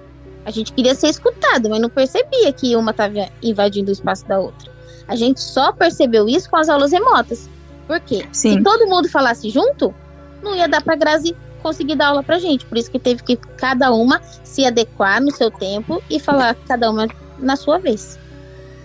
A 0.45 0.51
gente 0.51 0.73
queria 0.73 0.95
ser 0.95 1.09
escutado, 1.09 1.69
mas 1.69 1.81
não 1.81 1.91
percebia 1.91 2.53
que 2.53 2.77
uma 2.77 2.93
estava 2.93 3.29
invadindo 3.43 3.91
o 3.91 3.93
espaço 3.93 4.27
da 4.27 4.39
outra. 4.39 4.66
A 5.09 5.15
gente 5.15 5.41
só 5.41 5.73
percebeu 5.73 6.29
isso 6.29 6.51
com 6.51 6.57
as 6.57 6.69
aulas 6.69 6.93
remotas. 6.93 7.49
Por 7.87 8.01
quê? 8.01 8.27
Sim. 8.33 8.55
Se 8.59 8.63
todo 8.63 8.87
mundo 8.89 9.09
falasse 9.09 9.49
junto, 9.51 9.95
não 10.43 10.55
ia 10.55 10.69
dar 10.69 10.83
para 10.83 10.97
Grazi 10.97 11.37
conseguir 11.63 11.97
dar 11.97 12.09
aula 12.09 12.23
pra 12.23 12.39
gente. 12.39 12.65
Por 12.65 12.79
isso 12.79 12.91
que 12.91 12.99
teve 12.99 13.23
que 13.23 13.37
cada 13.37 13.93
uma 13.93 14.21
se 14.43 14.65
adequar 14.65 15.21
no 15.21 15.31
seu 15.31 15.51
tempo 15.51 16.03
e 16.11 16.19
falar 16.19 16.55
cada 16.67 16.91
uma 16.91 17.09
na 17.39 17.57
sua 17.57 17.79
vez. 17.79 18.19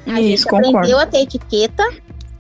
A 0.06 0.20
isso, 0.20 0.22
gente 0.22 0.44
concordo. 0.46 0.78
aprendeu 0.78 1.00
a 1.00 1.06
ter 1.06 1.20
etiqueta 1.22 1.84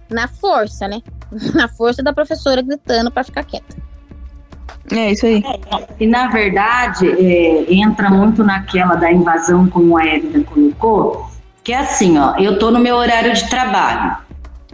na 0.09 0.27
força, 0.27 0.87
né? 0.87 1.01
Na 1.55 1.69
força 1.69 2.03
da 2.03 2.11
professora 2.11 2.61
gritando 2.61 3.09
para 3.09 3.23
ficar 3.23 3.45
quieta. 3.45 3.77
É 4.91 5.11
isso 5.11 5.25
aí. 5.25 5.41
E 5.97 6.05
na 6.05 6.27
verdade, 6.27 7.07
é, 7.09 7.73
entra 7.73 8.09
muito 8.09 8.43
naquela 8.43 8.95
da 8.95 9.09
invasão, 9.09 9.69
como 9.69 9.97
a 9.97 10.05
Edna 10.05 10.43
colocou, 10.43 11.29
que 11.63 11.73
é 11.73 11.77
assim, 11.77 12.17
ó, 12.17 12.35
eu 12.37 12.57
tô 12.57 12.71
no 12.71 12.79
meu 12.79 12.95
horário 12.95 13.33
de 13.33 13.49
trabalho. 13.49 14.17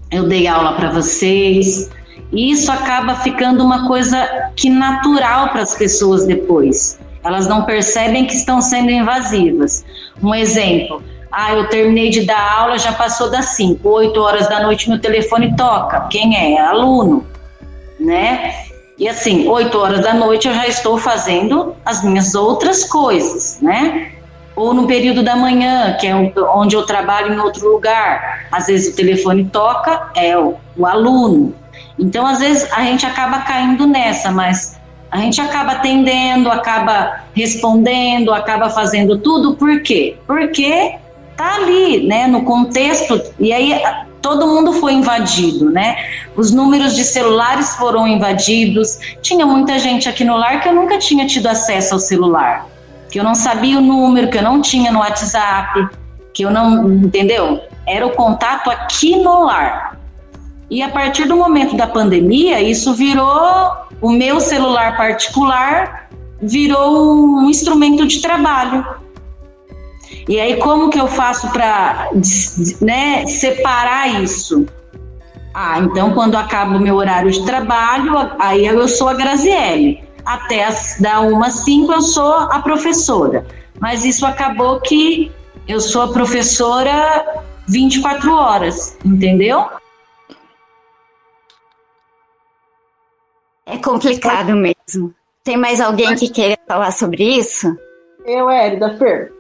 Eu 0.10 0.28
dei 0.28 0.48
aula 0.48 0.74
para 0.74 0.90
vocês, 0.90 1.90
e 2.32 2.52
isso 2.52 2.72
acaba 2.72 3.16
ficando 3.16 3.64
uma 3.64 3.88
coisa 3.88 4.52
que 4.56 4.70
natural 4.70 5.50
para 5.50 5.62
as 5.62 5.76
pessoas 5.76 6.26
depois. 6.26 7.00
Elas 7.24 7.48
não 7.48 7.64
percebem 7.64 8.26
que 8.26 8.36
estão 8.36 8.62
sendo 8.62 8.90
invasivas. 8.90 9.84
Um 10.22 10.34
exemplo, 10.34 11.04
ah, 11.32 11.54
eu 11.54 11.68
terminei 11.70 12.10
de 12.10 12.26
dar 12.26 12.60
aula, 12.60 12.78
já 12.78 12.94
passou 12.94 13.30
das 13.30 13.50
5, 13.50 13.88
8 13.88 14.20
horas 14.20 14.48
da 14.48 14.62
noite, 14.62 14.90
meu 14.90 15.00
telefone 15.00 15.56
toca. 15.56 16.08
Quem 16.10 16.38
é? 16.38 16.54
é 16.54 16.62
aluno, 16.62 17.26
né? 18.00 18.54
E 18.98 19.08
assim, 19.08 19.48
8 19.48 19.78
horas 19.78 20.02
da 20.02 20.14
noite 20.14 20.48
eu 20.48 20.54
já 20.54 20.68
estou 20.68 20.98
fazendo 20.98 21.76
as 21.86 22.04
minhas 22.04 22.34
outras 22.34 22.84
coisas, 22.86 23.60
né? 23.62 24.12
Ou 24.58 24.74
no 24.74 24.88
período 24.88 25.22
da 25.22 25.36
manhã, 25.36 25.96
que 26.00 26.08
é 26.08 26.16
onde 26.16 26.76
eu 26.76 26.84
trabalho 26.84 27.32
em 27.32 27.40
outro 27.40 27.70
lugar. 27.70 28.48
Às 28.52 28.66
vezes 28.66 28.92
o 28.92 28.96
telefone 28.96 29.46
toca, 29.46 30.10
é 30.16 30.36
o, 30.36 30.56
o 30.76 30.86
aluno. 30.86 31.54
Então, 32.00 32.26
às 32.26 32.40
vezes, 32.40 32.68
a 32.74 32.82
gente 32.82 33.06
acaba 33.06 33.40
caindo 33.42 33.86
nessa, 33.86 34.32
mas 34.32 34.76
a 35.12 35.18
gente 35.18 35.40
acaba 35.40 35.74
atendendo, 35.74 36.50
acaba 36.50 37.22
respondendo, 37.36 38.34
acaba 38.34 38.68
fazendo 38.70 39.20
tudo, 39.20 39.56
por 39.56 39.80
quê? 39.82 40.18
Porque 40.26 40.96
tá 41.36 41.58
ali, 41.58 42.08
né, 42.08 42.26
no 42.26 42.44
contexto, 42.44 43.22
e 43.40 43.54
aí 43.54 43.80
todo 44.24 44.48
mundo 44.48 44.74
foi 44.74 44.94
invadido, 44.94 45.70
né? 45.70 45.98
Os 46.36 46.52
números 46.52 46.96
de 46.96 47.04
celulares 47.04 47.76
foram 47.76 48.08
invadidos. 48.08 48.98
Tinha 49.22 49.46
muita 49.46 49.78
gente 49.78 50.10
aqui 50.10 50.24
no 50.24 50.36
lar 50.36 50.62
que 50.62 50.68
eu 50.68 50.74
nunca 50.74 50.98
tinha 50.98 51.28
tido 51.28 51.48
acesso 51.48 51.94
ao 51.94 52.00
celular, 52.00 52.66
que 53.10 53.20
eu 53.20 53.24
não 53.24 53.36
sabia 53.36 53.78
o 53.78 53.82
número, 53.82 54.30
que 54.30 54.38
eu 54.38 54.44
não 54.44 54.62
tinha 54.62 54.92
no 54.92 55.00
WhatsApp, 55.00 55.90
que 56.34 56.44
eu 56.44 56.52
não, 56.52 56.92
entendeu? 56.94 57.62
Era 57.86 58.06
o 58.06 58.12
contato 58.12 58.70
aqui 58.70 59.16
no 59.16 59.46
lar. 59.46 60.00
E 60.70 60.82
a 60.82 60.90
partir 60.90 61.26
do 61.26 61.36
momento 61.36 61.78
da 61.78 61.88
pandemia, 61.88 62.62
isso 62.62 62.94
virou 62.94 63.72
o 64.02 64.12
meu 64.12 64.40
celular 64.40 64.98
particular 64.98 66.08
virou 66.42 67.40
um 67.40 67.50
instrumento 67.50 68.06
de 68.06 68.22
trabalho. 68.22 68.86
E 70.28 70.40
aí 70.40 70.58
como 70.58 70.90
que 70.90 71.00
eu 71.00 71.08
faço 71.08 71.50
para 71.50 72.10
né, 72.82 73.26
separar 73.26 74.22
isso? 74.22 74.66
Ah, 75.54 75.80
então 75.80 76.14
quando 76.14 76.36
acaba 76.36 76.76
o 76.76 76.80
meu 76.80 76.96
horário 76.96 77.32
de 77.32 77.44
trabalho, 77.46 78.14
aí 78.38 78.66
eu 78.66 78.88
sou 78.88 79.10
a 79.10 79.14
Graziele. 79.14 80.07
Até 80.28 80.66
as, 80.66 80.98
da 81.00 81.22
1 81.22 81.42
às 81.42 81.54
5 81.64 81.90
eu 81.90 82.02
sou 82.02 82.34
a 82.34 82.60
professora. 82.60 83.48
Mas 83.80 84.04
isso 84.04 84.26
acabou 84.26 84.82
que 84.82 85.32
eu 85.66 85.80
sou 85.80 86.02
a 86.02 86.10
professora 86.10 87.44
24 87.66 88.34
horas, 88.34 88.98
entendeu? 89.06 89.66
É 93.66 93.78
complicado 93.78 94.54
mesmo. 94.54 95.16
Tem 95.46 95.56
mais 95.56 95.80
alguém 95.80 96.14
que 96.14 96.28
queira 96.28 96.58
falar 96.68 96.92
sobre 96.92 97.24
isso? 97.24 97.74
Eu, 98.26 98.50
Érida 98.50 98.98
Fer. 98.98 99.32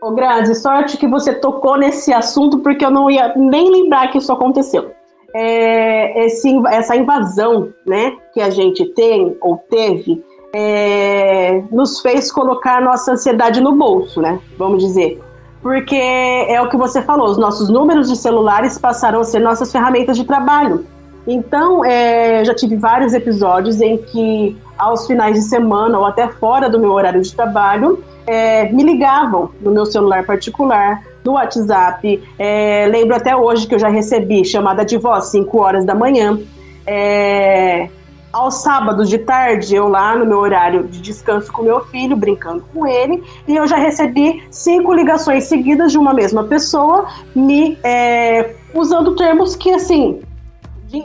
Ô, 0.00 0.12
Grazi, 0.12 0.54
sorte 0.54 0.96
que 0.96 1.08
você 1.08 1.34
tocou 1.34 1.76
nesse 1.76 2.12
assunto, 2.12 2.60
porque 2.60 2.84
eu 2.84 2.92
não 2.92 3.10
ia 3.10 3.34
nem 3.34 3.68
lembrar 3.72 4.12
que 4.12 4.18
isso 4.18 4.32
aconteceu. 4.32 4.94
É, 5.38 6.24
esse, 6.24 6.48
essa 6.68 6.96
invasão 6.96 7.68
né, 7.86 8.16
que 8.32 8.40
a 8.40 8.48
gente 8.48 8.86
tem 8.94 9.36
ou 9.42 9.58
teve 9.68 10.24
é, 10.54 11.62
nos 11.70 12.00
fez 12.00 12.32
colocar 12.32 12.80
nossa 12.80 13.12
ansiedade 13.12 13.60
no 13.60 13.72
bolso, 13.72 14.22
né? 14.22 14.40
Vamos 14.56 14.82
dizer. 14.82 15.20
Porque 15.60 15.96
é 15.96 16.58
o 16.62 16.70
que 16.70 16.76
você 16.78 17.02
falou, 17.02 17.28
os 17.28 17.36
nossos 17.36 17.68
números 17.68 18.08
de 18.08 18.16
celulares 18.16 18.78
passaram 18.78 19.20
a 19.20 19.24
ser 19.24 19.40
nossas 19.40 19.70
ferramentas 19.70 20.16
de 20.16 20.24
trabalho. 20.24 20.86
Então, 21.26 21.84
é, 21.84 22.44
já 22.44 22.54
tive 22.54 22.76
vários 22.76 23.12
episódios 23.12 23.80
em 23.80 23.98
que, 23.98 24.56
aos 24.78 25.06
finais 25.06 25.34
de 25.34 25.42
semana 25.42 25.98
ou 25.98 26.06
até 26.06 26.28
fora 26.28 26.70
do 26.70 26.78
meu 26.78 26.92
horário 26.92 27.20
de 27.20 27.34
trabalho, 27.34 28.02
é, 28.26 28.70
me 28.72 28.82
ligavam 28.84 29.50
no 29.60 29.72
meu 29.72 29.84
celular 29.84 30.24
particular, 30.24 31.02
no 31.26 31.32
WhatsApp. 31.32 32.22
É, 32.38 32.86
lembro 32.86 33.16
até 33.16 33.36
hoje 33.36 33.66
que 33.66 33.74
eu 33.74 33.78
já 33.78 33.88
recebi 33.88 34.44
chamada 34.44 34.84
de 34.84 34.96
voz 34.96 35.26
5 35.26 35.58
horas 35.58 35.84
da 35.84 35.94
manhã. 35.94 36.38
É, 36.86 37.88
aos 38.32 38.56
sábados 38.56 39.08
de 39.08 39.18
tarde, 39.18 39.74
eu 39.74 39.88
lá 39.88 40.14
no 40.14 40.26
meu 40.26 40.38
horário 40.38 40.84
de 40.84 41.00
descanso 41.00 41.50
com 41.50 41.62
meu 41.62 41.80
filho, 41.86 42.14
brincando 42.14 42.62
com 42.72 42.86
ele, 42.86 43.24
e 43.48 43.56
eu 43.56 43.66
já 43.66 43.76
recebi 43.76 44.44
cinco 44.50 44.92
ligações 44.92 45.44
seguidas 45.44 45.90
de 45.90 45.98
uma 45.98 46.12
mesma 46.12 46.44
pessoa, 46.44 47.06
me 47.34 47.78
é, 47.82 48.54
usando 48.74 49.16
termos 49.16 49.56
que 49.56 49.70
assim 49.70 50.20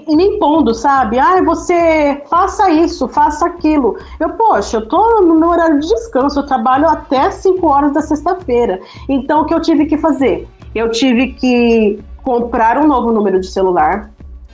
e 0.08 0.16
me 0.16 0.26
impondo, 0.26 0.74
sabe? 0.74 1.20
Ah, 1.20 1.42
você 1.44 2.22
faça 2.30 2.70
isso, 2.70 3.08
faça 3.08 3.46
aquilo. 3.46 3.98
Eu, 4.20 4.30
poxa, 4.32 4.78
eu 4.78 4.88
tô 4.88 5.22
no 5.22 5.36
meu 5.36 5.50
horário 5.50 5.80
de 5.80 5.88
descanso, 5.88 6.40
eu 6.40 6.46
trabalho 6.46 6.88
até 6.88 7.32
5 7.32 7.66
horas 7.68 7.94
da 7.94 8.02
sexta-feira. 8.02 8.80
Então, 9.08 9.42
o 9.42 9.46
que 9.46 9.54
eu 9.54 9.62
tive 9.62 9.86
que 9.86 9.98
fazer? 9.98 10.48
Eu 10.74 10.90
tive 10.90 11.34
que 11.34 12.00
comprar 12.24 12.78
um 12.78 12.88
novo 12.88 13.12
número 13.12 13.40
de 13.40 13.48
celular, 13.48 14.12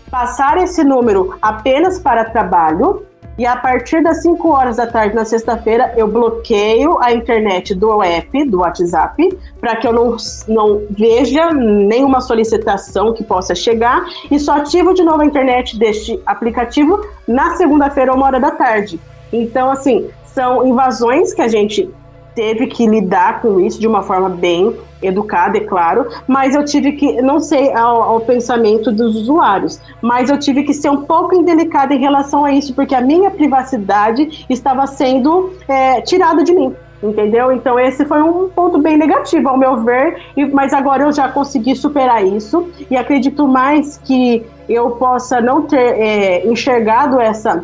passar 0.10 0.58
esse 0.58 0.84
número 0.84 1.36
apenas 1.42 2.00
para 2.00 2.26
trabalho 2.26 3.07
e 3.38 3.46
a 3.46 3.56
partir 3.56 4.02
das 4.02 4.24
5 4.24 4.50
horas 4.50 4.78
da 4.78 4.88
tarde 4.88 5.16
na 5.16 5.24
sexta-feira, 5.24 5.94
eu 5.96 6.08
bloqueio 6.08 6.98
a 7.00 7.14
internet 7.14 7.76
do 7.76 8.02
app, 8.02 8.46
do 8.46 8.60
WhatsApp, 8.60 9.38
para 9.62 9.76
que 9.76 9.88
eu 9.88 9.94
não, 9.94 10.18
não 10.48 10.82
veja 10.90 11.52
nenhuma 11.52 12.20
solicitação 12.20 13.14
que 13.14 13.24
possa 13.24 13.54
chegar 13.54 14.04
e 14.32 14.40
só 14.40 14.58
ativo 14.58 14.94
de 14.94 15.04
novo 15.04 15.22
a 15.22 15.26
internet 15.26 15.78
deste 15.78 16.20
aplicativo 16.26 17.00
na 17.28 17.56
segunda-feira, 17.56 18.14
uma 18.14 18.26
hora 18.26 18.40
da 18.40 18.52
tarde. 18.52 19.00
Então, 19.32 19.70
assim, 19.70 20.10
são 20.26 20.66
invasões 20.66 21.34
que 21.34 21.42
a 21.42 21.48
gente 21.48 21.90
teve 22.38 22.68
que 22.68 22.86
lidar 22.86 23.42
com 23.42 23.60
isso 23.60 23.80
de 23.80 23.88
uma 23.88 24.04
forma 24.04 24.30
bem 24.30 24.72
educada, 25.02 25.58
é 25.58 25.62
claro, 25.62 26.06
mas 26.28 26.54
eu 26.54 26.64
tive 26.64 26.92
que, 26.92 27.20
não 27.20 27.40
sei 27.40 27.74
ao, 27.74 28.04
ao, 28.04 28.22
pensamento 28.22 28.92
dos 28.92 29.16
usuários, 29.16 29.82
mas 30.04 30.30
eu 30.30 30.38
tive 30.38 30.62
que 30.62 30.72
ser 30.72 30.92
um 30.92 31.02
pouco 31.02 31.34
indelicada 31.34 31.96
em 31.96 32.00
relação 32.00 32.46
a 32.46 32.52
isso, 32.52 32.76
porque 32.76 32.94
a 32.94 33.02
minha 33.02 33.32
privacidade 33.32 34.46
estava 34.48 34.86
sendo 34.86 35.52
é, 35.68 36.00
tirada 36.02 36.44
de 36.44 36.54
mim. 36.54 36.76
Entendeu? 37.02 37.52
Então, 37.52 37.80
esse 37.80 38.06
foi 38.06 38.22
um 38.24 38.50
ponto 38.50 38.80
bem 38.80 38.98
negativo, 38.98 39.50
ao 39.50 39.58
meu 39.58 39.78
ver, 39.78 40.20
mas 40.52 40.74
agora 40.74 41.04
eu 41.04 41.12
já 41.12 41.30
consegui 41.30 41.76
superar 41.76 42.26
isso 42.26 42.70
e 42.90 42.98
acredito 42.98 43.48
mais 43.48 43.98
que 43.98 44.44
eu 44.68 44.92
possa 44.92 45.40
não 45.40 45.62
ter 45.62 45.78
é, 45.78 46.48
enxergado 46.48 47.20
essa 47.20 47.64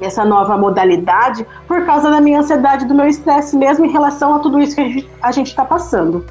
essa 0.00 0.24
nova 0.24 0.56
modalidade 0.56 1.46
por 1.66 1.84
causa 1.84 2.10
da 2.10 2.20
minha 2.20 2.40
ansiedade, 2.40 2.86
do 2.86 2.94
meu 2.94 3.06
estresse 3.06 3.56
mesmo 3.56 3.84
em 3.84 3.90
relação 3.90 4.34
a 4.34 4.38
tudo 4.38 4.60
isso 4.60 4.76
que 4.76 5.08
a 5.22 5.32
gente 5.32 5.48
está 5.48 5.64
passando. 5.64 6.24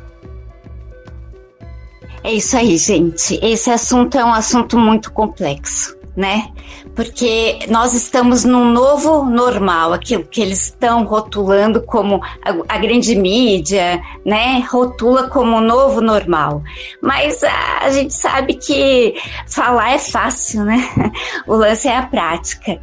É 2.23 2.31
isso 2.31 2.55
aí, 2.55 2.77
gente. 2.77 3.37
Esse 3.43 3.69
assunto 3.69 4.17
é 4.17 4.23
um 4.23 4.33
assunto 4.33 4.77
muito 4.77 5.11
complexo, 5.11 5.97
né? 6.15 6.49
Porque 6.95 7.59
nós 7.69 7.93
estamos 7.93 8.43
num 8.43 8.65
novo 8.65 9.23
normal, 9.23 9.93
aquilo 9.93 10.23
que 10.23 10.41
eles 10.41 10.65
estão 10.65 11.03
rotulando 11.05 11.81
como 11.81 12.21
a, 12.43 12.75
a 12.75 12.77
grande 12.77 13.15
mídia, 13.15 14.01
né? 14.25 14.59
Rotula 14.69 15.27
como 15.29 15.59
novo 15.59 16.01
normal. 16.01 16.61
Mas 17.01 17.43
a, 17.43 17.79
a 17.81 17.89
gente 17.89 18.13
sabe 18.13 18.55
que 18.55 19.15
falar 19.47 19.93
é 19.93 19.99
fácil, 19.99 20.63
né? 20.63 20.89
O 21.47 21.55
lance 21.55 21.87
é 21.87 21.97
a 21.97 22.03
prática. 22.03 22.79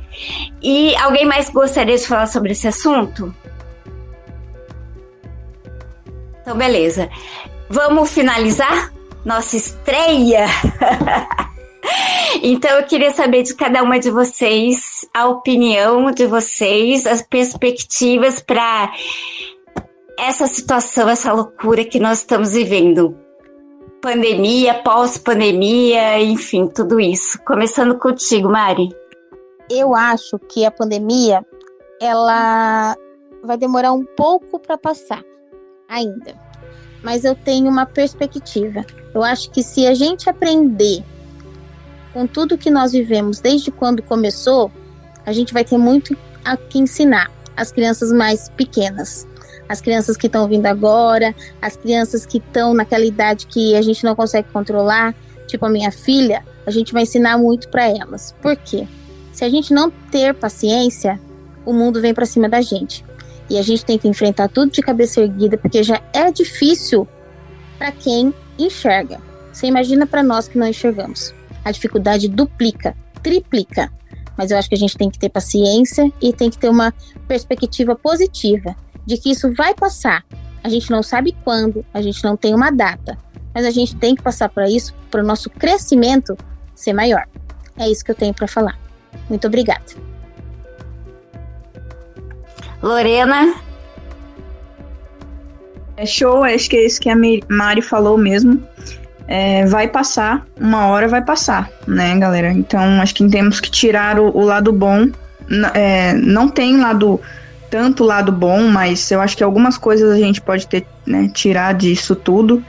E 0.62 0.94
alguém 0.96 1.24
mais 1.24 1.50
gostaria 1.50 1.96
de 1.96 2.06
falar 2.06 2.26
sobre 2.26 2.52
esse 2.52 2.66
assunto? 2.68 3.34
Então, 6.42 6.56
beleza. 6.56 7.08
Vamos 7.68 8.10
finalizar? 8.12 8.92
nossa 9.24 9.56
estreia. 9.56 10.46
então 12.42 12.70
eu 12.78 12.84
queria 12.84 13.10
saber 13.10 13.42
de 13.42 13.54
cada 13.54 13.82
uma 13.82 13.98
de 13.98 14.10
vocês 14.10 15.06
a 15.12 15.26
opinião 15.26 16.10
de 16.10 16.26
vocês, 16.26 17.06
as 17.06 17.22
perspectivas 17.22 18.40
para 18.40 18.92
essa 20.18 20.46
situação, 20.46 21.08
essa 21.08 21.32
loucura 21.32 21.84
que 21.84 21.98
nós 21.98 22.18
estamos 22.18 22.52
vivendo. 22.52 23.16
Pandemia, 24.00 24.74
pós-pandemia, 24.82 26.20
enfim, 26.20 26.66
tudo 26.66 27.00
isso. 27.00 27.38
Começando 27.44 27.98
contigo, 27.98 28.48
Mari. 28.48 28.88
Eu 29.70 29.94
acho 29.94 30.38
que 30.38 30.64
a 30.64 30.70
pandemia 30.70 31.44
ela 32.00 32.96
vai 33.42 33.56
demorar 33.56 33.92
um 33.92 34.04
pouco 34.04 34.58
para 34.58 34.78
passar 34.78 35.22
ainda. 35.88 36.34
Mas 37.02 37.24
eu 37.24 37.34
tenho 37.34 37.68
uma 37.68 37.86
perspectiva. 37.86 38.84
Eu 39.14 39.22
acho 39.22 39.50
que 39.50 39.62
se 39.62 39.86
a 39.86 39.94
gente 39.94 40.28
aprender 40.28 41.04
com 42.12 42.26
tudo 42.26 42.58
que 42.58 42.70
nós 42.70 42.92
vivemos 42.92 43.40
desde 43.40 43.70
quando 43.70 44.02
começou, 44.02 44.70
a 45.24 45.32
gente 45.32 45.52
vai 45.52 45.64
ter 45.64 45.78
muito 45.78 46.16
a 46.44 46.56
que 46.56 46.78
ensinar 46.78 47.30
as 47.56 47.70
crianças 47.70 48.12
mais 48.12 48.48
pequenas. 48.48 49.26
As 49.68 49.80
crianças 49.80 50.16
que 50.16 50.26
estão 50.26 50.48
vindo 50.48 50.66
agora, 50.66 51.34
as 51.62 51.76
crianças 51.76 52.26
que 52.26 52.38
estão 52.38 52.74
naquela 52.74 53.04
idade 53.04 53.46
que 53.46 53.76
a 53.76 53.82
gente 53.82 54.02
não 54.02 54.16
consegue 54.16 54.48
controlar, 54.52 55.14
tipo 55.46 55.64
a 55.64 55.70
minha 55.70 55.92
filha, 55.92 56.44
a 56.66 56.70
gente 56.70 56.92
vai 56.92 57.02
ensinar 57.02 57.38
muito 57.38 57.68
para 57.68 57.88
elas. 57.88 58.34
Por 58.42 58.56
quê? 58.56 58.88
Se 59.32 59.44
a 59.44 59.48
gente 59.48 59.72
não 59.72 59.90
ter 60.10 60.34
paciência, 60.34 61.20
o 61.64 61.72
mundo 61.72 62.00
vem 62.00 62.12
para 62.12 62.26
cima 62.26 62.48
da 62.48 62.60
gente. 62.60 63.04
E 63.48 63.58
a 63.58 63.62
gente 63.62 63.84
tem 63.84 63.98
que 63.98 64.08
enfrentar 64.08 64.48
tudo 64.48 64.72
de 64.72 64.80
cabeça 64.80 65.20
erguida, 65.20 65.56
porque 65.56 65.82
já 65.82 66.00
é 66.12 66.30
difícil 66.30 67.06
para 67.78 67.92
quem 67.92 68.34
enxerga. 68.58 69.20
Você 69.52 69.66
imagina 69.66 70.06
para 70.06 70.22
nós 70.22 70.48
que 70.48 70.58
não 70.58 70.66
enxergamos. 70.66 71.34
A 71.64 71.70
dificuldade 71.70 72.28
duplica, 72.28 72.96
triplica. 73.22 73.90
Mas 74.36 74.50
eu 74.50 74.58
acho 74.58 74.68
que 74.68 74.74
a 74.74 74.78
gente 74.78 74.96
tem 74.96 75.10
que 75.10 75.18
ter 75.18 75.28
paciência 75.28 76.10
e 76.20 76.32
tem 76.32 76.50
que 76.50 76.58
ter 76.58 76.68
uma 76.68 76.94
perspectiva 77.28 77.94
positiva 77.94 78.74
de 79.06 79.16
que 79.18 79.30
isso 79.30 79.52
vai 79.52 79.74
passar. 79.74 80.24
A 80.62 80.68
gente 80.68 80.90
não 80.90 81.02
sabe 81.02 81.36
quando, 81.44 81.84
a 81.92 82.00
gente 82.00 82.22
não 82.22 82.36
tem 82.36 82.54
uma 82.54 82.70
data, 82.70 83.18
mas 83.54 83.64
a 83.64 83.70
gente 83.70 83.96
tem 83.96 84.14
que 84.14 84.22
passar 84.22 84.48
para 84.48 84.68
isso, 84.68 84.94
para 85.10 85.22
o 85.22 85.26
nosso 85.26 85.50
crescimento 85.50 86.36
ser 86.74 86.92
maior. 86.92 87.26
É 87.76 87.88
isso 87.88 88.04
que 88.04 88.10
eu 88.10 88.14
tenho 88.14 88.34
para 88.34 88.46
falar. 88.46 88.78
Muito 89.28 89.46
obrigada. 89.46 89.84
Lorena? 92.82 93.54
É 95.96 96.06
show, 96.06 96.42
acho 96.44 96.70
que 96.70 96.76
é 96.76 96.86
isso 96.86 97.00
que 97.00 97.10
a 97.10 97.16
Mari 97.48 97.82
falou 97.82 98.16
mesmo. 98.16 98.62
É, 99.32 99.64
vai 99.66 99.86
passar, 99.86 100.44
uma 100.60 100.88
hora 100.88 101.06
vai 101.06 101.22
passar, 101.22 101.70
né, 101.86 102.18
galera? 102.18 102.50
Então 102.50 103.00
acho 103.00 103.14
que 103.14 103.28
temos 103.28 103.60
que 103.60 103.70
tirar 103.70 104.18
o, 104.18 104.36
o 104.36 104.44
lado 104.44 104.72
bom. 104.72 105.08
É, 105.72 106.14
não 106.14 106.48
tem 106.48 106.76
lado 106.76 107.20
tanto 107.70 108.02
lado 108.02 108.32
bom, 108.32 108.64
mas 108.64 109.08
eu 109.12 109.20
acho 109.20 109.36
que 109.36 109.44
algumas 109.44 109.78
coisas 109.78 110.10
a 110.10 110.18
gente 110.18 110.40
pode 110.40 110.66
ter, 110.66 110.84
né, 111.06 111.30
tirar 111.32 111.74
disso 111.74 112.16
tudo 112.16 112.60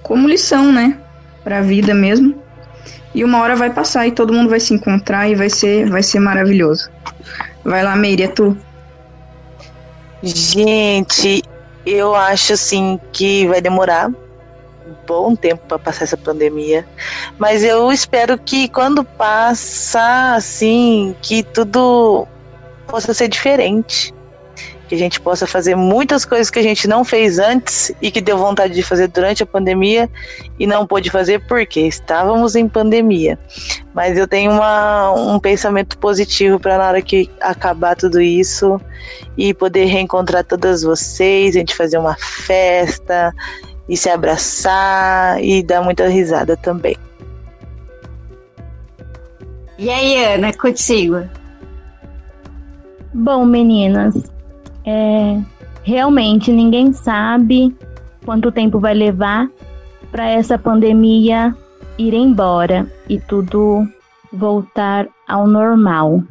como 0.00 0.28
lição, 0.28 0.72
né, 0.72 0.96
para 1.42 1.58
a 1.58 1.62
vida 1.62 1.92
mesmo. 1.92 2.40
E 3.12 3.24
uma 3.24 3.40
hora 3.40 3.56
vai 3.56 3.70
passar 3.70 4.06
e 4.06 4.12
todo 4.12 4.32
mundo 4.32 4.50
vai 4.50 4.60
se 4.60 4.72
encontrar 4.72 5.28
e 5.28 5.34
vai 5.34 5.50
ser, 5.50 5.90
vai 5.90 6.04
ser 6.04 6.20
maravilhoso. 6.20 6.88
Vai 7.64 7.82
lá, 7.82 7.96
Meire, 7.96 8.22
é 8.22 8.28
tu. 8.28 8.56
Gente, 10.22 11.42
eu 11.84 12.14
acho 12.14 12.52
assim 12.52 13.00
que 13.12 13.48
vai 13.48 13.60
demorar 13.60 14.12
bom 15.08 15.34
tempo 15.34 15.62
para 15.66 15.78
passar 15.78 16.04
essa 16.04 16.16
pandemia, 16.18 16.86
mas 17.38 17.64
eu 17.64 17.90
espero 17.90 18.36
que 18.38 18.68
quando 18.68 19.02
passar, 19.02 20.36
assim, 20.36 21.16
que 21.22 21.42
tudo 21.42 22.28
possa 22.86 23.14
ser 23.14 23.28
diferente 23.28 24.14
que 24.88 24.94
a 24.94 24.98
gente 24.98 25.20
possa 25.20 25.46
fazer 25.46 25.76
muitas 25.76 26.24
coisas 26.24 26.50
que 26.50 26.58
a 26.58 26.62
gente 26.62 26.88
não 26.88 27.04
fez 27.04 27.38
antes 27.38 27.92
e 28.00 28.10
que 28.10 28.20
deu 28.20 28.38
vontade 28.38 28.72
de 28.74 28.82
fazer 28.82 29.06
durante 29.08 29.42
a 29.42 29.46
pandemia 29.46 30.08
e 30.58 30.66
não 30.66 30.86
pôde 30.86 31.10
fazer 31.10 31.46
porque 31.46 31.80
estávamos 31.80 32.56
em 32.56 32.66
pandemia. 32.66 33.38
Mas 33.94 34.16
eu 34.16 34.26
tenho 34.26 34.50
uma, 34.50 35.12
um 35.12 35.38
pensamento 35.38 35.98
positivo 35.98 36.58
para 36.58 36.78
na 36.78 36.88
hora 36.88 37.02
que 37.02 37.30
acabar 37.40 37.94
tudo 37.96 38.20
isso 38.20 38.80
e 39.36 39.52
poder 39.52 39.84
reencontrar 39.84 40.42
todas 40.42 40.82
vocês, 40.82 41.54
a 41.54 41.58
gente 41.58 41.76
fazer 41.76 41.98
uma 41.98 42.16
festa 42.16 43.32
e 43.88 43.96
se 43.96 44.10
abraçar 44.10 45.42
e 45.42 45.62
dar 45.62 45.82
muita 45.82 46.08
risada 46.08 46.56
também. 46.56 46.96
E 49.78 49.88
aí, 49.90 50.24
Ana, 50.24 50.52
contigo? 50.52 51.22
Bom, 53.14 53.44
meninas, 53.44 54.30
é, 54.84 55.40
realmente 55.82 56.52
ninguém 56.52 56.92
sabe 56.92 57.74
quanto 58.24 58.52
tempo 58.52 58.78
vai 58.78 58.92
levar 58.92 59.48
para 60.10 60.28
essa 60.28 60.58
pandemia 60.58 61.56
ir 61.96 62.14
embora 62.14 62.90
e 63.08 63.18
tudo 63.18 63.86
voltar 64.32 65.08
ao 65.26 65.46
normal. 65.46 66.22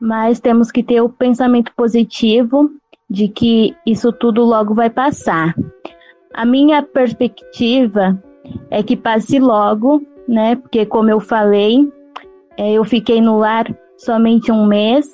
Mas 0.00 0.40
temos 0.40 0.70
que 0.70 0.82
ter 0.82 1.00
o 1.00 1.08
pensamento 1.08 1.72
positivo 1.76 2.70
de 3.08 3.28
que 3.28 3.74
isso 3.86 4.12
tudo 4.12 4.44
logo 4.44 4.74
vai 4.74 4.90
passar. 4.90 5.54
A 6.34 6.44
minha 6.44 6.82
perspectiva 6.82 8.20
é 8.68 8.82
que 8.82 8.96
passe 8.96 9.38
logo, 9.38 10.02
né? 10.26 10.56
Porque, 10.56 10.84
como 10.84 11.08
eu 11.08 11.20
falei, 11.20 11.88
é, 12.56 12.72
eu 12.72 12.84
fiquei 12.84 13.20
no 13.20 13.38
lar 13.38 13.72
somente 13.96 14.50
um 14.50 14.66
mês 14.66 15.06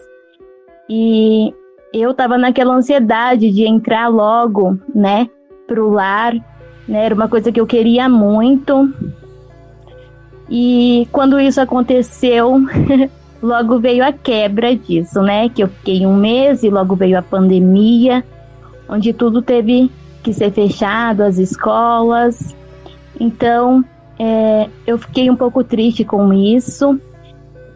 e 0.88 1.52
eu 1.92 2.14
tava 2.14 2.38
naquela 2.38 2.74
ansiedade 2.74 3.50
de 3.50 3.64
entrar 3.64 4.08
logo, 4.08 4.78
né, 4.94 5.28
pro 5.66 5.90
lar, 5.90 6.34
né, 6.88 7.04
era 7.04 7.14
uma 7.14 7.28
coisa 7.28 7.52
que 7.52 7.60
eu 7.60 7.66
queria 7.66 8.08
muito. 8.08 8.90
E 10.48 11.06
quando 11.12 11.38
isso 11.38 11.60
aconteceu, 11.60 12.56
logo 13.42 13.78
veio 13.78 14.02
a 14.02 14.12
quebra 14.12 14.74
disso, 14.74 15.20
né, 15.20 15.50
que 15.50 15.62
eu 15.62 15.68
fiquei 15.68 16.06
um 16.06 16.16
mês 16.16 16.62
e 16.62 16.70
logo 16.70 16.96
veio 16.96 17.18
a 17.18 17.22
pandemia, 17.22 18.24
onde 18.88 19.12
tudo 19.12 19.42
teve 19.42 19.90
que 20.22 20.32
ser 20.32 20.52
fechado, 20.52 21.22
as 21.22 21.38
escolas. 21.38 22.54
Então, 23.18 23.84
é, 24.18 24.68
eu 24.86 24.98
fiquei 24.98 25.30
um 25.30 25.36
pouco 25.36 25.64
triste 25.64 26.04
com 26.04 26.32
isso, 26.32 27.00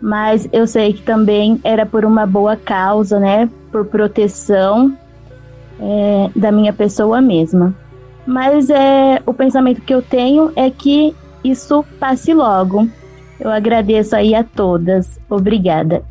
mas 0.01 0.49
eu 0.53 0.67
sei 0.67 0.93
que 0.93 1.03
também 1.03 1.61
era 1.65 1.85
por 1.85 2.05
uma 2.05 2.27
boa 2.27 2.57
causa, 2.57 3.19
né? 3.19 3.49
por 3.75 3.87
proteção 3.87 4.97
é, 5.81 6.31
da 6.37 6.53
minha 6.53 6.73
pessoa 6.73 7.21
mesma. 7.21 7.75
Mas 8.25 8.71
é, 8.71 9.21
o 9.27 9.35
pensamento 9.35 9.81
que 9.81 9.93
eu 9.93 10.01
tenho 10.01 10.53
é 10.55 10.71
que 10.71 11.13
isso 11.43 11.85
passe 11.99 12.33
logo. 12.33 12.89
Eu 13.41 13.51
agradeço 13.51 14.15
aí 14.15 14.33
a 14.33 14.45
todas. 14.45 15.19
Obrigada. 15.29 16.05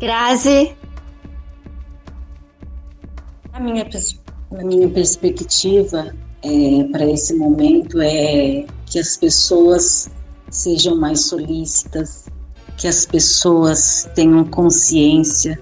Grazi. 0.00 0.74
A 3.52 3.60
minha, 3.60 3.84
a 4.58 4.64
minha 4.64 4.88
perspectiva 4.88 6.14
é, 6.42 6.84
para 6.90 7.06
esse 7.06 7.34
momento 7.34 8.00
é 8.00 8.64
que 8.86 8.98
as 8.98 9.16
pessoas 9.16 10.10
sejam 10.50 10.96
mais 10.96 11.26
solícitas, 11.26 12.26
que 12.76 12.86
as 12.86 13.06
pessoas 13.06 14.08
tenham 14.14 14.44
consciência 14.44 15.58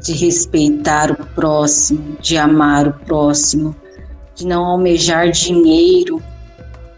de 0.00 0.12
respeitar 0.12 1.10
o 1.10 1.26
próximo, 1.34 2.16
de 2.20 2.36
amar 2.36 2.88
o 2.88 2.92
próximo, 2.92 3.74
de 4.34 4.46
não 4.46 4.64
almejar 4.64 5.30
dinheiro, 5.30 6.22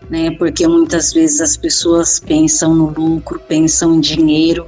né? 0.09 0.31
Porque 0.33 0.67
muitas 0.67 1.13
vezes 1.13 1.41
as 1.41 1.57
pessoas 1.57 2.21
pensam 2.21 2.75
no 2.75 2.91
lucro, 2.91 3.41
pensam 3.41 3.95
em 3.95 4.01
dinheiro 4.01 4.67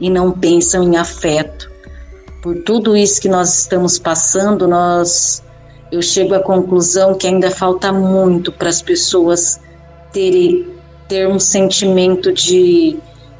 e 0.00 0.08
não 0.08 0.32
pensam 0.32 0.82
em 0.82 0.96
afeto. 0.96 1.70
Por 2.42 2.62
tudo 2.62 2.96
isso 2.96 3.20
que 3.20 3.28
nós 3.28 3.60
estamos 3.60 3.98
passando, 3.98 4.68
nós 4.68 5.42
eu 5.90 6.02
chego 6.02 6.34
à 6.34 6.40
conclusão 6.40 7.14
que 7.14 7.26
ainda 7.26 7.50
falta 7.50 7.92
muito 7.92 8.50
para 8.50 8.68
as 8.68 8.82
pessoas 8.82 9.60
terem 10.12 10.76
ter 11.08 11.28
um 11.28 11.38
sentimento 11.38 12.32
de, 12.32 12.96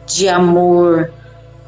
de 0.06 0.28
amor, 0.28 1.10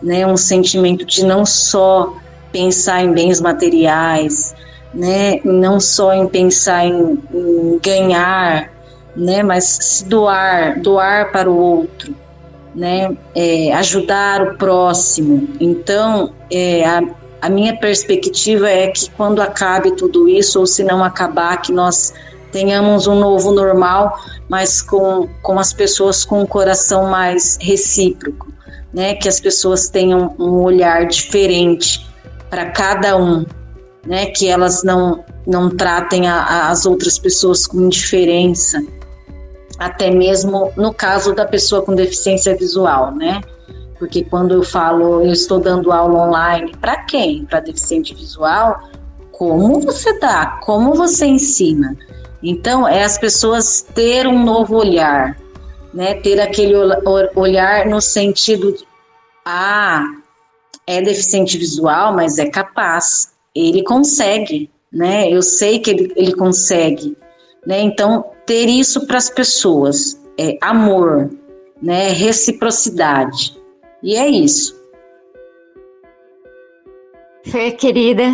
né? 0.02 0.26
Um 0.26 0.36
sentimento 0.36 1.04
de 1.04 1.24
não 1.24 1.44
só 1.44 2.14
pensar 2.52 3.02
em 3.02 3.12
bens 3.12 3.40
materiais, 3.40 4.54
né? 4.94 5.40
Não 5.44 5.80
só 5.80 6.12
em 6.12 6.28
pensar 6.28 6.86
em, 6.86 7.18
em 7.32 7.78
ganhar, 7.82 8.70
né? 9.16 9.42
Mas 9.42 9.64
se 9.64 10.04
doar, 10.04 10.80
doar 10.80 11.32
para 11.32 11.50
o 11.50 11.56
outro, 11.56 12.14
né? 12.74 13.16
É, 13.34 13.72
ajudar 13.72 14.42
o 14.42 14.54
próximo. 14.56 15.48
Então, 15.60 16.32
é, 16.50 16.84
a, 16.84 17.02
a 17.40 17.48
minha 17.48 17.76
perspectiva 17.76 18.68
é 18.68 18.88
que 18.88 19.10
quando 19.10 19.40
acabe 19.40 19.92
tudo 19.92 20.28
isso, 20.28 20.58
ou 20.58 20.66
se 20.66 20.82
não 20.82 21.04
acabar, 21.04 21.60
que 21.62 21.72
nós 21.72 22.12
tenhamos 22.50 23.06
um 23.06 23.14
novo 23.14 23.52
normal, 23.52 24.18
mas 24.48 24.82
com, 24.82 25.28
com 25.42 25.58
as 25.58 25.72
pessoas 25.72 26.24
com 26.24 26.42
um 26.42 26.46
coração 26.46 27.10
mais 27.10 27.58
recíproco, 27.60 28.52
né? 28.92 29.14
Que 29.14 29.28
as 29.28 29.38
pessoas 29.38 29.88
tenham 29.88 30.34
um 30.38 30.62
olhar 30.62 31.06
diferente 31.06 32.06
para 32.50 32.70
cada 32.70 33.16
um, 33.16 33.44
né? 34.06 34.26
Que 34.26 34.48
elas 34.48 34.82
não 34.82 35.24
não 35.46 35.70
tratem 35.70 36.28
a, 36.28 36.42
a, 36.42 36.70
as 36.70 36.84
outras 36.84 37.18
pessoas 37.18 37.66
com 37.66 37.80
indiferença, 37.80 38.82
até 39.78 40.10
mesmo 40.10 40.70
no 40.76 40.92
caso 40.92 41.34
da 41.34 41.46
pessoa 41.46 41.80
com 41.82 41.94
deficiência 41.94 42.54
visual, 42.56 43.14
né? 43.14 43.40
Porque 43.98 44.24
quando 44.24 44.54
eu 44.54 44.62
falo, 44.62 45.22
eu 45.22 45.32
estou 45.32 45.58
dando 45.58 45.90
aula 45.90 46.26
online, 46.26 46.72
para 46.80 47.04
quem? 47.04 47.44
Para 47.44 47.60
deficiente 47.60 48.14
visual? 48.14 48.88
Como 49.32 49.80
você 49.80 50.18
dá? 50.18 50.58
Como 50.64 50.94
você 50.94 51.26
ensina? 51.26 51.96
Então, 52.42 52.86
é 52.86 53.02
as 53.02 53.18
pessoas 53.18 53.82
ter 53.82 54.26
um 54.26 54.44
novo 54.44 54.76
olhar, 54.76 55.36
né? 55.92 56.14
Ter 56.14 56.40
aquele 56.40 56.74
olhar 57.34 57.86
no 57.86 58.00
sentido 58.00 58.72
de, 58.72 58.84
ah, 59.44 60.04
é 60.86 61.02
deficiente 61.02 61.58
visual, 61.58 62.14
mas 62.14 62.38
é 62.38 62.46
capaz, 62.46 63.32
ele 63.54 63.82
consegue, 63.82 64.70
né? 64.92 65.28
Eu 65.28 65.42
sei 65.42 65.80
que 65.80 65.90
ele, 65.90 66.12
ele 66.14 66.32
consegue, 66.32 67.16
né? 67.66 67.80
Então, 67.80 68.24
ter 68.46 68.68
isso 68.68 69.06
para 69.06 69.18
as 69.18 69.28
pessoas, 69.28 70.20
é 70.38 70.56
amor, 70.60 71.30
né? 71.82 72.10
Reciprocidade. 72.10 73.57
E 74.02 74.14
é 74.16 74.28
isso. 74.28 74.78
Fê, 77.44 77.70
querida. 77.70 78.24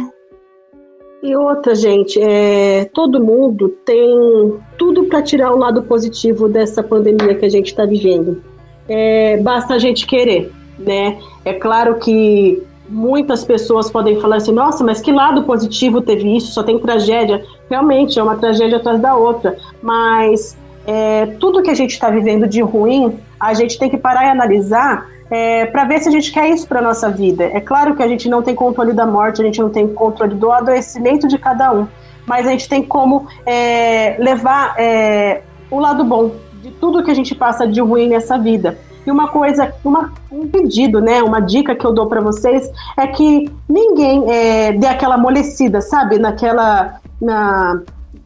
E 1.23 1.35
outra, 1.35 1.75
gente, 1.75 2.21
é, 2.21 2.85
todo 2.93 3.23
mundo 3.23 3.71
tem 3.85 4.59
tudo 4.77 5.05
para 5.05 5.23
tirar 5.23 5.53
o 5.53 5.59
lado 5.59 5.83
positivo 5.85 6.49
dessa 6.49 6.83
pandemia 6.83 7.35
que 7.35 7.47
a 7.47 7.49
gente 7.49 7.69
está 7.69 7.87
vivendo. 7.87 8.43
É, 8.87 9.39
basta 9.39 9.75
a 9.75 9.79
gente 9.79 10.07
querer, 10.07 10.53
né? 10.79 11.19
É 11.45 11.55
claro 11.55 11.99
que 11.99 12.63
muitas 12.87 13.43
pessoas 13.43 13.91
podem 13.91 14.21
falar 14.21 14.37
assim, 14.37 14.53
nossa, 14.53 14.85
mas 14.85 15.01
que 15.01 15.11
lado 15.11 15.45
positivo 15.45 16.03
teve 16.03 16.37
isso? 16.37 16.53
Só 16.53 16.63
tem 16.63 16.79
tragédia. 16.79 17.43
Realmente, 17.71 18.19
é 18.19 18.23
uma 18.23 18.37
tragédia 18.37 18.77
atrás 18.77 19.01
da 19.01 19.17
outra. 19.17 19.57
Mas 19.83 20.57
é, 20.87 21.27
tudo 21.41 21.63
que 21.63 21.71
a 21.71 21.75
gente 21.75 21.93
está 21.93 22.11
vivendo 22.11 22.47
de 22.47 22.61
ruim, 22.61 23.19
a 23.41 23.55
gente 23.55 23.79
tem 23.79 23.89
que 23.89 23.97
parar 23.97 24.27
e 24.27 24.29
analisar 24.29 25.14
é, 25.31 25.67
para 25.67 25.85
ver 25.85 26.01
se 26.01 26.09
a 26.09 26.13
gente 26.13 26.33
quer 26.33 26.49
isso 26.49 26.67
para 26.67 26.81
nossa 26.81 27.11
vida. 27.11 27.45
É 27.45 27.61
claro 27.61 27.95
que 27.95 28.03
a 28.03 28.09
gente 28.09 28.29
não 28.29 28.43
tem 28.43 28.55
controle 28.55 28.93
da 28.93 29.07
morte, 29.07 29.41
a 29.41 29.45
gente 29.45 29.61
não 29.61 29.71
tem 29.71 29.89
controle 29.89 30.35
do 30.35 30.51
adoecimento 30.51 31.27
de 31.27 31.39
cada 31.39 31.73
um, 31.73 31.87
mas 32.27 32.47
a 32.47 32.51
gente 32.51 32.69
tem 32.69 32.83
como 32.83 33.27
é, 33.47 34.17
levar 34.19 34.75
é, 34.79 35.43
o 35.71 35.79
lado 35.79 36.05
bom 36.05 36.33
de 36.63 36.71
tudo 36.73 37.03
que 37.03 37.11
a 37.11 37.15
gente 37.15 37.35
passa 37.35 37.67
de 37.67 37.81
ruim 37.81 38.09
nessa 38.09 38.39
vida. 38.39 38.79
E 39.07 39.11
uma 39.11 39.29
coisa, 39.29 39.75
uma, 39.85 40.13
um 40.33 40.49
pedido, 40.49 40.99
né, 40.99 41.23
uma 41.23 41.41
dica 41.41 41.75
que 41.75 41.85
eu 41.85 41.93
dou 41.93 42.07
para 42.07 42.23
vocês 42.23 42.71
é 42.97 43.07
que 43.07 43.51
ninguém 43.69 44.25
é, 44.31 44.73
dê 44.73 44.87
aquela 44.87 45.17
amolecida, 45.17 45.83
sabe, 45.83 46.19
naquela, 46.19 47.01
na, 47.21 47.83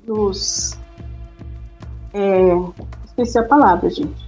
nos, 0.07 0.79
é, 2.15 2.57
esqueci 3.07 3.37
a 3.39 3.43
palavra, 3.43 3.91
gente 3.91 4.28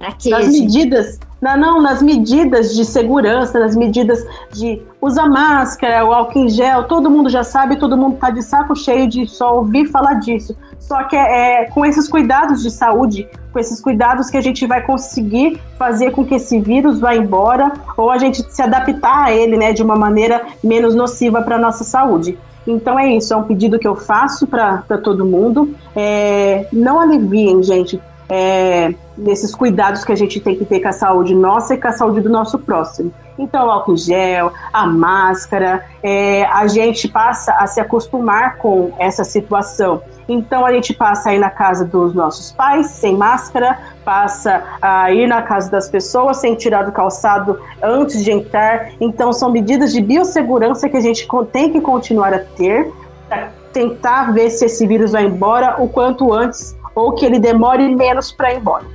Aqui, 0.00 0.30
nas 0.30 0.44
gente. 0.46 0.60
medidas, 0.60 1.18
não, 1.40 1.56
não, 1.56 1.82
nas 1.82 2.02
medidas 2.02 2.74
de 2.74 2.84
segurança, 2.84 3.58
nas 3.58 3.74
medidas 3.74 4.26
de 4.52 4.82
usar 5.00 5.26
máscara, 5.28 6.04
o 6.04 6.12
álcool 6.12 6.40
em 6.40 6.48
gel, 6.48 6.84
todo 6.84 7.10
mundo 7.10 7.30
já 7.30 7.42
sabe, 7.42 7.76
todo 7.76 7.96
mundo 7.96 8.14
está 8.14 8.30
de 8.30 8.42
saco 8.42 8.76
cheio 8.76 9.08
de 9.08 9.26
só 9.26 9.56
ouvir 9.56 9.86
falar 9.86 10.14
disso. 10.14 10.56
Só 10.78 11.02
que 11.04 11.16
é, 11.16 11.62
é 11.62 11.64
com 11.66 11.84
esses 11.84 12.08
cuidados 12.08 12.62
de 12.62 12.70
saúde, 12.70 13.28
com 13.52 13.58
esses 13.58 13.80
cuidados 13.80 14.28
que 14.28 14.36
a 14.36 14.40
gente 14.40 14.66
vai 14.66 14.82
conseguir 14.82 15.60
fazer 15.78 16.10
com 16.10 16.24
que 16.24 16.34
esse 16.34 16.60
vírus 16.60 17.00
vá 17.00 17.14
embora 17.14 17.72
ou 17.96 18.10
a 18.10 18.18
gente 18.18 18.42
se 18.52 18.62
adaptar 18.62 19.24
a 19.24 19.32
ele, 19.32 19.56
né, 19.56 19.72
de 19.72 19.82
uma 19.82 19.96
maneira 19.96 20.44
menos 20.62 20.94
nociva 20.94 21.40
para 21.42 21.58
nossa 21.58 21.84
saúde. 21.84 22.38
Então 22.66 22.98
é 22.98 23.14
isso, 23.14 23.32
é 23.32 23.36
um 23.36 23.44
pedido 23.44 23.78
que 23.78 23.86
eu 23.86 23.94
faço 23.94 24.46
para 24.46 24.82
todo 25.02 25.24
mundo. 25.24 25.74
É, 25.94 26.66
não 26.72 27.00
aliviem, 27.00 27.62
gente 27.62 28.00
é, 28.28 28.94
nesses 29.16 29.54
cuidados 29.54 30.04
que 30.04 30.12
a 30.12 30.16
gente 30.16 30.40
tem 30.40 30.56
que 30.56 30.64
ter 30.64 30.80
com 30.80 30.88
a 30.88 30.92
saúde 30.92 31.34
nossa 31.34 31.74
e 31.74 31.80
com 31.80 31.88
a 31.88 31.92
saúde 31.92 32.20
do 32.20 32.28
nosso 32.28 32.58
próximo. 32.58 33.12
Então, 33.38 33.66
o 33.66 33.70
álcool 33.70 33.96
gel, 33.96 34.52
a 34.72 34.86
máscara, 34.86 35.84
é, 36.02 36.44
a 36.46 36.66
gente 36.66 37.06
passa 37.06 37.52
a 37.52 37.66
se 37.66 37.80
acostumar 37.80 38.56
com 38.56 38.92
essa 38.98 39.24
situação. 39.24 40.02
Então, 40.28 40.64
a 40.64 40.72
gente 40.72 40.92
passa 40.94 41.30
a 41.30 41.34
ir 41.34 41.38
na 41.38 41.50
casa 41.50 41.84
dos 41.84 42.14
nossos 42.14 42.50
pais 42.52 42.88
sem 42.88 43.16
máscara, 43.16 43.78
passa 44.04 44.64
a 44.80 45.12
ir 45.12 45.28
na 45.28 45.42
casa 45.42 45.70
das 45.70 45.88
pessoas 45.88 46.38
sem 46.38 46.54
tirar 46.54 46.84
do 46.84 46.92
calçado 46.92 47.60
antes 47.82 48.24
de 48.24 48.32
entrar. 48.32 48.90
Então, 49.00 49.32
são 49.32 49.50
medidas 49.50 49.92
de 49.92 50.00
biossegurança 50.00 50.88
que 50.88 50.96
a 50.96 51.00
gente 51.00 51.28
tem 51.52 51.70
que 51.70 51.80
continuar 51.80 52.32
a 52.32 52.38
ter 52.38 52.90
para 53.28 53.50
tentar 53.72 54.32
ver 54.32 54.50
se 54.50 54.64
esse 54.64 54.86
vírus 54.86 55.12
vai 55.12 55.26
embora 55.26 55.76
o 55.80 55.88
quanto 55.88 56.32
antes 56.32 56.74
ou 56.96 57.12
que 57.12 57.26
ele 57.26 57.38
demore 57.38 57.94
menos 57.94 58.32
para 58.32 58.54
ir 58.54 58.56
embora. 58.56 58.86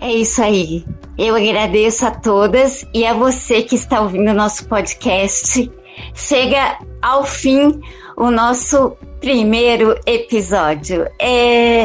É 0.00 0.12
isso 0.12 0.42
aí. 0.42 0.86
Eu 1.18 1.34
agradeço 1.34 2.06
a 2.06 2.10
todas 2.10 2.86
e 2.94 3.04
a 3.04 3.12
você 3.12 3.62
que 3.62 3.74
está 3.74 4.00
ouvindo 4.00 4.30
o 4.30 4.34
nosso 4.34 4.66
podcast. 4.68 5.70
Chega 6.14 6.78
ao 7.02 7.24
fim 7.24 7.80
o 8.16 8.30
nosso 8.30 8.96
primeiro 9.20 9.98
episódio. 10.06 11.06
É... 11.20 11.84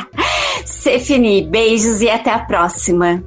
Se 0.64 0.98
finir. 0.98 1.46
Beijos 1.48 2.00
e 2.00 2.08
até 2.08 2.30
a 2.30 2.38
próxima. 2.38 3.22